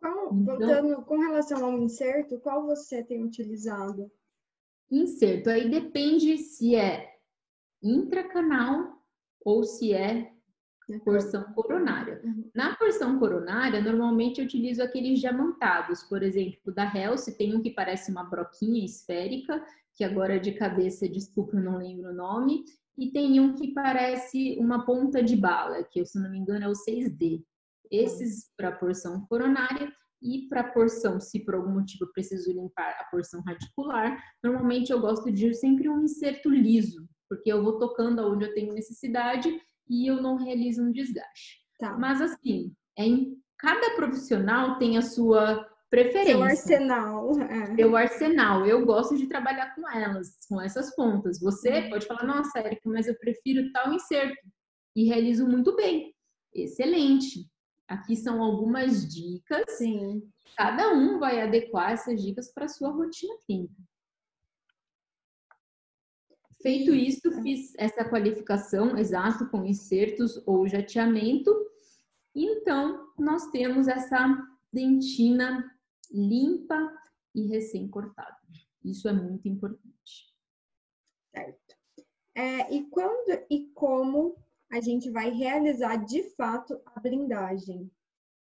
Qual, 0.00 0.34
então, 0.34 0.44
voltando 0.44 1.04
com 1.04 1.18
relação 1.18 1.64
ao 1.64 1.78
inserto, 1.78 2.40
qual 2.40 2.66
você 2.66 3.04
tem 3.04 3.24
utilizado? 3.24 4.10
Inserto, 4.90 5.48
aí 5.48 5.70
depende 5.70 6.36
se 6.38 6.74
é 6.74 7.18
intracanal 7.82 9.00
ou 9.44 9.64
se 9.64 9.92
é 9.92 10.31
porção 11.04 11.44
coronária. 11.52 12.20
Uhum. 12.24 12.50
Na 12.54 12.76
porção 12.76 13.18
coronária, 13.18 13.80
normalmente 13.80 14.40
eu 14.40 14.44
utilizo 14.44 14.82
aqueles 14.82 15.20
diamantados, 15.20 16.02
por 16.02 16.22
exemplo, 16.22 16.72
da 16.72 16.84
Helce, 16.84 17.36
tem 17.36 17.54
um 17.54 17.62
que 17.62 17.70
parece 17.70 18.10
uma 18.10 18.24
broquinha 18.24 18.84
esférica, 18.84 19.64
que 19.94 20.04
agora 20.04 20.40
de 20.40 20.52
cabeça, 20.52 21.08
desculpa, 21.08 21.56
eu 21.56 21.62
não 21.62 21.78
lembro 21.78 22.10
o 22.10 22.14
nome, 22.14 22.64
e 22.96 23.10
tem 23.10 23.40
um 23.40 23.54
que 23.54 23.72
parece 23.72 24.56
uma 24.58 24.84
ponta 24.84 25.22
de 25.22 25.36
bala, 25.36 25.82
que 25.84 26.04
se 26.04 26.20
não 26.20 26.30
me 26.30 26.38
engano 26.38 26.64
é 26.64 26.68
o 26.68 26.72
6D. 26.72 27.42
Esses 27.90 28.50
para 28.56 28.68
a 28.68 28.76
porção 28.76 29.26
coronária 29.26 29.92
e 30.22 30.46
para 30.48 30.60
a 30.60 30.70
porção, 30.70 31.20
se 31.20 31.40
por 31.40 31.54
algum 31.54 31.72
motivo 31.72 32.04
eu 32.04 32.12
preciso 32.12 32.52
limpar 32.52 32.96
a 33.00 33.04
porção 33.04 33.42
radicular, 33.42 34.22
normalmente 34.42 34.92
eu 34.92 35.00
gosto 35.00 35.30
de 35.32 35.52
sempre 35.54 35.88
um 35.88 36.02
inserto 36.02 36.48
liso, 36.48 37.06
porque 37.28 37.52
eu 37.52 37.62
vou 37.62 37.78
tocando 37.78 38.20
aonde 38.20 38.44
eu 38.44 38.54
tenho 38.54 38.72
necessidade 38.72 39.52
e 39.88 40.10
eu 40.10 40.22
não 40.22 40.36
realizo 40.36 40.82
um 40.82 40.92
desgaste. 40.92 41.60
Tá. 41.78 41.96
Mas 41.98 42.20
assim, 42.20 42.72
é 42.96 43.04
em, 43.04 43.36
cada 43.58 43.94
profissional 43.96 44.78
tem 44.78 44.96
a 44.96 45.02
sua 45.02 45.66
preferência. 45.90 46.32
Seu 46.34 46.42
arsenal. 46.42 47.40
É. 47.40 47.76
Seu 47.76 47.96
arsenal. 47.96 48.66
Eu 48.66 48.86
gosto 48.86 49.16
de 49.16 49.26
trabalhar 49.26 49.74
com 49.74 49.88
elas, 49.90 50.38
com 50.48 50.60
essas 50.60 50.94
pontas. 50.96 51.38
Você 51.40 51.70
uhum. 51.70 51.90
pode 51.90 52.06
falar, 52.06 52.24
nossa, 52.24 52.60
Erika, 52.60 52.88
mas 52.88 53.06
eu 53.06 53.18
prefiro 53.18 53.70
tal 53.72 53.92
inserto. 53.92 54.48
E 54.96 55.04
realizo 55.04 55.46
muito 55.46 55.74
bem. 55.76 56.14
Excelente. 56.54 57.46
Aqui 57.88 58.16
são 58.16 58.42
algumas 58.42 59.06
dicas. 59.12 59.64
Sim. 59.76 60.22
Cada 60.56 60.92
um 60.94 61.18
vai 61.18 61.42
adequar 61.42 61.92
essas 61.92 62.22
dicas 62.22 62.52
para 62.52 62.66
a 62.66 62.68
sua 62.68 62.90
rotina 62.90 63.34
clínica. 63.46 63.74
Feito 66.62 66.94
isso, 66.94 67.42
fiz 67.42 67.74
essa 67.76 68.04
qualificação 68.04 68.96
exato 68.96 69.48
com 69.48 69.64
insertos 69.64 70.40
ou 70.46 70.68
jateamento. 70.68 71.52
Então, 72.34 73.08
nós 73.18 73.50
temos 73.50 73.88
essa 73.88 74.48
dentina 74.72 75.68
limpa 76.10 76.92
e 77.34 77.48
recém-cortada. 77.48 78.36
Isso 78.84 79.08
é 79.08 79.12
muito 79.12 79.48
importante. 79.48 80.32
Certo. 81.34 81.76
É, 82.34 82.72
e 82.72 82.84
quando 82.84 83.44
e 83.50 83.66
como 83.74 84.36
a 84.70 84.80
gente 84.80 85.10
vai 85.10 85.30
realizar 85.30 85.96
de 85.96 86.22
fato 86.30 86.80
a 86.86 87.00
blindagem? 87.00 87.90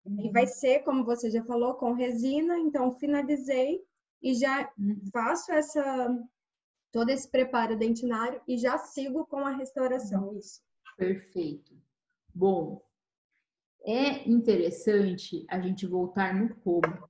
Uhum. 0.05 0.25
E 0.25 0.31
vai 0.31 0.47
ser, 0.47 0.79
como 0.79 1.05
você 1.05 1.29
já 1.29 1.43
falou, 1.43 1.75
com 1.75 1.93
resina, 1.93 2.57
então 2.57 2.91
finalizei 2.91 3.85
e 4.21 4.33
já 4.33 4.71
uhum. 4.77 4.99
faço 5.11 5.51
essa 5.51 6.09
todo 6.97 7.11
esse 7.11 7.29
preparo 7.29 7.77
dentinário 7.77 8.41
e 8.47 8.57
já 8.57 8.75
sigo 8.79 9.23
com 9.27 9.45
a 9.45 9.51
restauração. 9.51 10.35
Isso. 10.35 10.63
Perfeito. 10.97 11.79
Bom, 12.33 12.83
é 13.85 14.27
interessante 14.27 15.45
a 15.47 15.61
gente 15.61 15.85
voltar 15.85 16.33
no 16.33 16.55
como. 16.55 17.07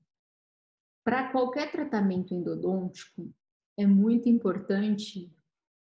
Para 1.06 1.32
qualquer 1.32 1.72
tratamento 1.72 2.34
endodôntico, 2.34 3.34
é 3.78 3.88
muito 3.88 4.28
importante 4.28 5.34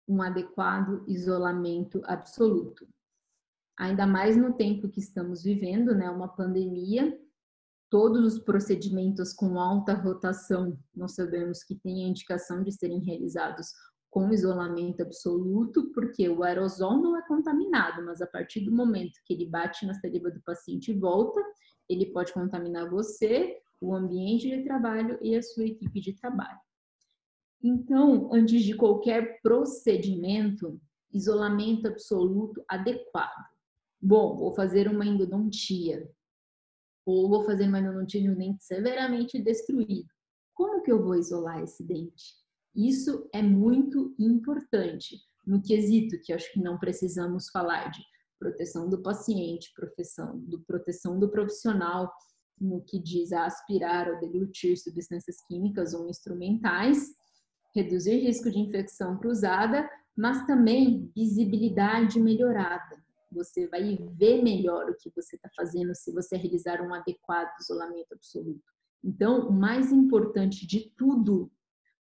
um 0.08 0.24
adequado 0.24 1.08
isolamento 1.08 2.02
absoluto. 2.06 2.88
Ainda 3.78 4.08
mais 4.08 4.36
no 4.36 4.54
tempo 4.54 4.90
que 4.90 5.00
estamos 5.00 5.44
vivendo, 5.44 5.94
né, 5.94 6.10
uma 6.10 6.30
pandemia, 6.30 7.16
todos 7.94 8.26
os 8.26 8.40
procedimentos 8.40 9.34
com 9.34 9.60
alta 9.60 9.94
rotação, 9.94 10.76
nós 10.96 11.14
sabemos 11.14 11.64
que 11.64 11.76
tem 11.76 12.04
a 12.04 12.08
indicação 12.08 12.64
de 12.64 12.72
serem 12.72 12.98
realizados 12.98 13.68
com 14.10 14.34
isolamento 14.34 15.04
absoluto, 15.04 15.92
porque 15.94 16.28
o 16.28 16.42
aerosol 16.42 17.00
não 17.00 17.16
é 17.16 17.22
contaminado, 17.28 18.04
mas 18.04 18.20
a 18.20 18.26
partir 18.26 18.62
do 18.62 18.72
momento 18.72 19.22
que 19.28 19.36
ele 19.36 19.48
bate 19.48 19.86
na 19.86 19.94
saliva 19.94 20.32
do 20.32 20.42
paciente 20.42 20.90
e 20.90 20.98
volta, 20.98 21.40
ele 21.88 22.08
pode 22.08 22.34
contaminar 22.34 22.90
você, 22.90 23.60
o 23.80 23.94
ambiente 23.94 24.50
de 24.50 24.64
trabalho 24.64 25.20
e 25.22 25.36
a 25.36 25.44
sua 25.44 25.66
equipe 25.66 26.02
de 26.02 26.16
trabalho. 26.16 26.58
Então, 27.62 28.28
antes 28.34 28.64
de 28.64 28.74
qualquer 28.74 29.40
procedimento, 29.44 30.82
isolamento 31.14 31.88
absoluto 31.88 32.66
adequado. 32.68 33.46
Bom, 34.02 34.36
vou 34.36 34.52
fazer 34.56 34.88
uma 34.88 35.06
endodontia 35.06 36.10
ou 37.06 37.30
vou 37.30 37.44
fazer 37.44 37.68
uma 37.68 37.80
endodontia 37.80 38.22
de 38.22 38.30
um 38.30 38.36
dente 38.36 38.64
severamente 38.64 39.42
destruído. 39.42 40.08
Como 40.54 40.82
que 40.82 40.92
eu 40.92 41.04
vou 41.04 41.16
isolar 41.16 41.62
esse 41.62 41.84
dente? 41.84 42.36
Isso 42.76 43.30
é 43.34 43.42
muito 43.42 44.16
importante 44.18 45.18
no 45.46 45.62
quesito 45.62 46.20
que 46.22 46.34
acho 46.34 46.52
que 46.54 46.62
não 46.62 46.78
precisamos 46.78 47.50
falar 47.50 47.90
de 47.92 48.02
proteção 48.40 48.90
do 48.90 49.02
paciente, 49.02 49.72
proteção 49.76 50.40
do, 50.40 50.62
proteção 50.62 51.20
do 51.20 51.30
profissional, 51.30 52.12
no 52.60 52.82
que 52.82 53.00
diz 53.00 53.34
a 53.34 53.46
aspirar 53.46 54.10
ou 54.10 54.20
deglutir 54.20 54.78
substâncias 54.78 55.38
químicas 55.48 55.94
ou 55.94 56.08
instrumentais, 56.08 57.10
reduzir 57.76 58.20
risco 58.20 58.50
de 58.50 58.60
infecção 58.60 59.18
cruzada, 59.18 59.90
mas 60.16 60.46
também 60.46 61.12
visibilidade 61.16 62.20
melhorada 62.20 63.03
você 63.34 63.68
vai 63.68 63.98
ver 64.14 64.42
melhor 64.44 64.90
o 64.90 64.96
que 64.96 65.12
você 65.16 65.36
está 65.36 65.50
fazendo 65.56 65.94
se 65.96 66.12
você 66.14 66.38
realizar 66.38 66.82
um 66.82 66.94
adequado 66.94 67.50
isolamento 67.60 68.14
absoluto. 68.14 68.64
Então, 69.04 69.50
o 69.50 69.52
mais 69.52 69.92
importante 69.92 70.66
de 70.66 70.92
tudo, 70.98 71.52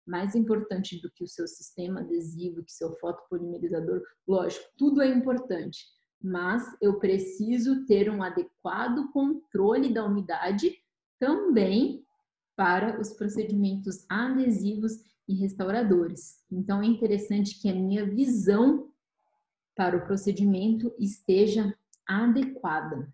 mais 0.06 0.34
importante 0.34 1.00
do 1.00 1.10
que 1.10 1.24
o 1.24 1.28
seu 1.28 1.46
sistema 1.46 2.00
adesivo, 2.00 2.64
que 2.64 2.72
seu 2.72 2.92
fotopolimerizador, 2.98 4.02
lógico, 4.26 4.66
tudo 4.76 5.00
é 5.00 5.08
importante, 5.08 5.86
mas 6.22 6.62
eu 6.82 6.98
preciso 6.98 7.86
ter 7.86 8.10
um 8.10 8.22
adequado 8.22 9.10
controle 9.12 9.92
da 9.92 10.04
umidade 10.04 10.76
também 11.18 12.04
para 12.56 13.00
os 13.00 13.12
procedimentos 13.12 14.04
adesivos 14.08 14.92
e 15.26 15.34
restauradores. 15.34 16.44
Então 16.50 16.82
é 16.82 16.86
interessante 16.86 17.58
que 17.60 17.70
a 17.70 17.74
minha 17.74 18.04
visão 18.04 18.89
para 19.80 19.96
o 19.96 20.04
procedimento 20.04 20.94
esteja 20.98 21.74
adequada. 22.06 23.10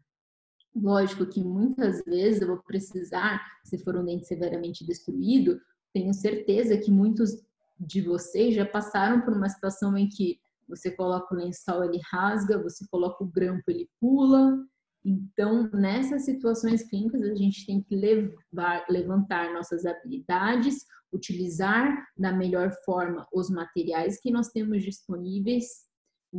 Lógico 0.74 1.24
que 1.24 1.40
muitas 1.40 2.05
vezes 2.05 2.42
eu 2.42 2.48
vou 2.48 2.59
precisar, 2.59 3.40
se 3.64 3.79
for 3.79 3.94
um 3.94 4.05
dente 4.05 4.26
severamente 4.26 4.85
destruído, 4.85 5.61
tenho 5.94 6.12
certeza 6.12 6.76
que 6.76 6.90
muitos 6.90 7.40
de 7.79 8.00
vocês 8.00 8.52
já 8.52 8.66
passaram 8.66 9.20
por 9.20 9.33
uma 9.33 9.48
situação 9.48 9.96
em 9.96 10.09
que 10.09 10.40
você 10.68 10.90
coloca 10.90 11.33
o 11.33 11.38
lençol, 11.38 11.85
ele 11.85 12.00
rasga, 12.11 12.61
você 12.61 12.85
coloca 12.90 13.22
o 13.22 13.29
grampo, 13.29 13.70
ele 13.70 13.88
pula. 14.00 14.59
Então, 15.05 15.70
nessas 15.72 16.24
situações 16.24 16.83
clínicas, 16.83 17.22
a 17.22 17.35
gente 17.37 17.64
tem 17.64 17.81
que 17.81 17.94
levar, 17.94 18.85
levantar 18.90 19.55
nossas 19.55 19.87
habilidades, 19.87 20.85
utilizar 21.12 22.09
da 22.18 22.33
melhor 22.33 22.72
forma 22.85 23.24
os 23.33 23.48
materiais 23.48 24.20
que 24.20 24.33
nós 24.33 24.48
temos 24.48 24.83
disponíveis 24.83 25.86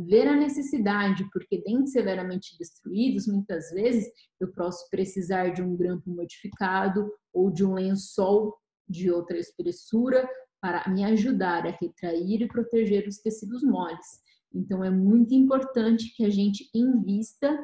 ver 0.04 0.26
a 0.28 0.36
necessidade, 0.36 1.28
porque 1.32 1.62
dentes 1.62 1.92
severamente 1.92 2.56
destruídos, 2.58 3.26
muitas 3.26 3.70
vezes 3.70 4.10
eu 4.40 4.52
posso 4.52 4.88
precisar 4.90 5.50
de 5.50 5.62
um 5.62 5.76
grampo 5.76 6.10
modificado 6.10 7.10
ou 7.32 7.50
de 7.50 7.64
um 7.64 7.74
lençol 7.74 8.56
de 8.88 9.10
outra 9.10 9.38
espessura 9.38 10.28
para 10.60 10.88
me 10.88 11.04
ajudar 11.04 11.66
a 11.66 11.70
retrair 11.70 12.42
e 12.42 12.48
proteger 12.48 13.06
os 13.06 13.18
tecidos 13.18 13.62
moles. 13.62 14.22
Então 14.52 14.82
é 14.82 14.90
muito 14.90 15.34
importante 15.34 16.14
que 16.16 16.24
a 16.24 16.30
gente 16.30 16.68
invista 16.74 17.56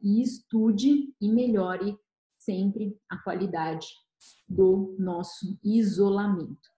e 0.00 0.20
estude 0.20 1.14
e 1.20 1.28
melhore 1.30 1.96
sempre 2.38 2.98
a 3.08 3.16
qualidade 3.18 3.86
do 4.48 4.96
nosso 4.98 5.58
isolamento. 5.62 6.70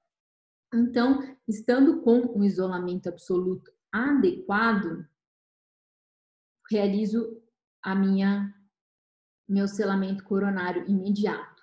Então, 0.73 1.21
estando 1.47 2.03
com 2.03 2.21
um 2.37 2.43
isolamento 2.43 3.09
absoluto 3.09 3.74
adequado, 3.95 5.07
realizo 6.69 7.41
a 7.81 7.95
minha 7.95 8.53
meu 9.49 9.69
selamento 9.69 10.25
coronário 10.25 10.85
imediato. 10.89 11.63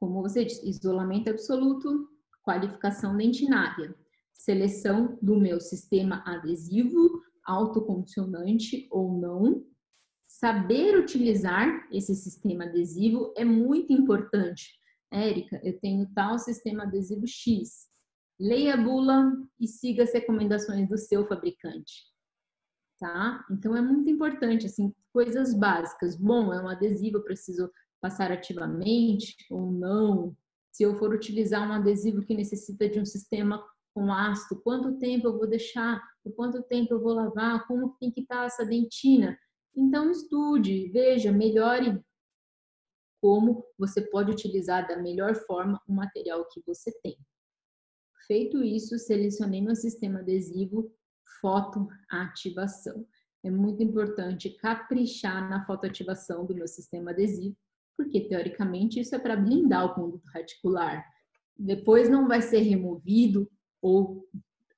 Como 0.00 0.20
você 0.20 0.44
disse, 0.44 0.68
isolamento 0.68 1.30
absoluto, 1.30 2.08
qualificação 2.42 3.16
dentinária, 3.16 3.94
seleção 4.32 5.16
do 5.22 5.38
meu 5.38 5.60
sistema 5.60 6.24
adesivo, 6.26 7.22
autocondicionante 7.44 8.88
ou 8.90 9.16
não. 9.20 9.64
Saber 10.26 10.98
utilizar 10.98 11.86
esse 11.92 12.14
sistema 12.16 12.64
adesivo 12.64 13.32
é 13.36 13.44
muito 13.44 13.92
importante. 13.92 14.76
Érica, 15.12 15.60
eu 15.62 15.78
tenho 15.78 16.10
tal 16.14 16.38
sistema 16.38 16.82
adesivo 16.82 17.26
X. 17.26 17.88
Leia 18.38 18.74
a 18.74 18.76
bula 18.76 19.32
e 19.58 19.66
siga 19.66 20.02
as 20.02 20.12
recomendações 20.12 20.88
do 20.88 20.98
seu 20.98 21.26
fabricante. 21.26 22.04
Tá? 22.98 23.44
Então 23.50 23.76
é 23.76 23.80
muito 23.80 24.08
importante, 24.10 24.66
assim, 24.66 24.94
coisas 25.12 25.54
básicas. 25.54 26.16
Bom, 26.16 26.52
é 26.52 26.62
um 26.62 26.68
adesivo, 26.68 27.18
eu 27.18 27.24
preciso 27.24 27.70
passar 28.00 28.30
ativamente 28.30 29.34
ou 29.50 29.70
não? 29.70 30.36
Se 30.72 30.82
eu 30.82 30.94
for 30.96 31.12
utilizar 31.12 31.66
um 31.68 31.72
adesivo 31.72 32.24
que 32.24 32.34
necessita 32.34 32.88
de 32.88 33.00
um 33.00 33.04
sistema 33.04 33.64
com 33.94 34.12
ácido, 34.12 34.60
quanto 34.60 34.98
tempo 34.98 35.28
eu 35.28 35.38
vou 35.38 35.46
deixar? 35.46 36.02
Por 36.22 36.34
quanto 36.34 36.62
tempo 36.64 36.92
eu 36.92 37.00
vou 37.00 37.14
lavar? 37.14 37.66
Como 37.66 37.96
tem 37.98 38.10
que 38.10 38.20
estar 38.20 38.44
essa 38.44 38.64
dentina? 38.64 39.38
Então 39.74 40.10
estude, 40.10 40.88
veja, 40.90 41.32
melhore 41.32 41.98
como 43.20 43.64
você 43.78 44.02
pode 44.02 44.30
utilizar 44.30 44.86
da 44.86 44.96
melhor 44.96 45.34
forma 45.34 45.80
o 45.88 45.92
material 45.92 46.46
que 46.48 46.62
você 46.66 46.92
tem. 47.02 47.16
Feito 48.26 48.62
isso, 48.62 48.98
selecionei 48.98 49.60
meu 49.60 49.76
sistema 49.76 50.20
adesivo 50.20 50.92
fotoativação. 51.40 53.06
É 53.44 53.50
muito 53.50 53.82
importante 53.82 54.50
caprichar 54.50 55.48
na 55.48 55.64
fotoativação 55.64 56.44
do 56.44 56.54
meu 56.54 56.66
sistema 56.66 57.12
adesivo, 57.12 57.56
porque 57.96 58.20
teoricamente 58.28 59.00
isso 59.00 59.14
é 59.14 59.18
para 59.18 59.36
blindar 59.36 59.84
o 59.84 59.94
conduto 59.94 60.26
reticular. 60.28 61.04
Depois 61.56 62.08
não 62.08 62.26
vai 62.26 62.42
ser 62.42 62.60
removido 62.60 63.50
ou 63.80 64.28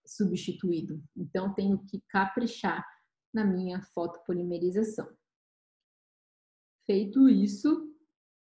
substituído. 0.06 1.02
Então 1.16 1.54
tenho 1.54 1.78
que 1.86 2.02
caprichar 2.08 2.86
na 3.32 3.44
minha 3.44 3.80
fotopolimerização. 3.94 5.08
Feito 6.86 7.28
isso, 7.28 7.92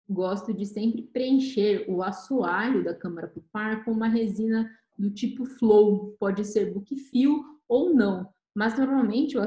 gosto 0.09 0.53
de 0.53 0.67
sempre 0.67 1.03
preencher 1.03 1.87
o 1.89 2.03
assoalho 2.03 2.85
da 2.85 2.95
câmara 2.95 3.29
pulpar 3.29 3.85
com 3.85 3.93
uma 3.93 4.09
resina 4.09 4.71
do 4.97 5.11
tipo 5.11 5.45
flow, 5.45 6.17
pode 6.19 6.45
ser 6.45 6.73
book 6.73 6.97
fio 6.97 7.43
ou 7.69 7.95
não, 7.95 8.29
mas 8.55 8.79
normalmente 8.79 9.37
o 9.37 9.43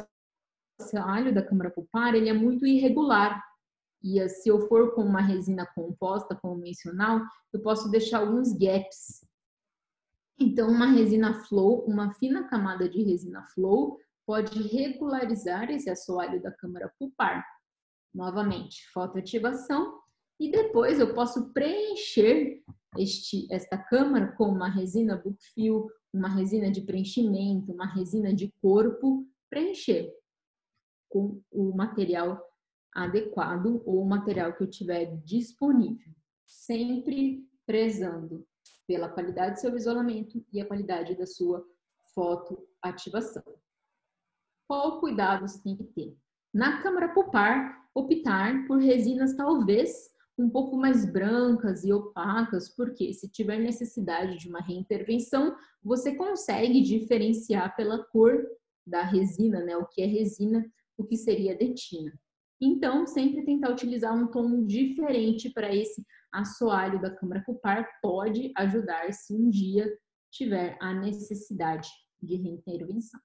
assoalho 0.79 1.33
da 1.33 1.41
câmara 1.41 1.71
pulpar 1.71 2.15
ele 2.15 2.29
é 2.29 2.33
muito 2.33 2.65
irregular, 2.65 3.41
e 4.03 4.19
eh, 4.19 4.27
se 4.27 4.49
eu 4.49 4.67
for 4.67 4.93
com 4.93 5.01
uma 5.01 5.21
resina 5.21 5.65
composta 5.65 6.35
convencional, 6.35 7.21
eu 7.51 7.61
posso 7.61 7.89
deixar 7.89 8.19
alguns 8.19 8.53
gaps. 8.53 9.25
Então, 10.39 10.69
uma 10.69 10.85
resina 10.85 11.33
flow, 11.45 11.83
uma 11.85 12.13
fina 12.13 12.47
camada 12.47 12.87
de 12.87 13.01
resina 13.01 13.43
flow, 13.53 13.97
pode 14.25 14.61
regularizar 14.67 15.71
esse 15.71 15.89
assoalho 15.89 16.41
da 16.41 16.51
câmara 16.51 16.93
pulpar. 16.99 17.43
Novamente, 18.13 18.87
fotoativação. 18.91 19.99
E 20.39 20.51
depois 20.51 20.99
eu 20.99 21.15
posso 21.15 21.51
preencher 21.53 22.61
este, 22.97 23.47
esta 23.51 23.77
câmara 23.77 24.31
com 24.33 24.45
uma 24.45 24.69
resina 24.69 25.15
bookfill, 25.15 25.89
uma 26.13 26.29
resina 26.29 26.71
de 26.71 26.81
preenchimento, 26.81 27.71
uma 27.71 27.85
resina 27.85 28.33
de 28.33 28.51
corpo, 28.61 29.27
preencher 29.49 30.13
com 31.09 31.41
o 31.51 31.75
material 31.75 32.41
adequado 32.93 33.81
ou 33.85 34.01
o 34.01 34.07
material 34.07 34.53
que 34.53 34.63
eu 34.63 34.69
tiver 34.69 35.17
disponível, 35.23 36.11
sempre 36.45 37.47
prezando 37.65 38.45
pela 38.87 39.09
qualidade 39.09 39.55
do 39.55 39.59
seu 39.59 39.75
isolamento 39.75 40.43
e 40.51 40.59
a 40.59 40.65
qualidade 40.65 41.15
da 41.15 41.25
sua 41.25 41.65
fotoativação. 42.13 43.43
Qual 44.67 44.99
cuidado 44.99 45.47
você 45.47 45.61
tem 45.61 45.75
que 45.75 45.83
ter? 45.83 46.17
Na 46.53 46.81
câmara 46.81 47.13
pulpar, 47.13 47.87
optar 47.93 48.65
por 48.67 48.79
resinas 48.79 49.35
talvez 49.35 50.09
um 50.37 50.49
pouco 50.49 50.77
mais 50.77 51.03
brancas 51.05 51.83
e 51.83 51.91
opacas, 51.91 52.69
porque 52.69 53.11
se 53.13 53.27
tiver 53.27 53.57
necessidade 53.59 54.37
de 54.37 54.47
uma 54.47 54.61
reintervenção, 54.61 55.55
você 55.83 56.15
consegue 56.15 56.81
diferenciar 56.81 57.75
pela 57.75 58.03
cor 58.05 58.45
da 58.85 59.01
resina, 59.01 59.63
né? 59.63 59.75
O 59.75 59.87
que 59.87 60.01
é 60.01 60.05
resina, 60.05 60.65
o 60.97 61.03
que 61.03 61.17
seria 61.17 61.57
dentina. 61.57 62.13
Então, 62.61 63.05
sempre 63.05 63.45
tentar 63.45 63.71
utilizar 63.71 64.15
um 64.15 64.27
tom 64.27 64.65
diferente 64.65 65.49
para 65.49 65.73
esse 65.73 66.05
assoalho 66.31 67.01
da 67.01 67.13
câmara 67.15 67.43
pulpar 67.45 67.87
pode 68.01 68.51
ajudar 68.57 69.11
se 69.13 69.33
um 69.33 69.49
dia 69.49 69.91
tiver 70.31 70.77
a 70.79 70.93
necessidade 70.93 71.89
de 72.21 72.35
reintervenção. 72.35 73.19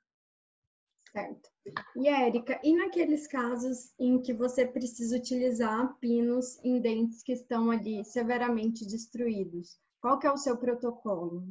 Certo. 1.13 1.51
E 1.95 2.09
Érica, 2.09 2.59
e 2.65 2.75
naqueles 2.75 3.27
casos 3.27 3.93
em 3.99 4.21
que 4.23 4.33
você 4.33 4.67
precisa 4.67 5.17
utilizar 5.17 5.99
pinos 5.99 6.59
em 6.65 6.81
dentes 6.81 7.23
que 7.23 7.33
estão 7.33 7.71
ali 7.71 8.03
severamente 8.03 8.87
destruídos, 8.87 9.79
qual 10.01 10.19
que 10.19 10.27
é 10.27 10.33
o 10.33 10.39
seu 10.39 10.57
protocolo? 10.57 11.47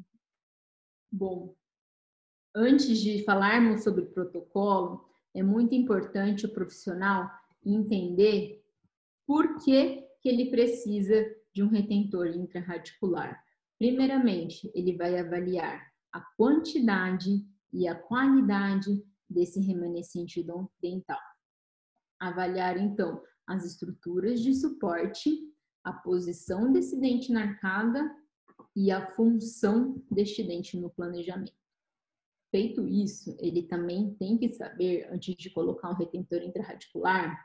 Bom, 1.11 1.55
antes 2.55 2.97
de 2.97 3.23
falarmos 3.23 3.83
sobre 3.83 4.05
protocolo, 4.05 5.05
é 5.33 5.43
muito 5.43 5.75
importante 5.75 6.45
o 6.45 6.53
profissional 6.53 7.29
entender 7.63 8.65
por 9.27 9.63
que, 9.63 10.03
que 10.21 10.27
ele 10.27 10.49
precisa 10.49 11.23
de 11.53 11.61
um 11.61 11.67
retentor 11.67 12.27
intraradicular. 12.27 13.41
Primeiramente, 13.77 14.71
ele 14.73 14.97
vai 14.97 15.19
avaliar 15.19 15.91
a 16.11 16.19
quantidade 16.35 17.45
e 17.71 17.87
a 17.87 17.95
qualidade 17.95 19.01
desse 19.31 19.59
remanescente 19.59 20.45
dental. 20.81 21.19
Avaliar, 22.19 22.77
então, 22.77 23.21
as 23.47 23.65
estruturas 23.65 24.39
de 24.41 24.53
suporte, 24.53 25.29
a 25.83 25.91
posição 25.91 26.71
desse 26.71 26.99
dente 26.99 27.31
na 27.31 27.41
arcada 27.41 28.15
e 28.75 28.91
a 28.91 29.07
função 29.15 30.01
deste 30.09 30.43
dente 30.43 30.77
no 30.77 30.89
planejamento. 30.89 31.53
Feito 32.51 32.85
isso, 32.87 33.35
ele 33.39 33.63
também 33.63 34.13
tem 34.15 34.37
que 34.37 34.49
saber, 34.53 35.07
antes 35.11 35.35
de 35.35 35.49
colocar 35.49 35.89
um 35.89 35.95
retentor 35.95 36.41
intraradicular, 36.43 37.35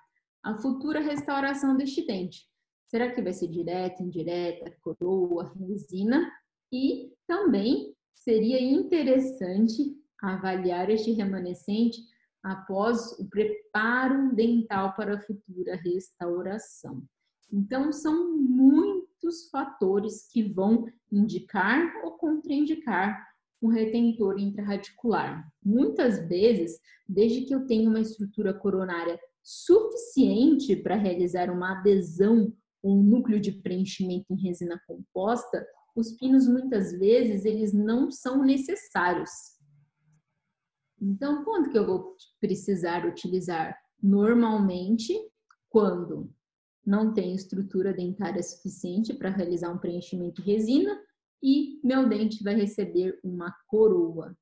a 0.43 0.59
futura 0.59 1.01
restauração 1.01 1.77
deste 1.77 2.05
dente. 2.07 2.45
Será 2.89 3.13
que 3.13 3.23
vai 3.23 3.33
ser 3.33 3.49
direta, 3.49 4.03
indireta, 4.03 4.77
coroa, 4.81 5.53
resina? 5.59 6.31
E 6.73 7.13
também 7.27 7.97
seria 8.15 8.61
interessante 8.61 9.97
avaliar 10.23 10.91
este 10.91 11.13
remanescente 11.13 11.99
após 12.43 13.13
o 13.19 13.29
preparo 13.29 14.35
dental 14.35 14.95
para 14.95 15.17
a 15.17 15.21
futura 15.21 15.77
restauração. 15.77 17.03
Então, 17.53 17.93
são 17.93 18.37
muitos 18.39 19.49
fatores 19.51 20.29
que 20.31 20.43
vão 20.43 20.87
indicar 21.11 21.93
ou 22.05 22.13
contraindicar 22.13 23.27
um 23.63 23.69
retentor 23.69 24.39
intraradicular. 24.39 25.49
Muitas 25.65 26.29
vezes, 26.29 26.79
desde 27.09 27.43
que 27.43 27.55
eu 27.55 27.67
tenha 27.67 27.89
uma 27.89 28.01
estrutura 28.01 28.53
coronária 28.53 29.19
suficiente 29.43 30.77
para 30.77 30.97
realizar 30.97 31.51
uma 31.51 31.79
adesão 31.79 32.53
ou 32.83 32.99
um 32.99 33.03
núcleo 33.03 33.41
de 33.41 33.53
preenchimento 33.53 34.27
em 34.31 34.41
resina 34.41 34.81
composta, 34.87 35.67
os 35.95 36.13
pinos 36.13 36.47
muitas 36.47 36.93
vezes 36.93 37.45
eles 37.45 37.73
não 37.73 38.11
são 38.11 38.43
necessários. 38.45 39.31
Então, 41.01 41.45
quando 41.45 41.71
que 41.71 41.79
eu 41.79 41.87
vou 41.87 42.17
precisar 42.41 43.07
utilizar? 43.07 43.79
Normalmente, 44.03 45.15
quando 45.69 46.33
não 46.85 47.13
tenho 47.13 47.35
estrutura 47.35 47.93
dentária 47.93 48.43
suficiente 48.43 49.13
para 49.13 49.31
realizar 49.31 49.71
um 49.71 49.79
preenchimento 49.79 50.41
de 50.41 50.53
resina 50.53 50.99
e 51.43 51.81
meu 51.83 52.09
dente 52.09 52.43
vai 52.43 52.55
receber 52.55 53.19
uma 53.23 53.55
coroa. 53.67 54.37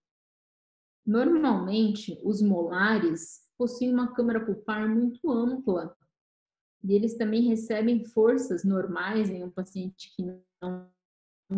Normalmente, 1.07 2.21
os 2.23 2.41
molares 2.43 3.49
possuem 3.57 3.93
uma 3.93 4.15
câmara 4.15 4.45
pulpar 4.45 4.89
muito 4.89 5.31
ampla 5.31 5.97
e 6.83 6.93
eles 6.93 7.17
também 7.17 7.43
recebem 7.43 8.05
forças 8.05 8.63
normais 8.63 9.31
em 9.31 9.43
um 9.43 9.51
paciente 9.51 10.15
que 10.15 10.23
não, 10.61 10.91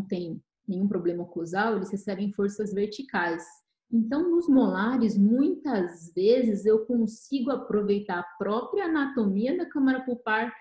tem 0.09 0.43
nenhum 0.67 0.87
problema 0.87 1.25
oclusal, 1.25 1.77
eles 1.77 1.91
recebem 1.91 2.33
forças 2.33 2.73
verticais. 2.73 3.45
Então, 3.91 4.31
nos 4.31 4.49
molares, 4.49 5.17
muitas 5.17 6.13
vezes 6.13 6.67
eu 6.67 6.85
consigo 6.87 7.51
aproveitar 7.51 8.19
a 8.19 8.37
própria 8.37 8.87
anatomia 8.87 9.57
da 9.57 9.67
câmara 9.67 10.05
pulpar 10.05 10.53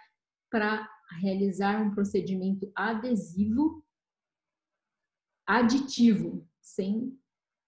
para 0.50 0.88
realizar 1.20 1.82
um 1.82 1.94
procedimento 1.94 2.72
adesivo 2.76 3.84
aditivo, 5.46 6.48
sem 6.60 7.18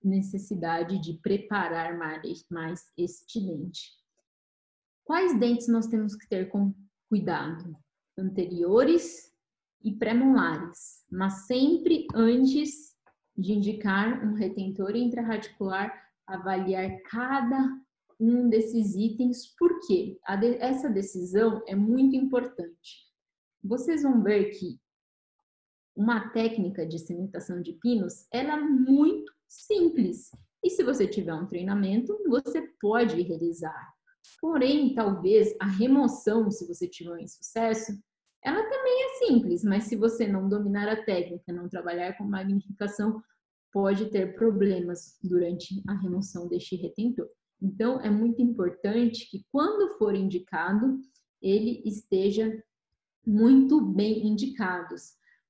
necessidade 0.03 0.99
de 0.99 1.13
preparar 1.13 1.97
mais 1.97 2.91
este 2.97 3.39
dente. 3.39 3.91
Quais 5.03 5.39
dentes 5.39 5.67
nós 5.67 5.87
temos 5.87 6.15
que 6.15 6.27
ter 6.27 6.49
com 6.49 6.73
cuidado? 7.07 7.77
Anteriores 8.17 9.31
e 9.83 9.93
pré-molares, 9.93 11.05
mas 11.09 11.45
sempre 11.45 12.07
antes 12.15 12.96
de 13.37 13.53
indicar 13.53 14.25
um 14.25 14.33
retentor 14.33 14.95
intraradicular, 14.95 15.93
avaliar 16.25 17.01
cada 17.03 17.79
um 18.19 18.49
desses 18.49 18.95
itens, 18.95 19.53
porque 19.57 20.19
essa 20.59 20.89
decisão 20.89 21.61
é 21.67 21.75
muito 21.75 22.15
importante. 22.15 23.05
Vocês 23.63 24.01
vão 24.03 24.23
ver 24.23 24.51
que 24.51 24.79
uma 25.95 26.29
técnica 26.29 26.85
de 26.85 26.99
cimentação 26.99 27.61
de 27.61 27.73
pinos, 27.73 28.27
ela 28.31 28.53
é 28.53 28.61
muito 28.61 29.31
simples. 29.47 30.31
E 30.63 30.69
se 30.69 30.83
você 30.83 31.07
tiver 31.07 31.33
um 31.33 31.47
treinamento, 31.47 32.17
você 32.27 32.61
pode 32.79 33.21
realizar. 33.21 33.93
Porém, 34.39 34.93
talvez 34.93 35.55
a 35.59 35.65
remoção, 35.65 36.51
se 36.51 36.67
você 36.67 36.87
tiver 36.87 37.11
um 37.11 37.19
insucesso, 37.19 37.93
ela 38.43 38.63
também 38.63 39.03
é 39.03 39.09
simples, 39.25 39.63
mas 39.63 39.85
se 39.85 39.95
você 39.95 40.27
não 40.27 40.47
dominar 40.47 40.87
a 40.87 41.03
técnica, 41.03 41.51
não 41.51 41.67
trabalhar 41.67 42.17
com 42.17 42.23
magnificação, 42.23 43.21
pode 43.71 44.05
ter 44.07 44.35
problemas 44.35 45.17
durante 45.23 45.83
a 45.87 45.93
remoção 45.93 46.47
deste 46.47 46.75
retentor. 46.75 47.29
Então, 47.61 47.99
é 48.01 48.09
muito 48.09 48.41
importante 48.41 49.29
que 49.29 49.45
quando 49.51 49.97
for 49.97 50.15
indicado, 50.15 50.99
ele 51.41 51.81
esteja 51.85 52.63
muito 53.25 53.81
bem 53.81 54.27
indicado. 54.27 54.95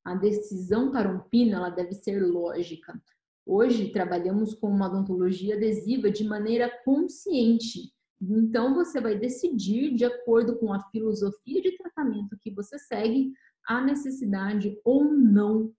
A 0.03 0.15
decisão 0.15 0.91
para 0.91 1.09
um 1.09 1.19
pino, 1.29 1.55
ela 1.55 1.69
deve 1.69 1.93
ser 1.93 2.25
lógica. 2.25 2.99
Hoje, 3.45 3.91
trabalhamos 3.91 4.53
com 4.53 4.67
uma 4.67 4.87
odontologia 4.87 5.55
adesiva 5.55 6.09
de 6.09 6.23
maneira 6.23 6.69
consciente. 6.83 7.93
Então, 8.21 8.73
você 8.73 8.99
vai 8.99 9.15
decidir, 9.15 9.93
de 9.93 10.05
acordo 10.05 10.57
com 10.57 10.73
a 10.73 10.81
filosofia 10.89 11.61
de 11.61 11.77
tratamento 11.77 12.37
que 12.41 12.51
você 12.51 12.79
segue, 12.79 13.31
a 13.67 13.81
necessidade 13.81 14.79
ou 14.83 15.03
não 15.03 15.71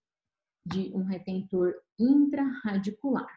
de 0.64 0.92
um 0.94 1.02
retentor 1.02 1.74
intraradicular. 1.98 3.28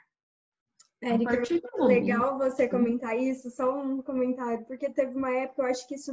Érica, 1.02 1.42
legal 1.80 2.38
você 2.38 2.68
comentar 2.68 3.18
isso, 3.18 3.50
só 3.50 3.82
um 3.82 4.04
comentário, 4.04 4.66
porque 4.66 4.88
teve 4.90 5.16
uma 5.16 5.32
época, 5.32 5.64
eu 5.64 5.66
acho 5.66 5.88
que 5.88 5.96
isso 5.96 6.12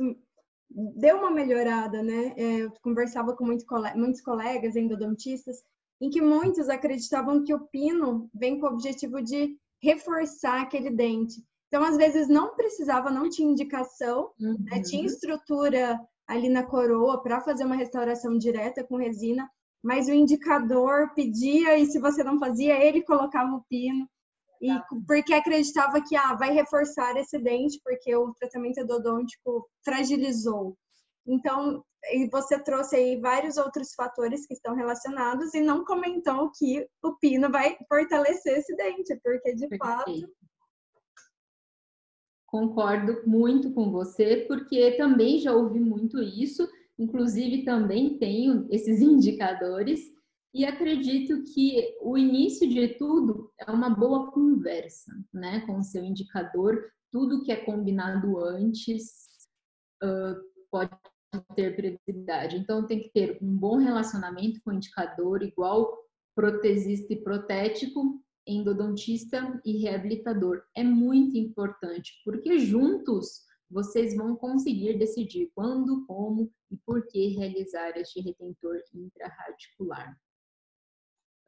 deu 0.70 1.18
uma 1.18 1.30
melhorada, 1.30 2.02
né? 2.02 2.32
É, 2.36 2.60
eu 2.60 2.72
conversava 2.80 3.34
com 3.36 3.44
muitos 3.44 4.22
colegas 4.22 4.76
endodontistas, 4.76 5.62
em 6.00 6.08
que 6.08 6.22
muitos 6.22 6.68
acreditavam 6.68 7.44
que 7.44 7.52
o 7.52 7.66
pino 7.66 8.30
vem 8.32 8.58
com 8.58 8.66
o 8.66 8.70
objetivo 8.70 9.20
de 9.20 9.58
reforçar 9.82 10.62
aquele 10.62 10.90
dente. 10.90 11.44
Então, 11.68 11.84
às 11.84 11.96
vezes, 11.96 12.28
não 12.28 12.54
precisava, 12.56 13.10
não 13.10 13.28
tinha 13.28 13.50
indicação, 13.50 14.30
uhum. 14.40 14.56
né? 14.70 14.82
tinha 14.82 15.04
estrutura 15.04 16.00
ali 16.26 16.48
na 16.48 16.62
coroa 16.62 17.22
para 17.22 17.40
fazer 17.40 17.64
uma 17.64 17.76
restauração 17.76 18.36
direta 18.36 18.84
com 18.84 18.96
resina, 18.96 19.48
mas 19.82 20.08
o 20.08 20.12
indicador 20.12 21.14
pedia 21.14 21.78
e 21.78 21.86
se 21.86 21.98
você 21.98 22.24
não 22.24 22.38
fazia, 22.38 22.82
ele 22.82 23.02
colocava 23.02 23.54
o 23.54 23.64
pino. 23.68 24.08
E 24.60 24.68
porque 25.06 25.32
acreditava 25.32 26.02
que 26.02 26.16
ah, 26.16 26.34
vai 26.34 26.50
reforçar 26.50 27.16
esse 27.16 27.38
dente, 27.38 27.80
porque 27.84 28.14
o 28.16 28.34
tratamento 28.34 28.80
endodôntico 28.80 29.68
fragilizou. 29.84 30.76
Então, 31.24 31.84
e 32.10 32.28
você 32.28 32.58
trouxe 32.58 32.96
aí 32.96 33.20
vários 33.20 33.56
outros 33.56 33.94
fatores 33.94 34.46
que 34.46 34.54
estão 34.54 34.74
relacionados 34.74 35.54
e 35.54 35.60
não 35.60 35.84
comentou 35.84 36.50
que 36.50 36.86
o 37.02 37.16
pino 37.18 37.50
vai 37.50 37.76
fortalecer 37.88 38.58
esse 38.58 38.74
dente, 38.74 39.14
porque 39.22 39.54
de 39.54 39.68
Perfeito. 39.68 39.86
fato. 39.86 40.34
Concordo 42.48 43.22
muito 43.26 43.72
com 43.72 43.90
você, 43.90 44.46
porque 44.48 44.92
também 44.92 45.38
já 45.38 45.54
ouvi 45.54 45.78
muito 45.78 46.20
isso, 46.20 46.66
inclusive 46.98 47.62
também 47.62 48.18
tenho 48.18 48.66
esses 48.70 49.00
indicadores 49.02 50.00
e 50.54 50.64
acredito 50.64 51.44
que 51.52 51.94
o 52.00 52.16
início 52.16 52.68
de 52.68 52.88
tudo 52.96 53.52
é 53.58 53.70
uma 53.70 53.90
boa 53.90 54.32
conversa, 54.32 55.12
né, 55.32 55.60
com 55.66 55.76
o 55.76 55.82
seu 55.82 56.02
indicador. 56.02 56.90
Tudo 57.12 57.42
que 57.44 57.52
é 57.52 57.56
combinado 57.56 58.38
antes 58.38 59.26
uh, 60.02 60.34
pode 60.70 60.90
ter 61.54 61.76
previsibilidade. 61.76 62.56
Então, 62.56 62.86
tem 62.86 63.00
que 63.00 63.10
ter 63.10 63.38
um 63.42 63.54
bom 63.54 63.76
relacionamento 63.76 64.60
com 64.64 64.70
o 64.70 64.74
indicador, 64.74 65.42
igual 65.42 65.94
protesista 66.34 67.12
e 67.12 67.22
protético, 67.22 68.18
endodontista 68.48 69.60
e 69.64 69.78
reabilitador. 69.78 70.62
É 70.74 70.82
muito 70.82 71.36
importante, 71.36 72.20
porque 72.24 72.58
juntos 72.58 73.46
vocês 73.70 74.16
vão 74.16 74.34
conseguir 74.34 74.98
decidir 74.98 75.50
quando, 75.54 76.06
como 76.06 76.50
e 76.70 76.76
por 76.78 77.06
que 77.06 77.28
realizar 77.28 77.96
este 77.96 78.20
retentor 78.20 78.80
intraradicular. 78.94 80.18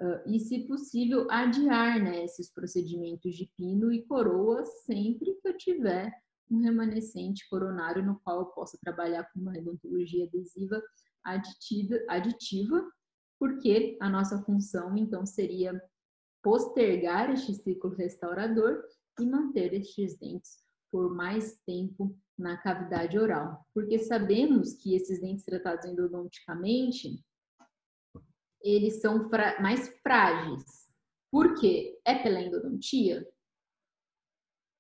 Uh, 0.01 0.31
e, 0.31 0.41
se 0.41 0.67
possível, 0.67 1.27
adiar 1.31 2.03
né, 2.03 2.25
esses 2.25 2.51
procedimentos 2.53 3.35
de 3.35 3.51
pino 3.57 3.93
e 3.93 4.03
coroa 4.07 4.65
sempre 4.65 5.35
que 5.35 5.49
eu 5.49 5.57
tiver 5.57 6.11
um 6.51 6.61
remanescente 6.61 7.49
coronário 7.49 8.05
no 8.05 8.19
qual 8.21 8.41
eu 8.41 8.47
possa 8.47 8.79
trabalhar 8.83 9.31
com 9.33 9.41
uma 9.41 9.57
odontologia 9.57 10.25
adesiva 10.25 10.83
aditiva, 11.25 11.97
aditiva, 12.09 12.91
porque 13.39 13.97
a 14.01 14.09
nossa 14.09 14.43
função, 14.43 14.97
então, 14.97 15.25
seria 15.25 15.81
postergar 16.43 17.31
este 17.31 17.55
ciclo 17.55 17.91
restaurador 17.91 18.83
e 19.19 19.27
manter 19.27 19.75
estes 19.75 20.19
dentes 20.19 20.65
por 20.91 21.15
mais 21.15 21.59
tempo 21.67 22.17
na 22.37 22.57
cavidade 22.57 23.19
oral. 23.19 23.67
Porque 23.75 23.99
sabemos 23.99 24.75
que 24.75 24.95
esses 24.95 25.21
dentes 25.21 25.45
tratados 25.45 25.85
endodonticamente, 25.85 27.23
eles 28.63 29.01
são 29.01 29.29
mais 29.61 29.89
frágeis. 30.03 30.89
Por 31.31 31.55
quê? 31.61 31.99
É 32.05 32.15
pela 32.23 32.41
endodontia? 32.41 33.27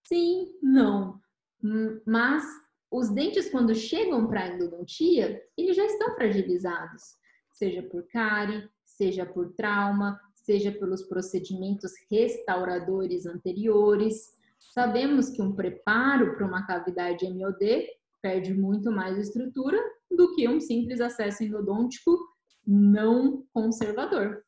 Sim, 0.06 0.58
não. 0.60 1.20
Hum, 1.62 2.00
mas 2.04 2.44
os 2.90 3.10
dentes, 3.10 3.48
quando 3.50 3.74
chegam 3.74 4.26
para 4.26 4.42
a 4.42 4.48
endodontia, 4.48 5.40
eles 5.56 5.76
já 5.76 5.84
estão 5.84 6.14
fragilizados, 6.16 7.16
seja 7.52 7.82
por 7.84 8.06
cárie, 8.08 8.68
seja 8.84 9.24
por 9.24 9.52
trauma, 9.52 10.20
seja 10.50 10.72
pelos 10.72 11.02
procedimentos 11.02 11.92
restauradores 12.10 13.24
anteriores. 13.24 14.36
Sabemos 14.58 15.30
que 15.30 15.40
um 15.40 15.54
preparo 15.54 16.34
para 16.34 16.44
uma 16.44 16.66
cavidade 16.66 17.24
MOD 17.32 17.86
perde 18.20 18.52
muito 18.52 18.90
mais 18.90 19.16
estrutura 19.16 19.78
do 20.10 20.34
que 20.34 20.48
um 20.48 20.58
simples 20.58 21.00
acesso 21.00 21.44
endodôntico 21.44 22.18
não 22.66 23.46
conservador. 23.54 24.44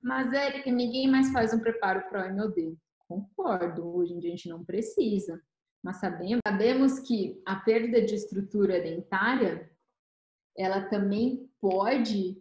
Mas, 0.00 0.32
Érica, 0.32 0.70
ninguém 0.70 1.10
mais 1.10 1.32
faz 1.32 1.52
um 1.52 1.58
preparo 1.58 2.08
para 2.08 2.30
o 2.30 2.36
MOD. 2.36 2.78
Concordo, 3.08 3.84
hoje 3.96 4.14
em 4.14 4.20
dia 4.20 4.32
a 4.32 4.36
gente 4.36 4.48
não 4.48 4.64
precisa. 4.64 5.42
Mas 5.82 5.96
sabemos, 5.96 6.40
sabemos 6.46 7.00
que 7.00 7.42
a 7.44 7.56
perda 7.56 8.00
de 8.00 8.14
estrutura 8.14 8.80
dentária, 8.80 9.68
ela 10.56 10.82
também 10.82 11.50
pode 11.60 12.40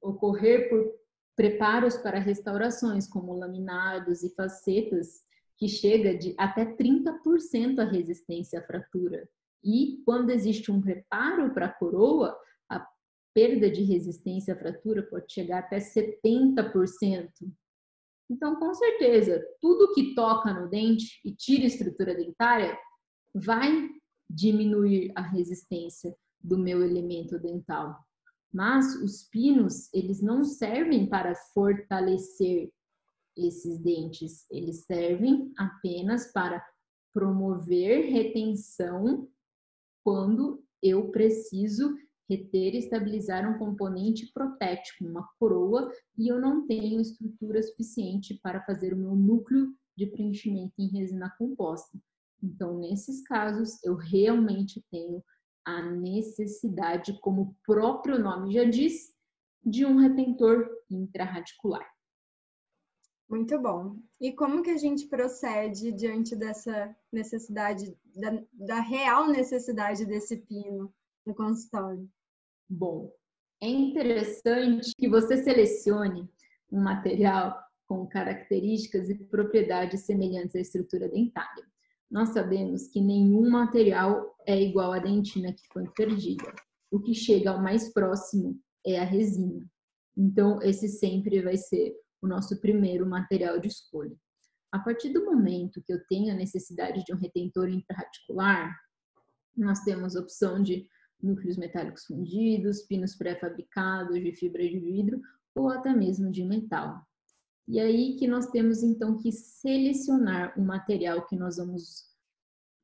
ocorrer 0.00 0.68
por 0.68 0.95
preparos 1.36 1.96
para 1.96 2.18
restaurações, 2.18 3.06
como 3.06 3.36
laminados 3.36 4.22
e 4.22 4.34
facetas, 4.34 5.22
que 5.56 5.68
chega 5.68 6.16
de 6.16 6.34
até 6.38 6.64
30% 6.64 7.78
a 7.78 7.84
resistência 7.84 8.58
à 8.58 8.62
fratura. 8.62 9.28
E 9.62 10.02
quando 10.04 10.30
existe 10.30 10.72
um 10.72 10.80
preparo 10.80 11.52
para 11.52 11.66
a 11.66 11.72
coroa, 11.72 12.36
perda 13.36 13.70
de 13.70 13.82
resistência 13.82 14.54
à 14.54 14.56
fratura 14.56 15.02
pode 15.02 15.30
chegar 15.30 15.58
até 15.58 15.76
70%. 15.76 17.28
Então, 18.30 18.56
com 18.56 18.72
certeza, 18.72 19.46
tudo 19.60 19.92
que 19.92 20.14
toca 20.14 20.54
no 20.54 20.70
dente 20.70 21.20
e 21.22 21.34
tira 21.34 21.66
estrutura 21.66 22.14
dentária 22.14 22.78
vai 23.34 23.90
diminuir 24.28 25.12
a 25.14 25.20
resistência 25.20 26.16
do 26.42 26.56
meu 26.56 26.82
elemento 26.82 27.38
dental. 27.38 27.98
Mas 28.52 28.94
os 29.02 29.24
pinos, 29.24 29.92
eles 29.92 30.22
não 30.22 30.44
servem 30.44 31.08
para 31.08 31.34
fortalecer 31.52 32.72
esses 33.36 33.78
dentes, 33.78 34.46
eles 34.50 34.84
servem 34.84 35.52
apenas 35.58 36.32
para 36.32 36.64
promover 37.12 38.10
retenção 38.10 39.28
quando 40.02 40.64
eu 40.82 41.10
preciso 41.10 41.94
reter 42.28 42.74
e 42.74 42.78
estabilizar 42.78 43.48
um 43.48 43.58
componente 43.58 44.30
protético, 44.32 45.04
uma 45.04 45.28
coroa, 45.38 45.90
e 46.16 46.28
eu 46.28 46.40
não 46.40 46.66
tenho 46.66 47.00
estrutura 47.00 47.62
suficiente 47.62 48.38
para 48.42 48.64
fazer 48.64 48.92
o 48.92 48.96
meu 48.96 49.14
núcleo 49.14 49.74
de 49.96 50.06
preenchimento 50.06 50.74
em 50.78 50.88
resina 50.88 51.30
composta. 51.38 51.98
Então, 52.42 52.78
nesses 52.78 53.22
casos, 53.22 53.82
eu 53.82 53.94
realmente 53.94 54.84
tenho 54.90 55.22
a 55.66 55.82
necessidade, 55.82 57.18
como 57.20 57.42
o 57.42 57.56
próprio 57.66 58.18
nome 58.18 58.54
já 58.54 58.64
diz, 58.64 59.12
de 59.64 59.84
um 59.84 59.96
retentor 59.96 60.70
intraradicular. 60.88 61.84
Muito 63.28 63.60
bom. 63.60 63.96
E 64.20 64.32
como 64.32 64.62
que 64.62 64.70
a 64.70 64.78
gente 64.78 65.08
procede 65.08 65.90
diante 65.90 66.36
dessa 66.36 66.94
necessidade, 67.12 67.98
da, 68.14 68.40
da 68.52 68.80
real 68.80 69.26
necessidade 69.28 70.06
desse 70.06 70.36
pino 70.36 70.94
no 71.26 71.34
consultório? 71.34 72.08
Bom, 72.70 73.12
é 73.60 73.68
interessante 73.68 74.92
que 74.96 75.08
você 75.08 75.42
selecione 75.42 76.30
um 76.70 76.80
material 76.80 77.60
com 77.88 78.06
características 78.06 79.10
e 79.10 79.14
propriedades 79.16 80.02
semelhantes 80.02 80.54
à 80.54 80.60
estrutura 80.60 81.08
dentária. 81.08 81.66
Nós 82.10 82.30
sabemos 82.30 82.86
que 82.88 83.00
nenhum 83.00 83.50
material 83.50 84.34
é 84.46 84.60
igual 84.60 84.92
à 84.92 84.98
dentina 84.98 85.52
que 85.52 85.66
foi 85.72 85.88
perdida. 85.90 86.54
O 86.90 87.00
que 87.00 87.14
chega 87.14 87.50
ao 87.50 87.62
mais 87.62 87.92
próximo 87.92 88.58
é 88.86 89.00
a 89.00 89.04
resina. 89.04 89.64
Então, 90.16 90.62
esse 90.62 90.88
sempre 90.88 91.42
vai 91.42 91.56
ser 91.56 91.94
o 92.22 92.28
nosso 92.28 92.60
primeiro 92.60 93.06
material 93.06 93.58
de 93.58 93.68
escolha. 93.68 94.16
A 94.72 94.78
partir 94.78 95.12
do 95.12 95.24
momento 95.24 95.82
que 95.82 95.92
eu 95.92 96.00
tenho 96.08 96.32
a 96.32 96.36
necessidade 96.36 97.04
de 97.04 97.12
um 97.12 97.16
retentor 97.16 97.68
intraradicular, 97.68 98.74
nós 99.56 99.80
temos 99.80 100.16
a 100.16 100.20
opção 100.20 100.62
de 100.62 100.86
núcleos 101.22 101.56
metálicos 101.56 102.04
fundidos, 102.04 102.82
pinos 102.82 103.14
pré-fabricados 103.14 104.20
de 104.20 104.32
fibra 104.32 104.62
de 104.62 104.78
vidro 104.78 105.20
ou 105.54 105.70
até 105.70 105.94
mesmo 105.94 106.30
de 106.30 106.44
metal. 106.44 107.02
E 107.68 107.80
aí 107.80 108.16
que 108.16 108.28
nós 108.28 108.46
temos 108.50 108.82
então 108.82 109.16
que 109.16 109.32
selecionar 109.32 110.58
o 110.58 110.62
material 110.62 111.26
que 111.26 111.34
nós 111.34 111.56
vamos 111.56 112.14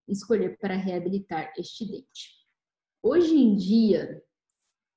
escolher 0.09 0.59
para 0.59 0.75
reabilitar 0.75 1.53
este 1.57 1.87
dente. 1.87 2.43
Hoje 3.01 3.35
em 3.37 3.57
dia, 3.57 4.23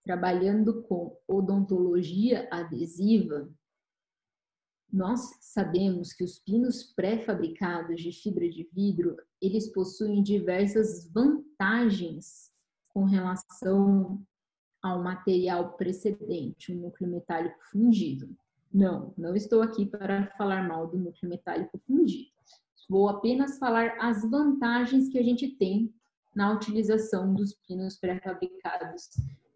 trabalhando 0.03 0.83
com 0.83 1.17
odontologia 1.27 2.47
adesiva, 2.51 3.51
nós 4.91 5.37
sabemos 5.41 6.13
que 6.13 6.23
os 6.23 6.39
pinos 6.39 6.83
pré-fabricados 6.93 8.01
de 8.01 8.11
fibra 8.11 8.49
de 8.49 8.63
vidro, 8.71 9.17
eles 9.41 9.71
possuem 9.71 10.23
diversas 10.23 11.11
vantagens 11.11 12.51
com 12.89 13.03
relação 13.03 14.25
ao 14.81 15.03
material 15.03 15.75
precedente, 15.75 16.71
o 16.71 16.75
núcleo 16.75 17.09
metálico 17.09 17.59
fundido. 17.71 18.35
Não, 18.75 19.13
não 19.17 19.33
estou 19.37 19.61
aqui 19.61 19.85
para 19.85 20.27
falar 20.37 20.67
mal 20.67 20.85
do 20.85 20.97
núcleo 20.97 21.29
metálico 21.29 21.79
fundido. 21.87 22.29
Vou 22.89 23.07
apenas 23.07 23.57
falar 23.57 23.95
as 24.01 24.29
vantagens 24.29 25.07
que 25.07 25.17
a 25.17 25.23
gente 25.23 25.47
tem 25.55 25.95
na 26.35 26.51
utilização 26.51 27.33
dos 27.33 27.53
pinos 27.53 27.95
pré-fabricados 27.95 29.11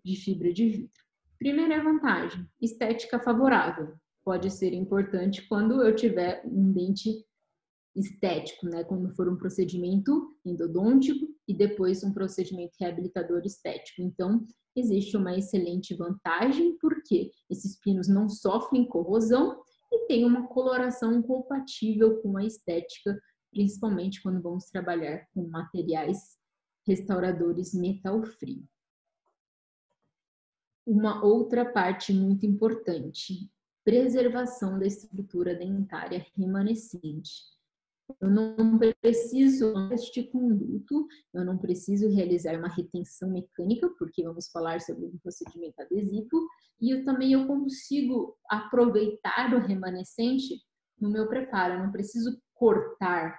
de 0.05 0.15
fibra 0.15 0.53
de 0.53 0.69
vidro. 0.69 1.03
Primeira 1.37 1.83
vantagem, 1.83 2.47
estética 2.61 3.19
favorável 3.19 3.93
pode 4.23 4.49
ser 4.49 4.71
importante 4.71 5.45
quando 5.49 5.83
eu 5.83 5.93
tiver 5.93 6.41
um 6.45 6.71
dente 6.71 7.25
estético, 7.93 8.67
né? 8.67 8.85
Quando 8.85 9.13
for 9.17 9.27
um 9.27 9.35
procedimento 9.35 10.33
endodôntico 10.45 11.27
e 11.49 11.53
depois 11.53 12.03
um 12.03 12.13
procedimento 12.13 12.75
reabilitador 12.79 13.41
estético. 13.43 14.03
Então, 14.03 14.45
existe 14.75 15.17
uma 15.17 15.35
excelente 15.35 15.95
vantagem 15.95 16.77
porque 16.77 17.31
esses 17.49 17.79
pinos 17.79 18.07
não 18.07 18.29
sofrem 18.29 18.87
corrosão 18.87 19.59
e 19.91 20.05
tem 20.05 20.23
uma 20.23 20.47
coloração 20.47 21.19
compatível 21.23 22.21
com 22.21 22.37
a 22.37 22.45
estética, 22.45 23.19
principalmente 23.51 24.21
quando 24.21 24.43
vamos 24.43 24.65
trabalhar 24.65 25.27
com 25.33 25.47
materiais 25.47 26.37
restauradores 26.87 27.73
metal 27.73 28.23
frio. 28.23 28.63
Uma 30.85 31.25
outra 31.25 31.65
parte 31.65 32.13
muito 32.13 32.45
importante 32.45 33.49
preservação 33.83 34.77
da 34.77 34.85
estrutura 34.85 35.55
dentária 35.55 36.23
remanescente. 36.37 37.58
Eu 38.19 38.29
não 38.29 38.79
preciso 39.01 39.73
este 39.91 40.23
conduto, 40.23 41.07
eu 41.33 41.45
não 41.45 41.57
preciso 41.57 42.09
realizar 42.09 42.57
uma 42.57 42.67
retenção 42.67 43.29
mecânica, 43.29 43.89
porque 43.97 44.23
vamos 44.23 44.49
falar 44.49 44.81
sobre 44.81 45.05
um 45.05 45.17
procedimento 45.19 45.81
adesivo, 45.81 46.47
e 46.81 46.91
eu 46.91 47.05
também 47.05 47.33
eu 47.33 47.45
consigo 47.47 48.37
aproveitar 48.49 49.53
o 49.53 49.59
remanescente 49.59 50.61
no 50.99 51.09
meu 51.09 51.27
preparo, 51.27 51.75
eu 51.75 51.83
não 51.83 51.91
preciso 51.91 52.39
cortar 52.53 53.37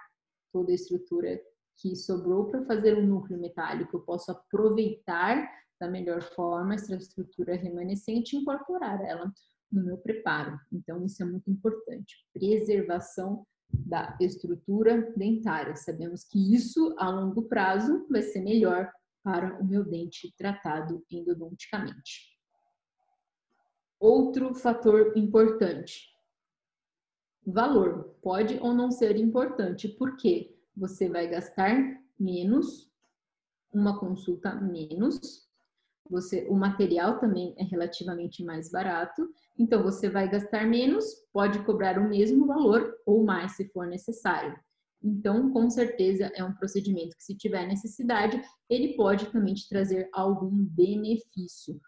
toda 0.51 0.71
a 0.71 0.75
estrutura 0.75 1.39
que 1.77 1.95
sobrou 1.95 2.49
para 2.49 2.65
fazer 2.65 2.97
um 2.97 3.07
núcleo 3.07 3.39
metálico, 3.39 3.97
eu 3.97 4.01
posso 4.01 4.31
aproveitar 4.31 5.49
da 5.79 5.89
melhor 5.89 6.21
forma 6.21 6.75
essa 6.75 6.95
estrutura 6.95 7.55
remanescente 7.55 8.35
e 8.35 8.39
incorporar 8.39 9.03
ela 9.03 9.31
no 9.71 9.83
meu 9.83 9.97
preparo. 9.97 10.59
Então, 10.71 11.03
isso 11.05 11.23
é 11.23 11.25
muito 11.25 11.49
importante. 11.49 12.15
Preservação 12.33 13.45
da 13.73 14.17
estrutura 14.19 15.11
dentária. 15.15 15.75
Sabemos 15.75 16.23
que 16.23 16.53
isso, 16.53 16.95
a 16.97 17.09
longo 17.09 17.43
prazo, 17.43 18.05
vai 18.09 18.21
ser 18.21 18.41
melhor 18.41 18.91
para 19.23 19.59
o 19.61 19.65
meu 19.65 19.83
dente 19.83 20.33
tratado 20.37 21.03
endodonticamente. 21.11 22.37
Outro 23.99 24.53
fator 24.55 25.15
importante: 25.15 26.09
valor. 27.45 28.15
Pode 28.21 28.57
ou 28.59 28.73
não 28.73 28.91
ser 28.91 29.15
importante, 29.17 29.87
porque 29.87 30.55
você 30.75 31.09
vai 31.09 31.27
gastar 31.27 32.01
menos, 32.19 32.91
uma 33.73 33.99
consulta 33.99 34.55
menos, 34.55 35.50
você, 36.09 36.47
o 36.49 36.55
material 36.55 37.19
também 37.19 37.53
é 37.57 37.63
relativamente 37.63 38.43
mais 38.43 38.69
barato, 38.69 39.27
então 39.57 39.81
você 39.83 40.09
vai 40.09 40.29
gastar 40.29 40.67
menos, 40.67 41.05
pode 41.31 41.63
cobrar 41.63 41.97
o 41.97 42.09
mesmo 42.09 42.45
valor 42.45 42.93
ou 43.05 43.23
mais 43.23 43.53
se 43.53 43.69
for 43.69 43.87
necessário. 43.87 44.59
Então, 45.03 45.51
com 45.51 45.69
certeza 45.69 46.31
é 46.35 46.43
um 46.43 46.53
procedimento 46.53 47.15
que 47.17 47.23
se 47.23 47.35
tiver 47.35 47.65
necessidade, 47.67 48.41
ele 48.69 48.95
pode 48.95 49.31
também 49.31 49.53
te 49.53 49.67
trazer 49.67 50.09
algum 50.13 50.51
benefício. 50.51 51.79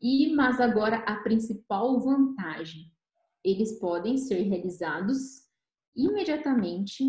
E 0.00 0.34
mas 0.34 0.60
agora 0.60 0.96
a 0.98 1.16
principal 1.22 2.00
vantagem, 2.00 2.90
eles 3.44 3.78
podem 3.78 4.16
ser 4.16 4.42
realizados 4.42 5.44
imediatamente 5.94 7.04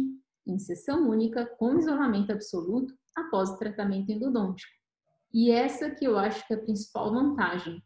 em 0.45 0.59
sessão 0.59 1.09
única 1.09 1.45
com 1.57 1.77
isolamento 1.77 2.31
absoluto 2.31 2.93
após 3.15 3.49
o 3.49 3.57
tratamento 3.57 4.11
endodôntico. 4.11 4.74
E 5.35 5.51
essa 5.51 5.91
que 5.91 6.07
eu 6.07 6.17
acho 6.17 6.47
que 6.47 6.53
é 6.53 6.55
a 6.55 6.61
principal 6.61 7.11
vantagem 7.11 7.83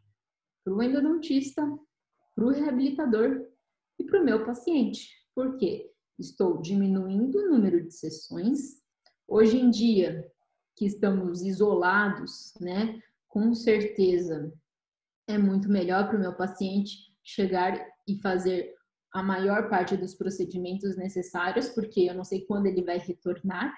para 0.64 0.72
o 0.72 0.84
endodontista, 0.84 1.64
para 2.36 2.46
o 2.46 2.52
reabilitador 2.52 3.44
e 3.98 4.04
para 4.04 4.22
o 4.22 4.24
meu 4.24 4.46
paciente. 4.46 5.10
Porque 5.34 5.92
estou 6.20 6.62
diminuindo 6.62 7.40
o 7.40 7.50
número 7.50 7.84
de 7.84 7.92
sessões. 7.92 8.84
Hoje 9.28 9.58
em 9.58 9.72
dia, 9.72 10.32
que 10.76 10.86
estamos 10.86 11.42
isolados, 11.42 12.54
né? 12.62 13.02
Com 13.28 13.56
certeza 13.56 14.54
é 15.28 15.36
muito 15.36 15.68
melhor 15.70 16.08
para 16.08 16.18
o 16.18 16.22
meu 16.22 16.36
paciente 16.36 17.12
chegar 17.24 17.84
e 18.08 18.22
fazer 18.22 18.76
a 19.12 19.24
maior 19.24 19.72
parte 19.72 19.98
dos 19.98 20.14
procedimentos 20.14 20.96
necessários, 20.96 21.68
porque 21.70 22.02
eu 22.02 22.14
não 22.14 22.24
sei 22.24 22.46
quando 22.46 22.68
ele 22.68 22.84
vai 22.84 23.00
retornar, 23.00 23.74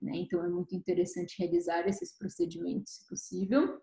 né? 0.00 0.12
Então, 0.16 0.44
é 0.44 0.48
muito 0.48 0.74
interessante 0.74 1.36
realizar 1.38 1.86
esses 1.88 2.16
procedimentos, 2.16 2.94
se 2.94 3.08
possível. 3.08 3.80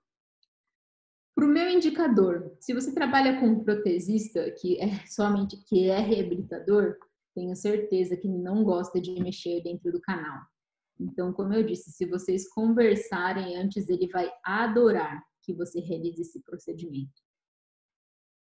Para 1.36 1.46
o 1.46 1.50
meu 1.50 1.70
indicador, 1.70 2.56
se 2.60 2.74
você 2.74 2.94
trabalha 2.94 3.40
com 3.40 3.48
um 3.48 3.64
protesista 3.64 4.50
que 4.52 4.80
é 4.80 4.88
somente 5.08 5.58
que 5.66 5.90
é 5.90 6.00
reabilitador, 6.00 6.98
tenho 7.34 7.56
certeza 7.56 8.16
que 8.16 8.30
não 8.30 8.64
gosta 8.64 9.00
de 9.02 9.12
mexer 9.22 9.62
dentro 9.62 9.92
do 9.92 10.00
canal. 10.00 10.42
Então, 10.98 11.34
como 11.34 11.54
eu 11.54 11.64
disse, 11.64 11.92
se 11.92 12.06
vocês 12.06 12.48
conversarem 12.48 13.58
antes, 13.58 13.90
ele 13.90 14.08
vai 14.08 14.32
adorar 14.42 15.22
que 15.42 15.54
você 15.54 15.82
realize 15.82 16.22
esse 16.22 16.42
procedimento. 16.42 17.22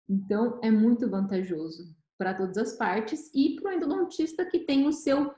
Então, 0.07 0.59
é 0.63 0.71
muito 0.71 1.09
vantajoso 1.09 1.93
para 2.17 2.33
todas 2.33 2.57
as 2.57 2.77
partes 2.77 3.29
e 3.33 3.55
para 3.55 3.71
o 3.71 3.73
endodontista 3.73 4.45
que 4.45 4.59
tem 4.59 4.87
o 4.87 4.93
seu 4.93 5.33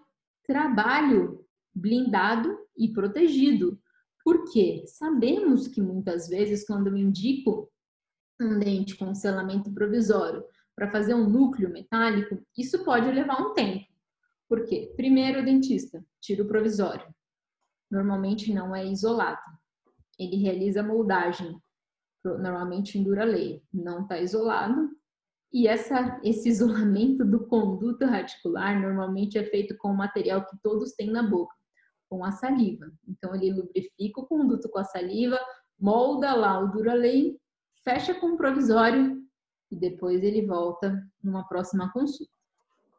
trabalho 0.46 1.47
blindado 1.78 2.58
e 2.78 2.92
protegido. 2.92 3.80
Porque 4.24 4.84
sabemos 4.88 5.68
que 5.68 5.82
muitas 5.82 6.28
vezes, 6.28 6.66
quando 6.66 6.88
eu 6.88 6.98
indico 6.98 7.72
um 8.42 8.60
dente 8.60 8.96
com 8.96 9.16
selamento 9.16 9.74
provisório 9.74 10.44
para 10.76 10.92
fazer 10.92 11.14
um 11.14 11.30
núcleo 11.30 11.72
metálico, 11.72 12.38
isso 12.58 12.84
pode 12.84 13.10
levar 13.10 13.42
um 13.42 13.54
tempo. 13.54 13.86
Por 14.50 14.66
quê? 14.66 14.94
Primeiro, 14.96 15.42
o 15.42 15.46
dentista 15.46 16.04
tira 16.22 16.44
o 16.44 16.48
provisório. 16.48 17.08
Normalmente 17.90 18.54
não 18.54 18.76
é 18.76 18.86
isolado. 18.86 19.42
Ele 20.20 20.38
realiza 20.38 20.84
moldagem, 20.84 21.58
normalmente 22.24 22.98
em 22.98 23.04
Duralei. 23.04 23.64
Não 23.74 24.04
está 24.04 24.20
isolado. 24.20 24.90
E 25.52 25.68
essa, 25.68 26.20
esse 26.24 26.50
isolamento 26.50 27.24
do 27.24 27.48
conduto 27.48 28.06
radicular 28.06 28.80
normalmente 28.80 29.38
é 29.38 29.44
feito 29.46 29.78
com 29.78 29.90
o 29.90 29.98
material 29.98 30.46
que 30.46 30.58
todos 30.62 30.92
têm 30.94 31.10
na 31.10 31.24
boca 31.24 31.57
com 32.10 32.24
a 32.24 32.32
saliva. 32.32 32.92
Então, 33.08 33.36
ele 33.36 33.54
lubrifica 33.54 34.22
o 34.22 34.26
conduto 34.26 34.70
com 34.70 34.80
a 34.80 34.84
saliva, 34.84 35.40
molda 35.80 36.34
lá 36.34 36.60
o 36.60 36.72
Duralane, 36.72 37.38
fecha 37.84 38.14
com 38.14 38.34
o 38.34 38.38
provisório 38.38 39.22
e 39.72 39.76
depois 39.76 40.24
ele 40.24 40.46
volta 40.46 41.02
numa 41.24 41.48
próxima 41.48 41.92
consulta. 41.92 42.32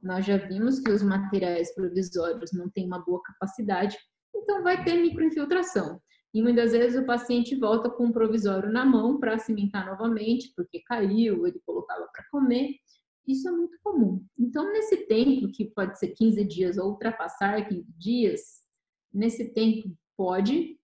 Nós 0.03 0.25
já 0.25 0.37
vimos 0.37 0.79
que 0.79 0.91
os 0.91 1.03
materiais 1.03 1.75
provisórios 1.75 2.53
não 2.53 2.69
têm 2.71 2.87
uma 2.87 3.05
boa 3.05 3.21
capacidade, 3.23 3.97
então 4.35 4.63
vai 4.63 4.85
ter 4.85 5.01
microinfiltração. 5.01 6.01
E 6.33 6.43
muitas 6.43 6.73
vezes 6.73 7.03
o 7.03 7.07
paciente 7.07 7.57
volta 7.57 7.91
com 7.91 8.07
um 8.07 8.13
provisório 8.13 8.71
na 8.71 8.85
mão 8.85 9.19
para 9.19 9.39
cimentar 9.39 9.87
novamente, 9.87 10.53
porque 10.55 10.81
caiu, 10.81 11.47
ele 11.47 11.61
colocava 11.65 12.07
para 12.13 12.25
comer. 12.31 12.77
Isso 13.27 13.49
é 13.49 13.51
muito 13.51 13.77
comum. 13.83 14.25
Então, 14.39 14.71
nesse 14.73 15.07
tempo, 15.07 15.51
que 15.51 15.67
pode 15.67 15.99
ser 15.99 16.09
15 16.09 16.45
dias 16.45 16.79
ou 16.79 16.91
ultrapassar 16.91 17.67
15 17.67 17.87
dias, 17.99 18.58
nesse 19.13 19.53
tempo 19.53 19.97
pode 20.17 20.79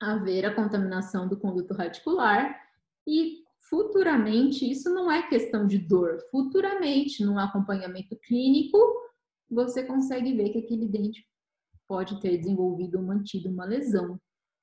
haver 0.00 0.46
a 0.46 0.54
contaminação 0.54 1.28
do 1.28 1.38
conduto 1.38 1.74
radicular 1.74 2.56
e 3.06 3.42
futuramente, 3.68 4.70
isso 4.70 4.92
não 4.92 5.10
é 5.10 5.28
questão 5.28 5.66
de 5.66 5.78
dor, 5.78 6.18
futuramente, 6.30 7.24
no 7.24 7.38
acompanhamento 7.38 8.16
clínico, 8.16 8.78
você 9.50 9.84
consegue 9.84 10.34
ver 10.34 10.50
que 10.50 10.58
aquele 10.58 10.86
dente 10.86 11.26
pode 11.86 12.20
ter 12.20 12.36
desenvolvido 12.38 12.98
ou 12.98 13.04
mantido 13.04 13.48
uma 13.48 13.64
lesão. 13.64 14.20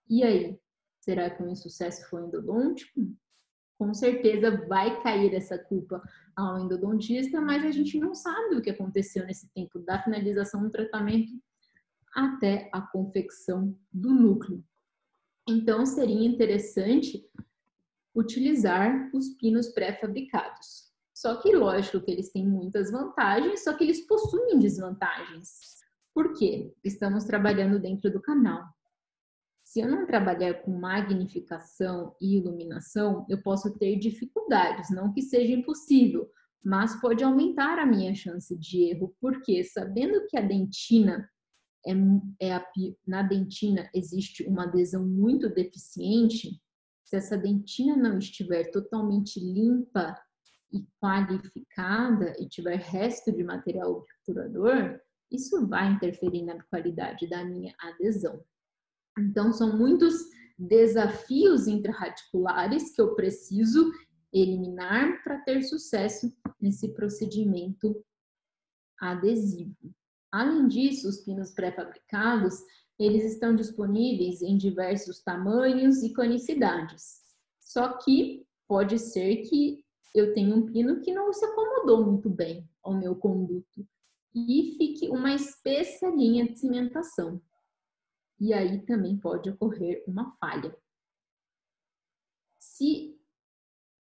E 0.10 0.24
aí, 0.24 0.60
será 1.00 1.30
que 1.30 1.41
o 1.41 1.50
insucesso 1.50 2.08
foi 2.10 2.24
endodôntico? 2.24 3.02
Com 3.78 3.93
certeza 3.93 4.66
vai 4.68 5.02
cair 5.02 5.34
essa 5.34 5.58
culpa 5.58 6.02
ao 6.36 6.60
endodontista, 6.60 7.41
mas 7.41 7.66
a 7.66 7.72
gente 7.72 8.00
não 8.00 8.14
sabe 8.14 8.56
o 8.56 8.62
que 8.62 8.70
aconteceu 8.70 9.26
nesse 9.26 9.52
tempo 9.54 9.80
da 9.80 10.02
finalização 10.02 10.62
do 10.62 10.70
tratamento 10.70 11.32
até 12.16 12.70
a 12.72 12.82
confecção 12.82 13.78
do 13.91 14.13
núcleo. 14.13 14.63
Então, 15.47 15.86
seria 15.86 16.26
interessante 16.26 17.30
utilizar 18.16 19.11
os 19.13 19.30
pinos 19.30 19.68
pré-fabricados. 19.70 20.86
Só 21.13 21.41
que, 21.41 21.53
lógico 21.55 22.01
que 22.01 22.11
eles 22.11 22.32
têm 22.32 22.47
muitas 22.47 22.91
vantagens, 22.91 23.63
só 23.63 23.74
que 23.74 23.84
eles 23.84 24.07
possuem 24.07 24.57
desvantagens. 24.57 25.76
Por 26.13 26.34
quê? 26.34 26.74
Estamos 26.84 27.26
trabalhando 27.26 27.80
dentro 27.80 28.11
do 28.11 28.22
canal. 28.22 28.63
Se 29.63 29.82
eu 29.82 29.89
não 29.89 30.05
trabalhar 30.05 30.61
com 30.61 30.72
magnificação 30.72 32.16
e 32.22 32.38
iluminação, 32.38 33.26
eu 33.30 33.41
posso 33.41 33.78
ter 33.78 33.97
dificuldades, 33.97 34.89
não 34.89 35.11
que 35.11 35.22
seja 35.22 35.53
impossível, 35.53 36.30
mas 36.63 36.99
pode 37.01 37.24
aumentar 37.24 37.78
a 37.78 37.86
minha 37.86 38.16
chance 38.16 38.57
de 38.57 38.84
erro, 38.84 39.16
porque 39.20 39.63
sabendo 39.63 40.26
que 40.28 40.38
a 40.38 40.41
dentina 40.41 41.30
é, 41.88 41.94
é 42.40 42.54
a, 42.54 42.66
na 43.08 43.22
dentina 43.22 43.90
existe 43.94 44.44
uma 44.44 44.64
adesão 44.64 45.06
muito 45.06 45.50
deficiente, 45.50 46.60
se 47.04 47.16
essa 47.16 47.38
dentina 47.38 47.96
não 47.96 48.18
estiver 48.18 48.72
totalmente 48.72 49.40
limpa 49.40 50.20
e 50.74 50.86
qualificada 51.00 52.36
e 52.40 52.48
tiver 52.50 52.78
resto 52.78 53.32
de 53.32 53.44
material 53.44 53.92
obturador, 53.92 55.00
isso 55.32 55.68
vai 55.68 55.92
interferir 55.92 56.44
na 56.44 56.62
qualidade 56.64 57.28
da 57.30 57.44
minha 57.44 57.74
adesão. 57.80 58.44
Então, 59.18 59.54
são 59.54 59.78
muitos 59.78 60.14
desafios 60.58 61.68
intraradiculares 61.68 62.94
que 62.94 63.02
eu 63.02 63.16
preciso 63.16 63.92
eliminar 64.34 65.24
para 65.24 65.40
ter 65.42 65.62
sucesso 65.64 66.36
nesse 66.60 66.94
procedimento 66.94 68.04
adesivo. 69.00 69.94
Além 70.36 70.68
disso, 70.68 71.08
os 71.08 71.22
pinos 71.22 71.52
pré-fabricados, 71.52 72.56
eles 73.00 73.24
estão 73.24 73.56
disponíveis 73.56 74.42
em 74.42 74.58
diversos 74.58 75.24
tamanhos 75.24 76.04
e 76.04 76.14
conicidades. 76.14 77.22
Só 77.58 77.98
que 78.00 78.46
pode 78.68 79.00
ser 79.00 79.44
que 79.44 79.86
eu 80.14 80.34
tenha 80.34 80.54
um 80.54 80.66
pino 80.66 81.00
que 81.00 81.14
não 81.14 81.32
se 81.32 81.46
acomodou 81.46 82.06
muito 82.06 82.30
bem 82.30 82.70
ao 82.84 82.94
meu 82.98 83.16
conduto 83.16 83.88
e 84.34 84.76
fique 84.78 85.08
uma 85.08 85.34
espessa 85.34 86.10
linha 86.10 86.46
de 86.46 86.60
cimentação 86.60 87.42
e 88.38 88.54
aí 88.54 88.86
também 88.86 89.18
pode 89.18 89.50
ocorrer 89.50 90.04
uma 90.06 90.36
falha. 90.36 90.78
Se 92.60 93.18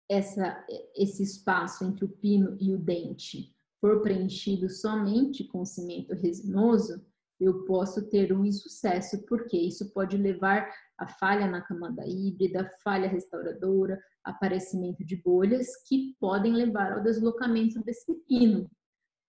essa, 0.07 0.63
esse 0.95 1.23
espaço 1.23 1.83
entre 1.85 2.05
o 2.05 2.09
pino 2.09 2.55
e 2.61 2.71
o 2.71 2.77
dente 2.77 3.51
for 3.79 4.01
preenchido 4.01 4.69
somente 4.69 5.43
com 5.45 5.65
cimento 5.65 6.13
resinoso, 6.13 7.03
eu 7.39 7.63
posso 7.63 8.09
ter 8.09 8.33
um 8.33 8.45
insucesso, 8.45 9.25
porque 9.25 9.57
isso 9.57 9.93
pode 9.93 10.17
levar 10.17 10.69
a 10.97 11.07
falha 11.07 11.47
na 11.47 11.61
camada 11.61 12.05
híbrida, 12.05 12.69
falha 12.83 13.07
restauradora, 13.07 14.01
aparecimento 14.23 15.05
de 15.05 15.15
bolhas 15.15 15.67
que 15.87 16.15
podem 16.19 16.53
levar 16.53 16.91
ao 16.91 17.01
deslocamento 17.01 17.81
desse 17.83 18.13
pino, 18.27 18.69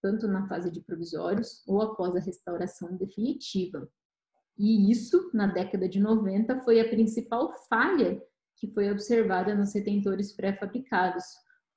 tanto 0.03 0.27
na 0.27 0.49
fase 0.49 0.71
de 0.71 0.81
provisórios 0.81 1.63
ou 1.67 1.81
após 1.81 2.17
a 2.17 2.21
restauração 2.21 2.97
definitiva. 2.97 3.89
E 4.59 4.91
isso, 4.91 5.31
na 5.33 5.47
década 5.47 5.89
de 5.89 6.01
90, 6.01 6.61
foi 6.63 6.81
a 6.81 6.89
principal 6.89 7.55
falha 7.69 8.21
que 8.57 8.69
foi 8.69 8.91
observada 8.91 9.55
nos 9.55 9.73
retentores 9.73 10.35
pré-fabricados. 10.35 11.25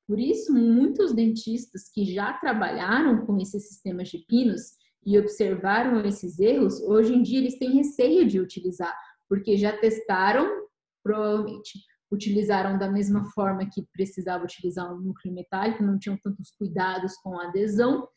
Por 0.08 0.20
isso, 0.20 0.54
muitos 0.54 1.14
dentistas 1.14 1.89
que 1.89 2.06
já 2.06 2.34
trabalharam 2.34 3.26
com 3.26 3.38
esses 3.39 3.68
sistemas 3.68 4.10
de 4.10 4.20
pinos 4.20 4.74
e 5.06 5.18
observaram 5.18 6.06
esses 6.06 6.39
erros, 6.39 6.82
hoje 6.82 7.14
em 7.14 7.24
dia 7.24 7.39
eles 7.39 7.58
têm 7.58 7.76
receio 7.76 8.28
de 8.28 8.39
utilizar, 8.39 8.95
porque 9.30 9.58
já 9.58 9.78
testaram, 9.78 10.68
provavelmente 11.01 11.80
utilizaram 12.12 12.78
da 12.78 12.89
mesma 12.89 13.26
forma 13.32 13.68
que 13.70 13.86
precisava 13.91 14.43
utilizar 14.43 14.93
um 14.93 14.99
núcleo 14.99 15.34
metálico, 15.34 15.84
não 15.84 15.97
tinham 15.97 16.18
tantos 16.18 16.51
cuidados 16.51 17.16
com 17.18 17.39
a 17.39 17.47
adesão 17.47 18.08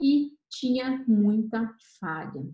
e 0.00 0.32
tinha 0.50 1.04
muita 1.08 1.74
falha. 1.98 2.44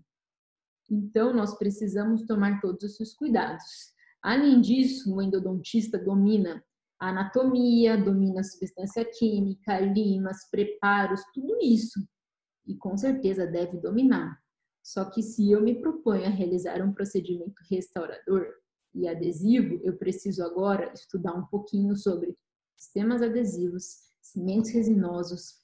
Então, 0.89 1.33
nós 1.33 1.57
precisamos 1.57 2.23
tomar 2.23 2.61
todos 2.61 2.83
esses 2.83 3.13
cuidados. 3.15 3.93
Além 4.21 4.61
disso, 4.61 5.13
o 5.13 5.21
endodontista 5.21 5.97
domina 5.97 6.63
anatomia, 7.09 7.97
domina 7.97 8.41
a 8.41 8.43
substância 8.43 9.03
química, 9.05 9.79
limas, 9.79 10.49
preparos, 10.49 11.21
tudo 11.33 11.57
isso. 11.61 11.99
E 12.65 12.75
com 12.75 12.97
certeza 12.97 13.45
deve 13.45 13.77
dominar. 13.77 14.37
Só 14.81 15.05
que 15.05 15.21
se 15.21 15.49
eu 15.49 15.61
me 15.61 15.75
proponho 15.75 16.25
a 16.25 16.29
realizar 16.29 16.81
um 16.81 16.93
procedimento 16.93 17.61
restaurador 17.69 18.47
e 18.93 19.07
adesivo, 19.07 19.79
eu 19.83 19.97
preciso 19.97 20.43
agora 20.43 20.91
estudar 20.93 21.33
um 21.33 21.45
pouquinho 21.45 21.95
sobre 21.95 22.37
sistemas 22.75 23.21
adesivos, 23.21 24.01
cimentos 24.21 24.71
resinosos 24.71 25.61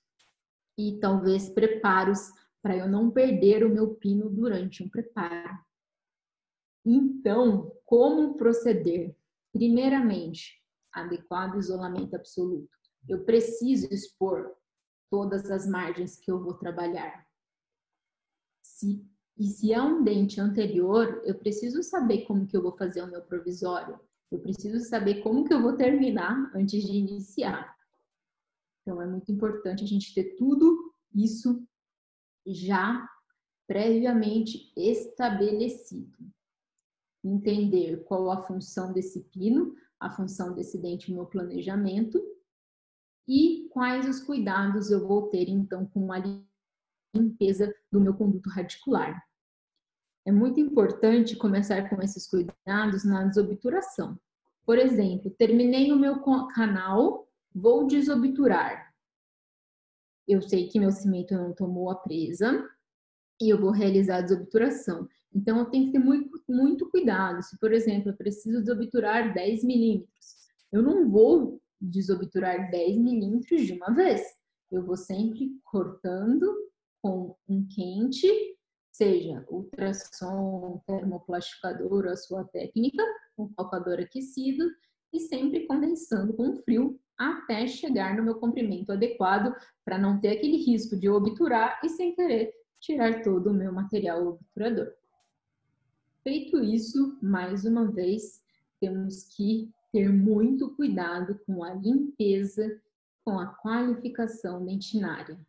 e 0.78 0.98
talvez 1.00 1.50
preparos 1.50 2.32
para 2.62 2.78
eu 2.78 2.88
não 2.88 3.12
perder 3.12 3.66
o 3.66 3.70
meu 3.70 3.96
pino 3.96 4.30
durante 4.30 4.84
um 4.84 4.90
preparo. 4.90 5.58
Então, 6.86 7.72
como 7.86 8.36
proceder? 8.36 9.16
Primeiramente, 9.52 10.59
adequado 10.94 11.58
isolamento 11.58 12.16
absoluto. 12.16 12.70
Eu 13.08 13.24
preciso 13.24 13.88
expor 13.92 14.56
todas 15.10 15.50
as 15.50 15.68
margens 15.68 16.18
que 16.18 16.32
eu 16.32 16.42
vou 16.44 16.54
trabalhar. 16.54 17.26
Se, 18.62 19.06
e 19.38 19.48
se 19.48 19.74
é 19.74 19.82
um 19.82 20.04
dente 20.04 20.40
anterior, 20.40 21.22
eu 21.26 21.36
preciso 21.36 21.82
saber 21.82 22.26
como 22.26 22.46
que 22.46 22.56
eu 22.56 22.62
vou 22.62 22.76
fazer 22.78 23.02
o 23.02 23.08
meu 23.08 23.22
provisório. 23.22 24.00
Eu 24.32 24.40
preciso 24.40 24.80
saber 24.88 25.22
como 25.22 25.44
que 25.44 25.54
eu 25.54 25.62
vou 25.62 25.76
terminar 25.76 26.52
antes 26.56 26.84
de 26.84 26.92
iniciar. 26.92 27.76
Então, 28.82 29.02
é 29.02 29.08
muito 29.08 29.32
importante 29.32 29.84
a 29.84 29.88
gente 29.88 30.14
ter 30.14 30.36
tudo 30.36 30.94
isso 31.14 31.64
já 32.46 33.08
previamente 33.68 34.72
estabelecido. 34.76 36.18
Entender 37.24 38.04
qual 38.06 38.32
a 38.32 38.44
função 38.44 38.94
desse 38.94 39.24
pino, 39.26 39.76
a 40.00 40.10
função 40.10 40.54
desse 40.54 40.78
dente 40.78 41.10
no 41.10 41.18
meu 41.18 41.26
planejamento 41.26 42.20
e 43.28 43.68
quais 43.72 44.08
os 44.08 44.20
cuidados 44.22 44.90
eu 44.90 45.08
vou 45.08 45.30
ter 45.30 45.50
então 45.50 45.86
com 45.86 46.12
a 46.12 46.22
limpeza 47.16 47.74
do 47.92 48.00
meu 48.00 48.14
conduto 48.14 48.50
radicular. 48.50 49.22
É 50.26 50.32
muito 50.32 50.60
importante 50.60 51.36
começar 51.36 51.90
com 51.90 52.02
esses 52.02 52.28
cuidados 52.28 53.04
na 53.04 53.26
desobturação. 53.26 54.20
Por 54.66 54.78
exemplo, 54.78 55.32
terminei 55.32 55.92
o 55.92 56.00
meu 56.00 56.22
canal, 56.54 57.28
vou 57.54 57.88
desobturar 57.88 58.90
eu 60.30 60.44
sei 60.44 60.68
que 60.68 60.80
meu 60.80 60.92
cimento 60.92 61.34
não 61.34 61.52
tomou 61.52 61.90
a 61.90 61.96
presa 61.96 62.70
e 63.42 63.50
eu 63.50 63.60
vou 63.60 63.72
realizar 63.72 64.18
a 64.18 64.22
desobturação. 64.22 65.08
Então, 65.34 65.60
eu 65.60 65.66
tenho 65.66 65.86
que 65.88 65.92
ter 65.94 66.00
muito, 66.00 66.44
muito 66.48 66.90
cuidado. 66.90 67.42
Se, 67.44 67.58
por 67.60 67.72
exemplo, 67.72 68.10
eu 68.10 68.18
preciso 68.18 68.60
desobturar 68.60 69.34
10 69.34 69.64
milímetros, 69.64 70.36
eu 70.72 70.82
não 70.82 71.10
vou 71.10 71.62
desobturar 71.80 72.70
10 72.70 72.98
milímetros 72.98 73.62
de 73.62 73.74
uma 73.74 73.94
vez. 73.94 74.22
Eu 74.72 74.86
vou 74.86 74.98
sempre 74.98 75.52
cortando 75.64 76.46
com 77.02 77.36
um 77.48 77.66
quente 77.68 78.28
seja 79.00 79.46
ultrassom, 79.50 80.82
termoplastificador, 80.86 82.08
a 82.08 82.18
sua 82.18 82.44
técnica, 82.44 83.02
um 83.38 83.48
focador 83.48 83.98
aquecido 83.98 84.70
e 85.14 85.22
sempre 85.22 85.66
condensando 85.66 86.34
com 86.34 86.54
frio 86.64 87.00
até 87.18 87.66
chegar 87.66 88.18
no 88.18 88.24
meu 88.24 88.36
comprimento 88.36 88.92
adequado 88.92 89.56
para 89.86 89.98
não 89.98 90.20
ter 90.20 90.30
aquele 90.30 90.58
risco 90.58 90.98
de 90.98 91.10
obturar 91.10 91.80
e 91.82 91.88
sem 91.88 92.14
querer 92.14 92.54
tirar 92.80 93.22
todo 93.24 93.50
o 93.50 93.54
meu 93.54 93.72
material 93.72 94.26
obturador. 94.28 94.94
Feito 96.24 96.64
isso, 96.64 97.18
mais 97.22 97.66
uma 97.66 97.92
vez, 97.92 98.44
temos 98.80 99.24
que 99.36 99.72
ter 99.92 100.10
muito 100.10 100.76
cuidado 100.76 101.40
com 101.46 101.64
a 101.64 101.74
limpeza, 101.74 102.82
com 103.24 103.40
a 103.40 103.48
qualificação 103.48 104.66
dentinária. 104.66 105.40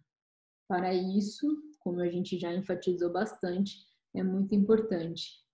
Para 0.67 0.95
isso, 0.95 1.63
como 1.81 2.01
a 2.01 2.09
gente 2.09 2.39
já 2.39 2.55
enfatizou 2.55 3.13
bastante, 3.13 3.85
é 4.15 4.23
muito 4.23 4.55
importante. 4.55 5.45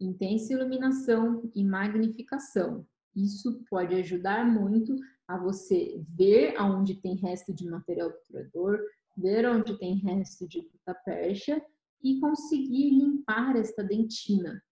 Intensa 0.00 0.52
iluminação 0.52 1.50
e 1.54 1.64
magnificação. 1.64 2.86
Isso 3.14 3.64
pode 3.68 3.94
ajudar 3.96 4.46
muito 4.46 4.96
a 5.26 5.36
você 5.36 6.02
ver 6.08 6.56
aonde 6.56 6.94
tem 6.94 7.16
resto 7.16 7.52
de 7.52 7.68
material 7.68 8.08
obturador, 8.08 8.80
ver 9.18 9.46
onde 9.48 9.78
tem 9.78 9.96
resto 9.96 10.46
de 10.46 10.62
puta 10.62 10.94
percha 11.04 11.60
e 12.02 12.20
conseguir 12.20 12.90
limpar 12.90 13.56
esta 13.56 13.82
dentina, 13.82 14.62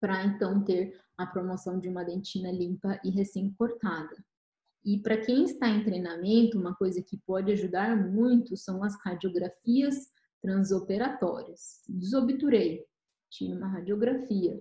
para 0.00 0.24
então 0.24 0.64
ter 0.64 1.00
a 1.16 1.26
promoção 1.26 1.78
de 1.78 1.88
uma 1.88 2.04
dentina 2.04 2.50
limpa 2.50 3.00
e 3.04 3.10
recém-cortada. 3.10 4.16
E 4.84 4.98
para 4.98 5.20
quem 5.20 5.44
está 5.44 5.68
em 5.68 5.84
treinamento, 5.84 6.58
uma 6.58 6.74
coisa 6.74 7.02
que 7.02 7.18
pode 7.18 7.52
ajudar 7.52 7.96
muito 7.96 8.56
são 8.56 8.82
as 8.82 8.96
radiografias 9.04 10.10
transoperatórias. 10.40 11.82
Desobturei, 11.86 12.84
tinha 13.30 13.54
uma 13.54 13.68
radiografia. 13.68 14.60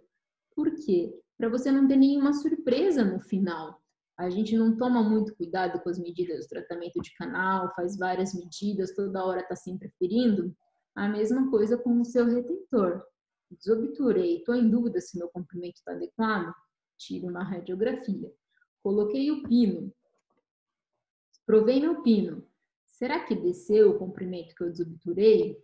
Por 0.54 0.76
quê? 0.76 1.18
Para 1.38 1.50
você 1.50 1.72
não 1.72 1.88
ter 1.88 1.96
nenhuma 1.96 2.34
surpresa 2.34 3.04
no 3.04 3.22
final. 3.22 3.79
A 4.20 4.30
gente 4.30 4.56
não 4.58 4.76
toma 4.76 5.02
muito 5.02 5.36
cuidado 5.36 5.82
com 5.82 5.90
as 5.90 5.98
medidas 5.98 6.46
do 6.46 6.50
tratamento 6.50 7.02
de 7.02 7.14
canal, 7.16 7.74
faz 7.74 7.98
várias 7.98 8.34
medidas, 8.34 8.94
toda 8.94 9.24
hora 9.24 9.40
está 9.42 9.56
sempre 9.56 9.90
ferindo. 9.98 10.54
A 10.94 11.08
mesma 11.08 11.50
coisa 11.50 11.78
com 11.78 12.02
o 12.02 12.06
seu 12.06 12.26
retentor. 12.26 13.02
Desobturei, 13.50 14.38
estou 14.38 14.56
em 14.56 14.70
dúvida 14.70 15.00
se 15.00 15.18
meu 15.18 15.30
comprimento 15.30 15.78
está 15.78 15.94
adequado? 15.94 16.54
Tire 16.98 17.26
uma 17.26 17.44
radiografia. 17.44 18.30
Coloquei 18.84 19.32
o 19.32 19.44
pino, 19.44 19.92
Provei 21.50 21.80
meu 21.80 22.04
pino. 22.04 22.46
Será 22.86 23.26
que 23.26 23.34
desceu 23.34 23.90
o 23.90 23.98
comprimento 23.98 24.54
que 24.54 24.62
eu 24.62 24.70
desobturei? 24.70 25.58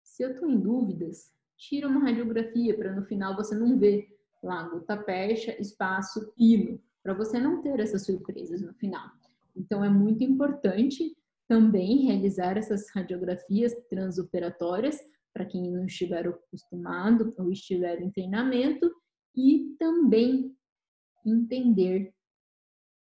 Se 0.00 0.22
eu 0.22 0.30
estou 0.30 0.48
em 0.48 0.60
dúvidas, 0.60 1.34
tira 1.56 1.88
uma 1.88 1.98
radiografia 1.98 2.76
para 2.78 2.94
no 2.94 3.04
final 3.06 3.34
você 3.34 3.56
não 3.56 3.76
ver 3.76 4.06
lá 4.40 4.68
gota 4.68 4.96
percha, 4.96 5.60
espaço, 5.60 6.32
pino, 6.36 6.80
para 7.06 7.14
você 7.14 7.38
não 7.38 7.62
ter 7.62 7.78
essas 7.78 8.04
surpresas 8.04 8.60
no 8.60 8.74
final. 8.74 9.08
Então 9.54 9.84
é 9.84 9.88
muito 9.88 10.24
importante 10.24 11.16
também 11.46 11.98
realizar 11.98 12.58
essas 12.58 12.90
radiografias 12.90 13.72
transoperatórias 13.88 14.98
para 15.32 15.46
quem 15.46 15.70
não 15.70 15.86
estiver 15.86 16.26
acostumado 16.26 17.32
ou 17.38 17.52
estiver 17.52 18.02
em 18.02 18.10
treinamento 18.10 18.92
e 19.36 19.76
também 19.78 20.52
entender 21.24 22.12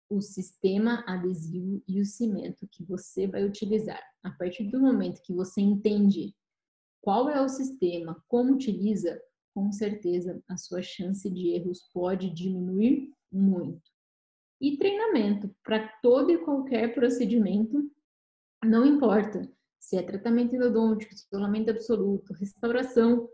o 0.08 0.22
sistema 0.22 1.04
adesivo 1.08 1.82
e 1.88 2.00
o 2.00 2.06
cimento 2.06 2.68
que 2.68 2.84
você 2.84 3.26
vai 3.26 3.44
utilizar. 3.44 4.04
A 4.22 4.30
partir 4.30 4.66
do 4.66 4.80
momento 4.80 5.24
que 5.24 5.34
você 5.34 5.62
entende 5.62 6.36
qual 7.02 7.28
é 7.28 7.42
o 7.42 7.50
sistema, 7.50 8.24
como 8.28 8.54
utiliza, 8.54 9.20
com 9.52 9.72
certeza 9.72 10.44
a 10.48 10.58
sua 10.58 10.84
chance 10.84 11.28
de 11.28 11.56
erros 11.56 11.90
pode 11.92 12.30
diminuir 12.30 13.12
muito. 13.32 13.95
E 14.66 14.78
treinamento 14.78 15.56
para 15.64 15.88
todo 16.02 16.32
e 16.32 16.40
qualquer 16.40 16.92
procedimento, 16.96 17.88
não 18.64 18.84
importa 18.84 19.48
se 19.80 19.96
é 19.96 20.02
tratamento 20.02 20.56
endodôntico, 20.56 21.14
isolamento 21.14 21.70
absoluto, 21.70 22.34
restauração, 22.34 23.30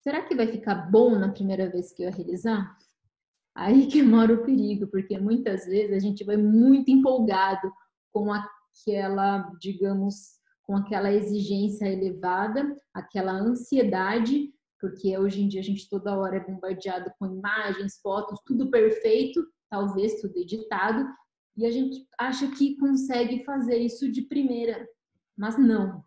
será 0.00 0.22
que 0.22 0.36
vai 0.36 0.46
ficar 0.46 0.88
bom 0.88 1.18
na 1.18 1.32
primeira 1.32 1.68
vez 1.68 1.92
que 1.92 2.04
eu 2.04 2.12
realizar? 2.12 2.78
Aí 3.52 3.88
que 3.88 4.00
mora 4.00 4.32
o 4.32 4.44
perigo, 4.44 4.86
porque 4.86 5.18
muitas 5.18 5.66
vezes 5.66 5.92
a 5.92 5.98
gente 5.98 6.22
vai 6.22 6.36
muito 6.36 6.88
empolgado 6.88 7.68
com 8.12 8.28
aquela, 8.32 9.50
digamos, 9.60 10.38
com 10.62 10.76
aquela 10.76 11.12
exigência 11.12 11.86
elevada, 11.86 12.76
aquela 12.94 13.32
ansiedade, 13.32 14.54
porque 14.80 15.18
hoje 15.18 15.42
em 15.42 15.48
dia 15.48 15.62
a 15.62 15.64
gente 15.64 15.88
toda 15.88 16.16
hora 16.16 16.36
é 16.36 16.46
bombardeado 16.46 17.10
com 17.18 17.26
imagens, 17.26 17.98
fotos, 18.00 18.38
tudo 18.46 18.70
perfeito, 18.70 19.44
talvez 19.70 20.20
tudo 20.20 20.36
editado, 20.38 21.06
e 21.56 21.64
a 21.64 21.70
gente 21.70 22.06
acha 22.18 22.50
que 22.50 22.76
consegue 22.76 23.44
fazer 23.44 23.78
isso 23.78 24.10
de 24.10 24.22
primeira, 24.22 24.86
mas 25.36 25.58
não. 25.58 26.04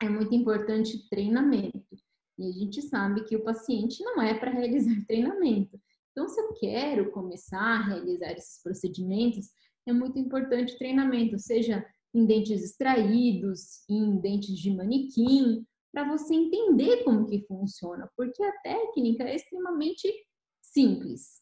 É 0.00 0.08
muito 0.08 0.34
importante 0.34 1.08
treinamento. 1.08 1.96
E 2.38 2.48
a 2.48 2.52
gente 2.52 2.82
sabe 2.82 3.24
que 3.24 3.36
o 3.36 3.44
paciente 3.44 4.02
não 4.02 4.20
é 4.20 4.34
para 4.34 4.50
realizar 4.50 4.94
treinamento. 5.06 5.80
Então, 6.10 6.28
se 6.28 6.40
eu 6.40 6.52
quero 6.54 7.10
começar 7.12 7.60
a 7.60 7.82
realizar 7.82 8.32
esses 8.32 8.60
procedimentos, 8.62 9.50
é 9.86 9.92
muito 9.92 10.18
importante 10.18 10.76
treinamento, 10.76 11.38
seja 11.38 11.84
em 12.14 12.26
dentes 12.26 12.62
extraídos, 12.62 13.88
em 13.88 14.18
dentes 14.20 14.58
de 14.58 14.70
manequim, 14.74 15.64
para 15.92 16.08
você 16.08 16.34
entender 16.34 17.04
como 17.04 17.26
que 17.26 17.44
funciona, 17.46 18.10
porque 18.16 18.42
a 18.42 18.52
técnica 18.60 19.24
é 19.24 19.36
extremamente 19.36 20.12
simples, 20.60 21.41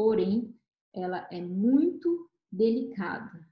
porém 0.00 0.56
ela 0.94 1.28
é 1.30 1.42
muito 1.42 2.30
delicada. 2.50 3.46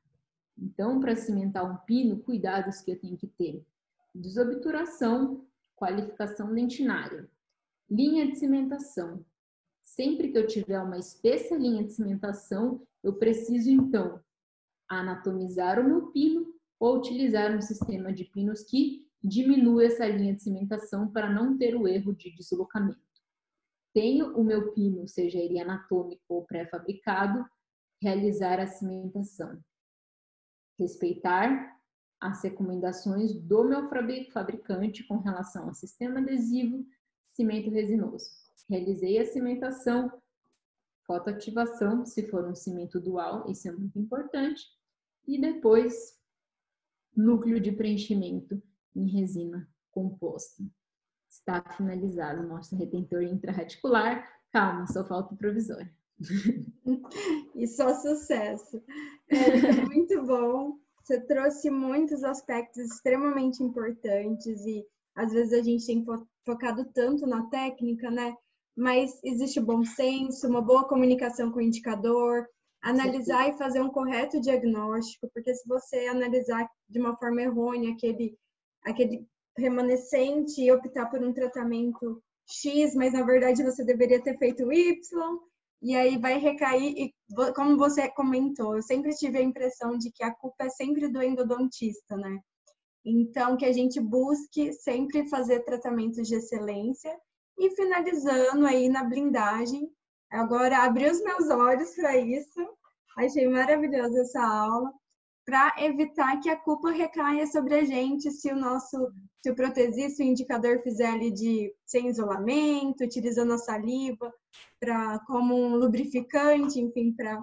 Então, 0.57 0.99
para 0.99 1.15
cimentar 1.15 1.71
um 1.71 1.77
pino, 1.85 2.23
cuidados 2.23 2.81
que 2.81 2.91
eu 2.91 2.99
tenho 2.99 3.19
que 3.19 3.27
ter: 3.27 3.67
desobturação, 4.15 5.47
qualificação 5.77 6.55
dentinária, 6.55 7.31
linha 7.91 8.27
de 8.27 8.37
cimentação, 8.39 9.23
Sempre 9.83 10.31
que 10.31 10.39
eu 10.39 10.47
tiver 10.47 10.81
uma 10.81 10.99
espessa 10.99 11.57
linha 11.57 11.83
de 11.83 11.95
cimentação, 11.95 12.87
eu 13.03 13.15
preciso 13.15 13.71
então 13.71 14.21
anatomizar 14.87 15.81
o 15.81 15.85
meu 15.85 16.09
pino 16.13 16.55
ou 16.79 16.99
utilizar 16.99 17.57
um 17.57 17.61
sistema 17.61 18.13
de 18.13 18.25
pinos 18.25 18.63
que 18.63 19.07
diminua 19.25 19.87
essa 19.87 20.07
linha 20.07 20.35
de 20.35 20.43
cimentação 20.43 21.11
para 21.11 21.33
não 21.33 21.57
ter 21.57 21.75
o 21.75 21.89
erro 21.89 22.15
de 22.15 22.31
deslocamento. 22.31 23.08
Tenho 23.99 24.39
o 24.39 24.45
meu 24.45 24.71
pino, 24.75 25.09
seja 25.09 25.41
ele 25.41 25.59
anatômico 25.59 26.23
ou 26.29 26.45
pré-fabricado, 26.45 27.45
realizar 28.01 28.61
a 28.61 28.67
cimentação. 28.69 29.61
Respeitar 30.79 31.77
as 32.21 32.45
recomendações 32.45 33.35
do 33.35 33.65
meu 33.65 33.91
fabricante 34.33 35.05
com 35.05 35.17
relação 35.17 35.67
ao 35.67 35.75
sistema 35.75 36.21
adesivo, 36.21 36.87
cimento 37.33 37.71
resinoso. 37.71 38.31
Realizei 38.71 39.19
a 39.19 39.27
cimentação, 39.27 40.13
fotoativação, 41.05 42.07
se 42.07 42.23
for 42.29 42.49
um 42.49 42.55
cimento 42.55 43.01
dual, 43.01 43.51
isso 43.51 43.67
é 43.67 43.73
muito 43.73 43.99
importante. 43.99 44.63
E 45.27 45.41
depois, 45.41 46.17
núcleo 47.17 47.61
de 47.61 47.73
preenchimento 47.73 48.63
em 48.95 49.09
resina 49.09 49.69
composta. 49.91 50.63
Está 51.29 51.63
finalizado 51.77 52.43
o 52.43 52.49
nosso 52.49 52.77
retentor 52.77 53.23
intraradicular. 53.23 54.27
Calma, 54.53 54.87
só 54.87 55.05
falta 55.05 55.35
o 55.35 55.37
provisório. 55.37 55.91
e 57.55 57.67
só 57.67 57.95
sucesso. 57.95 58.83
É, 59.29 59.85
muito 59.87 60.23
bom. 60.25 60.79
Você 61.03 61.21
trouxe 61.21 61.71
muitos 61.71 62.25
aspectos 62.25 62.79
extremamente 62.79 63.63
importantes 63.63 64.65
e 64.67 64.85
às 65.15 65.33
vezes 65.33 65.53
a 65.53 65.63
gente 65.63 65.87
tem 65.87 66.05
focado 66.45 66.85
tanto 66.93 67.27
na 67.27 67.47
técnica, 67.49 68.11
né? 68.11 68.35
mas 68.79 69.19
existe 69.25 69.59
bom 69.59 69.85
senso, 69.85 70.47
uma 70.47 70.63
boa 70.63 70.87
comunicação 70.87 71.51
com 71.51 71.59
o 71.59 71.63
indicador, 71.63 72.47
analisar 72.81 73.47
Sim. 73.47 73.51
e 73.51 73.59
fazer 73.59 73.81
um 73.81 73.91
correto 73.91 74.41
diagnóstico, 74.41 75.29
porque 75.35 75.53
se 75.53 75.67
você 75.67 76.07
analisar 76.07 76.65
de 76.89 77.01
uma 77.01 77.17
forma 77.17 77.43
errônea 77.43 77.91
aquele, 77.91 78.39
aquele 78.85 79.27
remanescente 79.59 80.63
e 80.63 80.73
optar 80.73 81.07
por 81.11 81.23
um 81.23 81.33
tratamento 81.33 82.23
X, 82.47 82.95
mas 82.95 83.13
na 83.13 83.23
verdade 83.23 83.63
você 83.63 83.85
deveria 83.85 84.23
ter 84.23 84.39
feito 84.39 84.73
Y, 84.73 85.39
e 85.83 85.95
aí 85.95 86.19
vai 86.19 86.39
recair, 86.39 86.95
e 86.97 87.15
como 87.55 87.77
você 87.77 88.09
comentou, 88.09 88.77
eu 88.77 88.83
sempre 88.83 89.15
tive 89.15 89.39
a 89.39 89.43
impressão 89.43 89.97
de 89.97 90.11
que 90.11 90.25
a 90.25 90.35
culpa 90.35 90.65
é 90.65 90.69
sempre 90.71 91.09
do 91.09 91.23
endodontista, 91.23 92.17
né? 92.17 92.41
Então, 93.05 93.57
que 93.57 93.65
a 93.65 93.73
gente 93.73 94.01
busque 94.01 94.73
sempre 94.73 95.29
fazer 95.29 95.61
tratamentos 95.61 96.27
de 96.27 96.35
excelência 96.35 97.17
e 97.59 97.71
finalizando 97.71 98.67
aí 98.67 98.89
na 98.89 99.05
blindagem, 99.05 99.89
agora 100.31 100.85
abri 100.85 101.09
os 101.09 101.23
meus 101.23 101.49
olhos 101.49 101.95
para 101.95 102.17
isso. 102.17 102.61
Achei 103.17 103.49
maravilhosa 103.49 104.21
essa 104.21 104.43
aula. 104.43 104.93
Para 105.49 105.73
evitar 105.79 106.39
que 106.41 106.51
a 106.51 106.57
culpa 106.59 106.91
recaia 106.91 107.47
sobre 107.47 107.75
a 107.75 107.83
gente 107.83 108.31
se 108.31 108.53
o 108.53 108.57
nosso, 108.57 109.11
se 109.43 109.51
o 109.51 109.55
protesista, 109.55 110.23
o 110.23 110.27
indicador 110.27 110.83
fizer 110.83 111.07
ali 111.07 111.33
de 111.33 111.75
sem 111.87 112.07
isolamento, 112.07 113.03
utilizando 113.03 113.55
a 113.55 113.59
saliva 113.59 114.31
para 114.79 115.19
como 115.21 115.55
um 115.55 115.75
lubrificante, 115.75 116.79
enfim, 116.79 117.15
para 117.15 117.43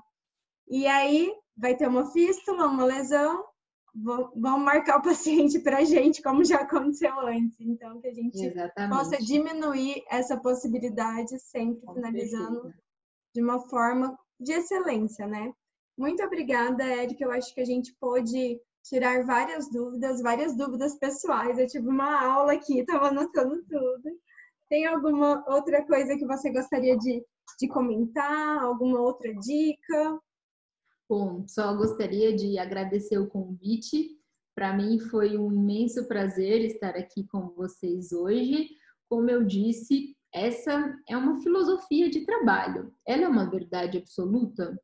e 0.68 0.86
aí 0.86 1.34
vai 1.58 1.76
ter 1.76 1.88
uma 1.88 2.12
fístula, 2.12 2.68
uma 2.68 2.86
lesão, 2.86 3.44
vão 4.36 4.60
marcar 4.60 5.00
o 5.00 5.02
paciente 5.10 5.58
para 5.60 5.80
a 5.80 5.84
gente, 5.84 6.22
como 6.22 6.46
já 6.46 6.58
aconteceu 6.58 7.20
antes. 7.22 7.60
Então, 7.60 8.00
que 8.00 8.08
a 8.08 8.14
gente 8.14 8.40
Exatamente. 8.40 8.96
possa 8.96 9.18
diminuir 9.18 10.04
essa 10.12 10.38
possibilidade, 10.38 11.40
sempre 11.40 11.82
finalizando 11.92 12.72
de 13.34 13.42
uma 13.42 13.60
forma 13.68 14.16
de 14.40 14.54
excelência, 14.54 15.26
né? 15.26 15.52
Muito 15.98 16.22
obrigada, 16.24 16.84
Érica. 16.84 17.24
Eu 17.24 17.32
acho 17.32 17.54
que 17.54 17.62
a 17.62 17.66
gente 17.66 17.96
pôde 18.00 18.60
tirar 18.84 19.26
várias 19.26 19.70
dúvidas, 19.70 20.22
várias 20.22 20.56
dúvidas 20.56 20.98
pessoais. 21.00 21.58
Eu 21.58 21.68
tive 21.68 21.88
uma 21.88 22.22
aula 22.22 22.54
aqui, 22.54 22.80
estava 22.80 23.08
anotando 23.08 23.64
tudo. 23.64 24.20
Tem 24.70 24.86
alguma 24.86 25.44
outra 25.48 25.86
coisa 25.86 26.18
que 26.18 26.26
você 26.26 26.52
gostaria 26.52 26.98
de, 26.98 27.24
de 27.60 27.68
comentar? 27.68 28.64
Alguma 28.64 29.00
outra 29.00 29.34
dica? 29.34 30.20
Bom, 31.08 31.48
só 31.48 31.76
gostaria 31.76 32.36
de 32.36 32.58
agradecer 32.58 33.18
o 33.18 33.28
convite. 33.28 34.20
Para 34.56 34.76
mim 34.76 35.00
foi 35.00 35.38
um 35.38 35.52
imenso 35.52 36.08
prazer 36.08 36.62
estar 36.66 36.96
aqui 36.96 37.28
com 37.28 37.50
vocês 37.50 38.12
hoje. 38.12 38.70
Como 39.08 39.30
eu 39.30 39.44
disse, 39.44 40.16
essa 40.34 40.98
é 41.08 41.16
uma 41.16 41.42
filosofia 41.42 42.10
de 42.10 42.26
trabalho. 42.26 42.94
Ela 43.06 43.24
é 43.24 43.28
uma 43.28 43.50
verdade 43.50 43.98
absoluta? 43.98 44.78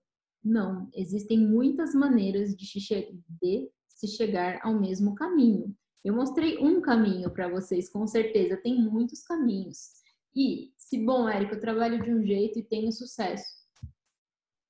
Não, 0.44 0.90
existem 0.94 1.40
muitas 1.40 1.94
maneiras 1.94 2.56
de 2.56 2.66
se 2.66 4.08
chegar 4.08 4.60
ao 4.64 4.80
mesmo 4.80 5.14
caminho. 5.14 5.76
Eu 6.04 6.16
mostrei 6.16 6.58
um 6.58 6.82
caminho 6.82 7.30
para 7.30 7.48
vocês, 7.48 7.90
com 7.90 8.08
certeza, 8.08 8.58
tem 8.58 8.82
muitos 8.82 9.22
caminhos. 9.22 10.02
E 10.36 10.74
se, 10.76 10.98
bom, 10.98 11.30
Érica, 11.30 11.56
eu 11.56 11.60
trabalho 11.60 12.02
de 12.02 12.12
um 12.12 12.26
jeito 12.26 12.58
e 12.58 12.64
tenho 12.64 12.92
sucesso. 12.92 13.46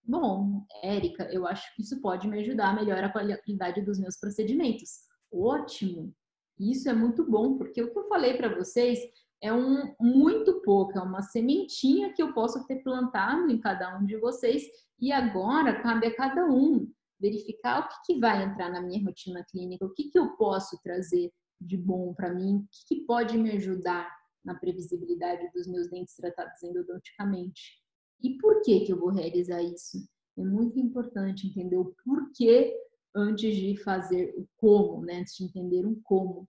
Bom, 0.04 0.66
Érica, 0.84 1.24
eu 1.32 1.48
acho 1.48 1.74
que 1.76 1.84
isso 1.84 2.02
pode 2.02 2.28
me 2.28 2.40
ajudar 2.40 2.72
a 2.72 2.76
melhorar 2.76 3.08
a 3.08 3.12
qualidade 3.12 3.82
dos 3.82 3.98
meus 3.98 4.20
procedimentos. 4.20 4.90
Ótimo! 5.32 6.14
Isso 6.60 6.90
é 6.90 6.94
muito 6.94 7.24
bom, 7.24 7.58
porque 7.58 7.82
o 7.82 7.92
que 7.92 7.98
eu 7.98 8.08
falei 8.10 8.36
para 8.36 8.54
vocês 8.54 9.00
é 9.42 9.52
um 9.52 9.94
muito 10.00 10.62
pouco, 10.62 10.98
é 10.98 11.02
uma 11.02 11.22
sementinha 11.22 12.14
que 12.14 12.22
eu 12.22 12.34
posso 12.34 12.66
ter 12.68 12.84
plantado 12.84 13.50
em 13.50 13.60
cada 13.60 13.98
um 13.98 14.06
de 14.06 14.18
vocês 14.18 14.64
e 15.00 15.12
agora 15.12 15.82
cabe 15.82 16.08
a 16.08 16.16
cada 16.16 16.46
um 16.46 16.92
verificar 17.20 17.80
o 17.80 17.88
que, 17.88 18.14
que 18.14 18.20
vai 18.20 18.44
entrar 18.44 18.70
na 18.70 18.82
minha 18.82 19.04
rotina 19.04 19.44
clínica, 19.50 19.86
o 19.86 19.94
que, 19.94 20.10
que 20.10 20.18
eu 20.18 20.36
posso 20.36 20.80
trazer 20.84 21.32
de 21.60 21.78
bom 21.78 22.14
para 22.14 22.34
mim, 22.34 22.58
o 22.58 22.68
que, 22.72 22.96
que 22.96 23.06
pode 23.06 23.38
me 23.38 23.52
ajudar 23.52 24.12
na 24.44 24.56
previsibilidade 24.56 25.52
dos 25.54 25.68
meus 25.68 25.90
dentes 25.90 26.16
tratados 26.16 26.62
endodonticamente. 26.64 27.80
E 28.22 28.38
por 28.38 28.62
que, 28.62 28.82
que 28.82 28.92
eu 28.92 29.00
vou 29.00 29.10
realizar 29.10 29.62
isso? 29.62 29.98
É 30.38 30.44
muito 30.44 30.80
importante 30.80 31.48
entender 31.48 31.78
o 31.78 31.94
porquê 32.04 32.76
antes 33.14 33.56
de 33.56 33.76
fazer 33.78 34.34
o 34.38 34.48
como, 34.58 35.02
né? 35.06 35.20
antes 35.20 35.36
de 35.36 35.44
entender 35.44 35.86
um 35.86 36.00
como. 36.02 36.48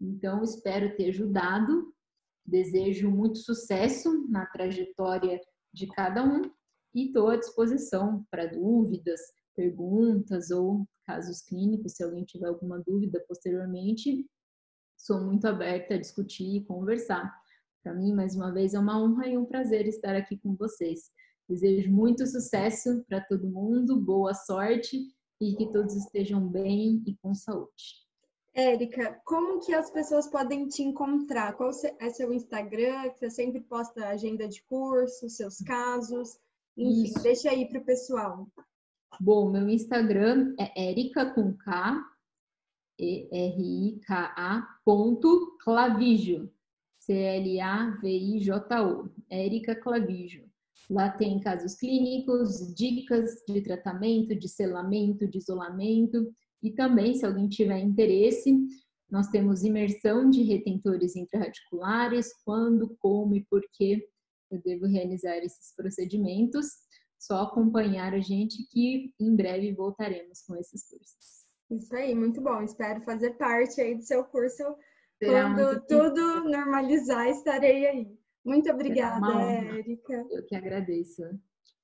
Então, 0.00 0.42
espero 0.42 0.94
ter 0.96 1.08
ajudado. 1.08 1.92
Desejo 2.46 3.10
muito 3.10 3.38
sucesso 3.38 4.26
na 4.28 4.46
trajetória 4.46 5.40
de 5.72 5.86
cada 5.88 6.22
um 6.22 6.42
e 6.94 7.06
estou 7.06 7.28
à 7.28 7.36
disposição 7.36 8.24
para 8.30 8.46
dúvidas, 8.46 9.20
perguntas 9.54 10.50
ou 10.50 10.86
casos 11.04 11.42
clínicos, 11.42 11.92
se 11.92 12.04
alguém 12.04 12.24
tiver 12.24 12.46
alguma 12.46 12.78
dúvida 12.80 13.24
posteriormente, 13.28 14.26
sou 14.96 15.20
muito 15.24 15.46
aberta 15.46 15.94
a 15.94 15.98
discutir 15.98 16.56
e 16.56 16.64
conversar. 16.64 17.32
Para 17.82 17.94
mim, 17.94 18.14
mais 18.14 18.34
uma 18.34 18.52
vez, 18.52 18.74
é 18.74 18.78
uma 18.78 19.00
honra 19.00 19.28
e 19.28 19.36
um 19.36 19.44
prazer 19.44 19.86
estar 19.86 20.16
aqui 20.16 20.38
com 20.38 20.56
vocês. 20.56 21.10
Desejo 21.48 21.92
muito 21.92 22.26
sucesso 22.26 23.04
para 23.08 23.20
todo 23.20 23.48
mundo, 23.48 24.00
boa 24.00 24.34
sorte 24.34 24.98
e 25.40 25.54
que 25.54 25.70
todos 25.72 25.94
estejam 25.94 26.48
bem 26.48 27.02
e 27.06 27.16
com 27.16 27.34
saúde. 27.34 28.05
Érica, 28.56 29.20
como 29.26 29.60
que 29.60 29.74
as 29.74 29.90
pessoas 29.90 30.26
podem 30.26 30.66
te 30.66 30.82
encontrar? 30.82 31.54
Qual 31.58 31.70
é 32.00 32.08
seu 32.08 32.32
Instagram? 32.32 33.10
Que 33.10 33.18
você 33.18 33.28
sempre 33.28 33.60
posta 33.60 34.08
agenda 34.08 34.48
de 34.48 34.62
curso, 34.62 35.28
seus 35.28 35.58
casos? 35.58 36.38
Enfim, 36.74 37.02
Isso. 37.02 37.22
deixa 37.22 37.50
aí 37.50 37.68
para 37.68 37.80
o 37.80 37.84
pessoal. 37.84 38.48
Bom, 39.20 39.50
meu 39.50 39.68
Instagram 39.68 40.54
é 40.58 40.90
Erika 40.90 41.34
com 41.34 41.54
K, 41.54 42.02
E-R-I-K-A, 42.98 44.66
ponto 44.82 45.58
Clavijo, 45.62 46.50
C-L-A-V-I-J-O, 46.98 49.10
Erika 49.30 49.76
Clavijo. 49.76 50.46
Lá 50.88 51.10
tem 51.10 51.40
casos 51.40 51.74
clínicos, 51.74 52.74
dicas 52.74 53.44
de 53.46 53.60
tratamento, 53.60 54.34
de 54.34 54.48
selamento, 54.48 55.28
de 55.28 55.36
isolamento 55.36 56.32
e 56.62 56.72
também, 56.72 57.14
se 57.14 57.24
alguém 57.24 57.48
tiver 57.48 57.78
interesse, 57.78 58.56
nós 59.10 59.28
temos 59.28 59.62
imersão 59.62 60.28
de 60.28 60.42
retentores 60.42 61.14
intraradiculares, 61.14 62.32
quando, 62.44 62.96
como 62.98 63.36
e 63.36 63.44
por 63.44 63.62
que 63.72 64.04
eu 64.50 64.60
devo 64.62 64.86
realizar 64.86 65.36
esses 65.38 65.74
procedimentos. 65.76 66.66
Só 67.18 67.42
acompanhar 67.42 68.14
a 68.14 68.20
gente 68.20 68.66
que 68.70 69.12
em 69.18 69.34
breve 69.34 69.72
voltaremos 69.72 70.42
com 70.42 70.56
esses 70.56 70.88
cursos. 70.88 71.46
Isso 71.70 71.94
aí, 71.96 72.14
muito 72.14 72.40
bom. 72.40 72.62
Espero 72.62 73.00
fazer 73.02 73.32
parte 73.32 73.80
aí 73.80 73.96
do 73.96 74.02
seu 74.02 74.24
curso. 74.24 74.62
Será 75.18 75.54
Quando 75.54 75.86
tudo 75.86 76.44
normalizar, 76.44 77.28
estarei 77.28 77.86
aí. 77.86 78.18
Muito 78.44 78.70
obrigada, 78.70 79.26
Érica. 79.42 80.26
Eu 80.30 80.44
que 80.46 80.54
agradeço. 80.54 81.22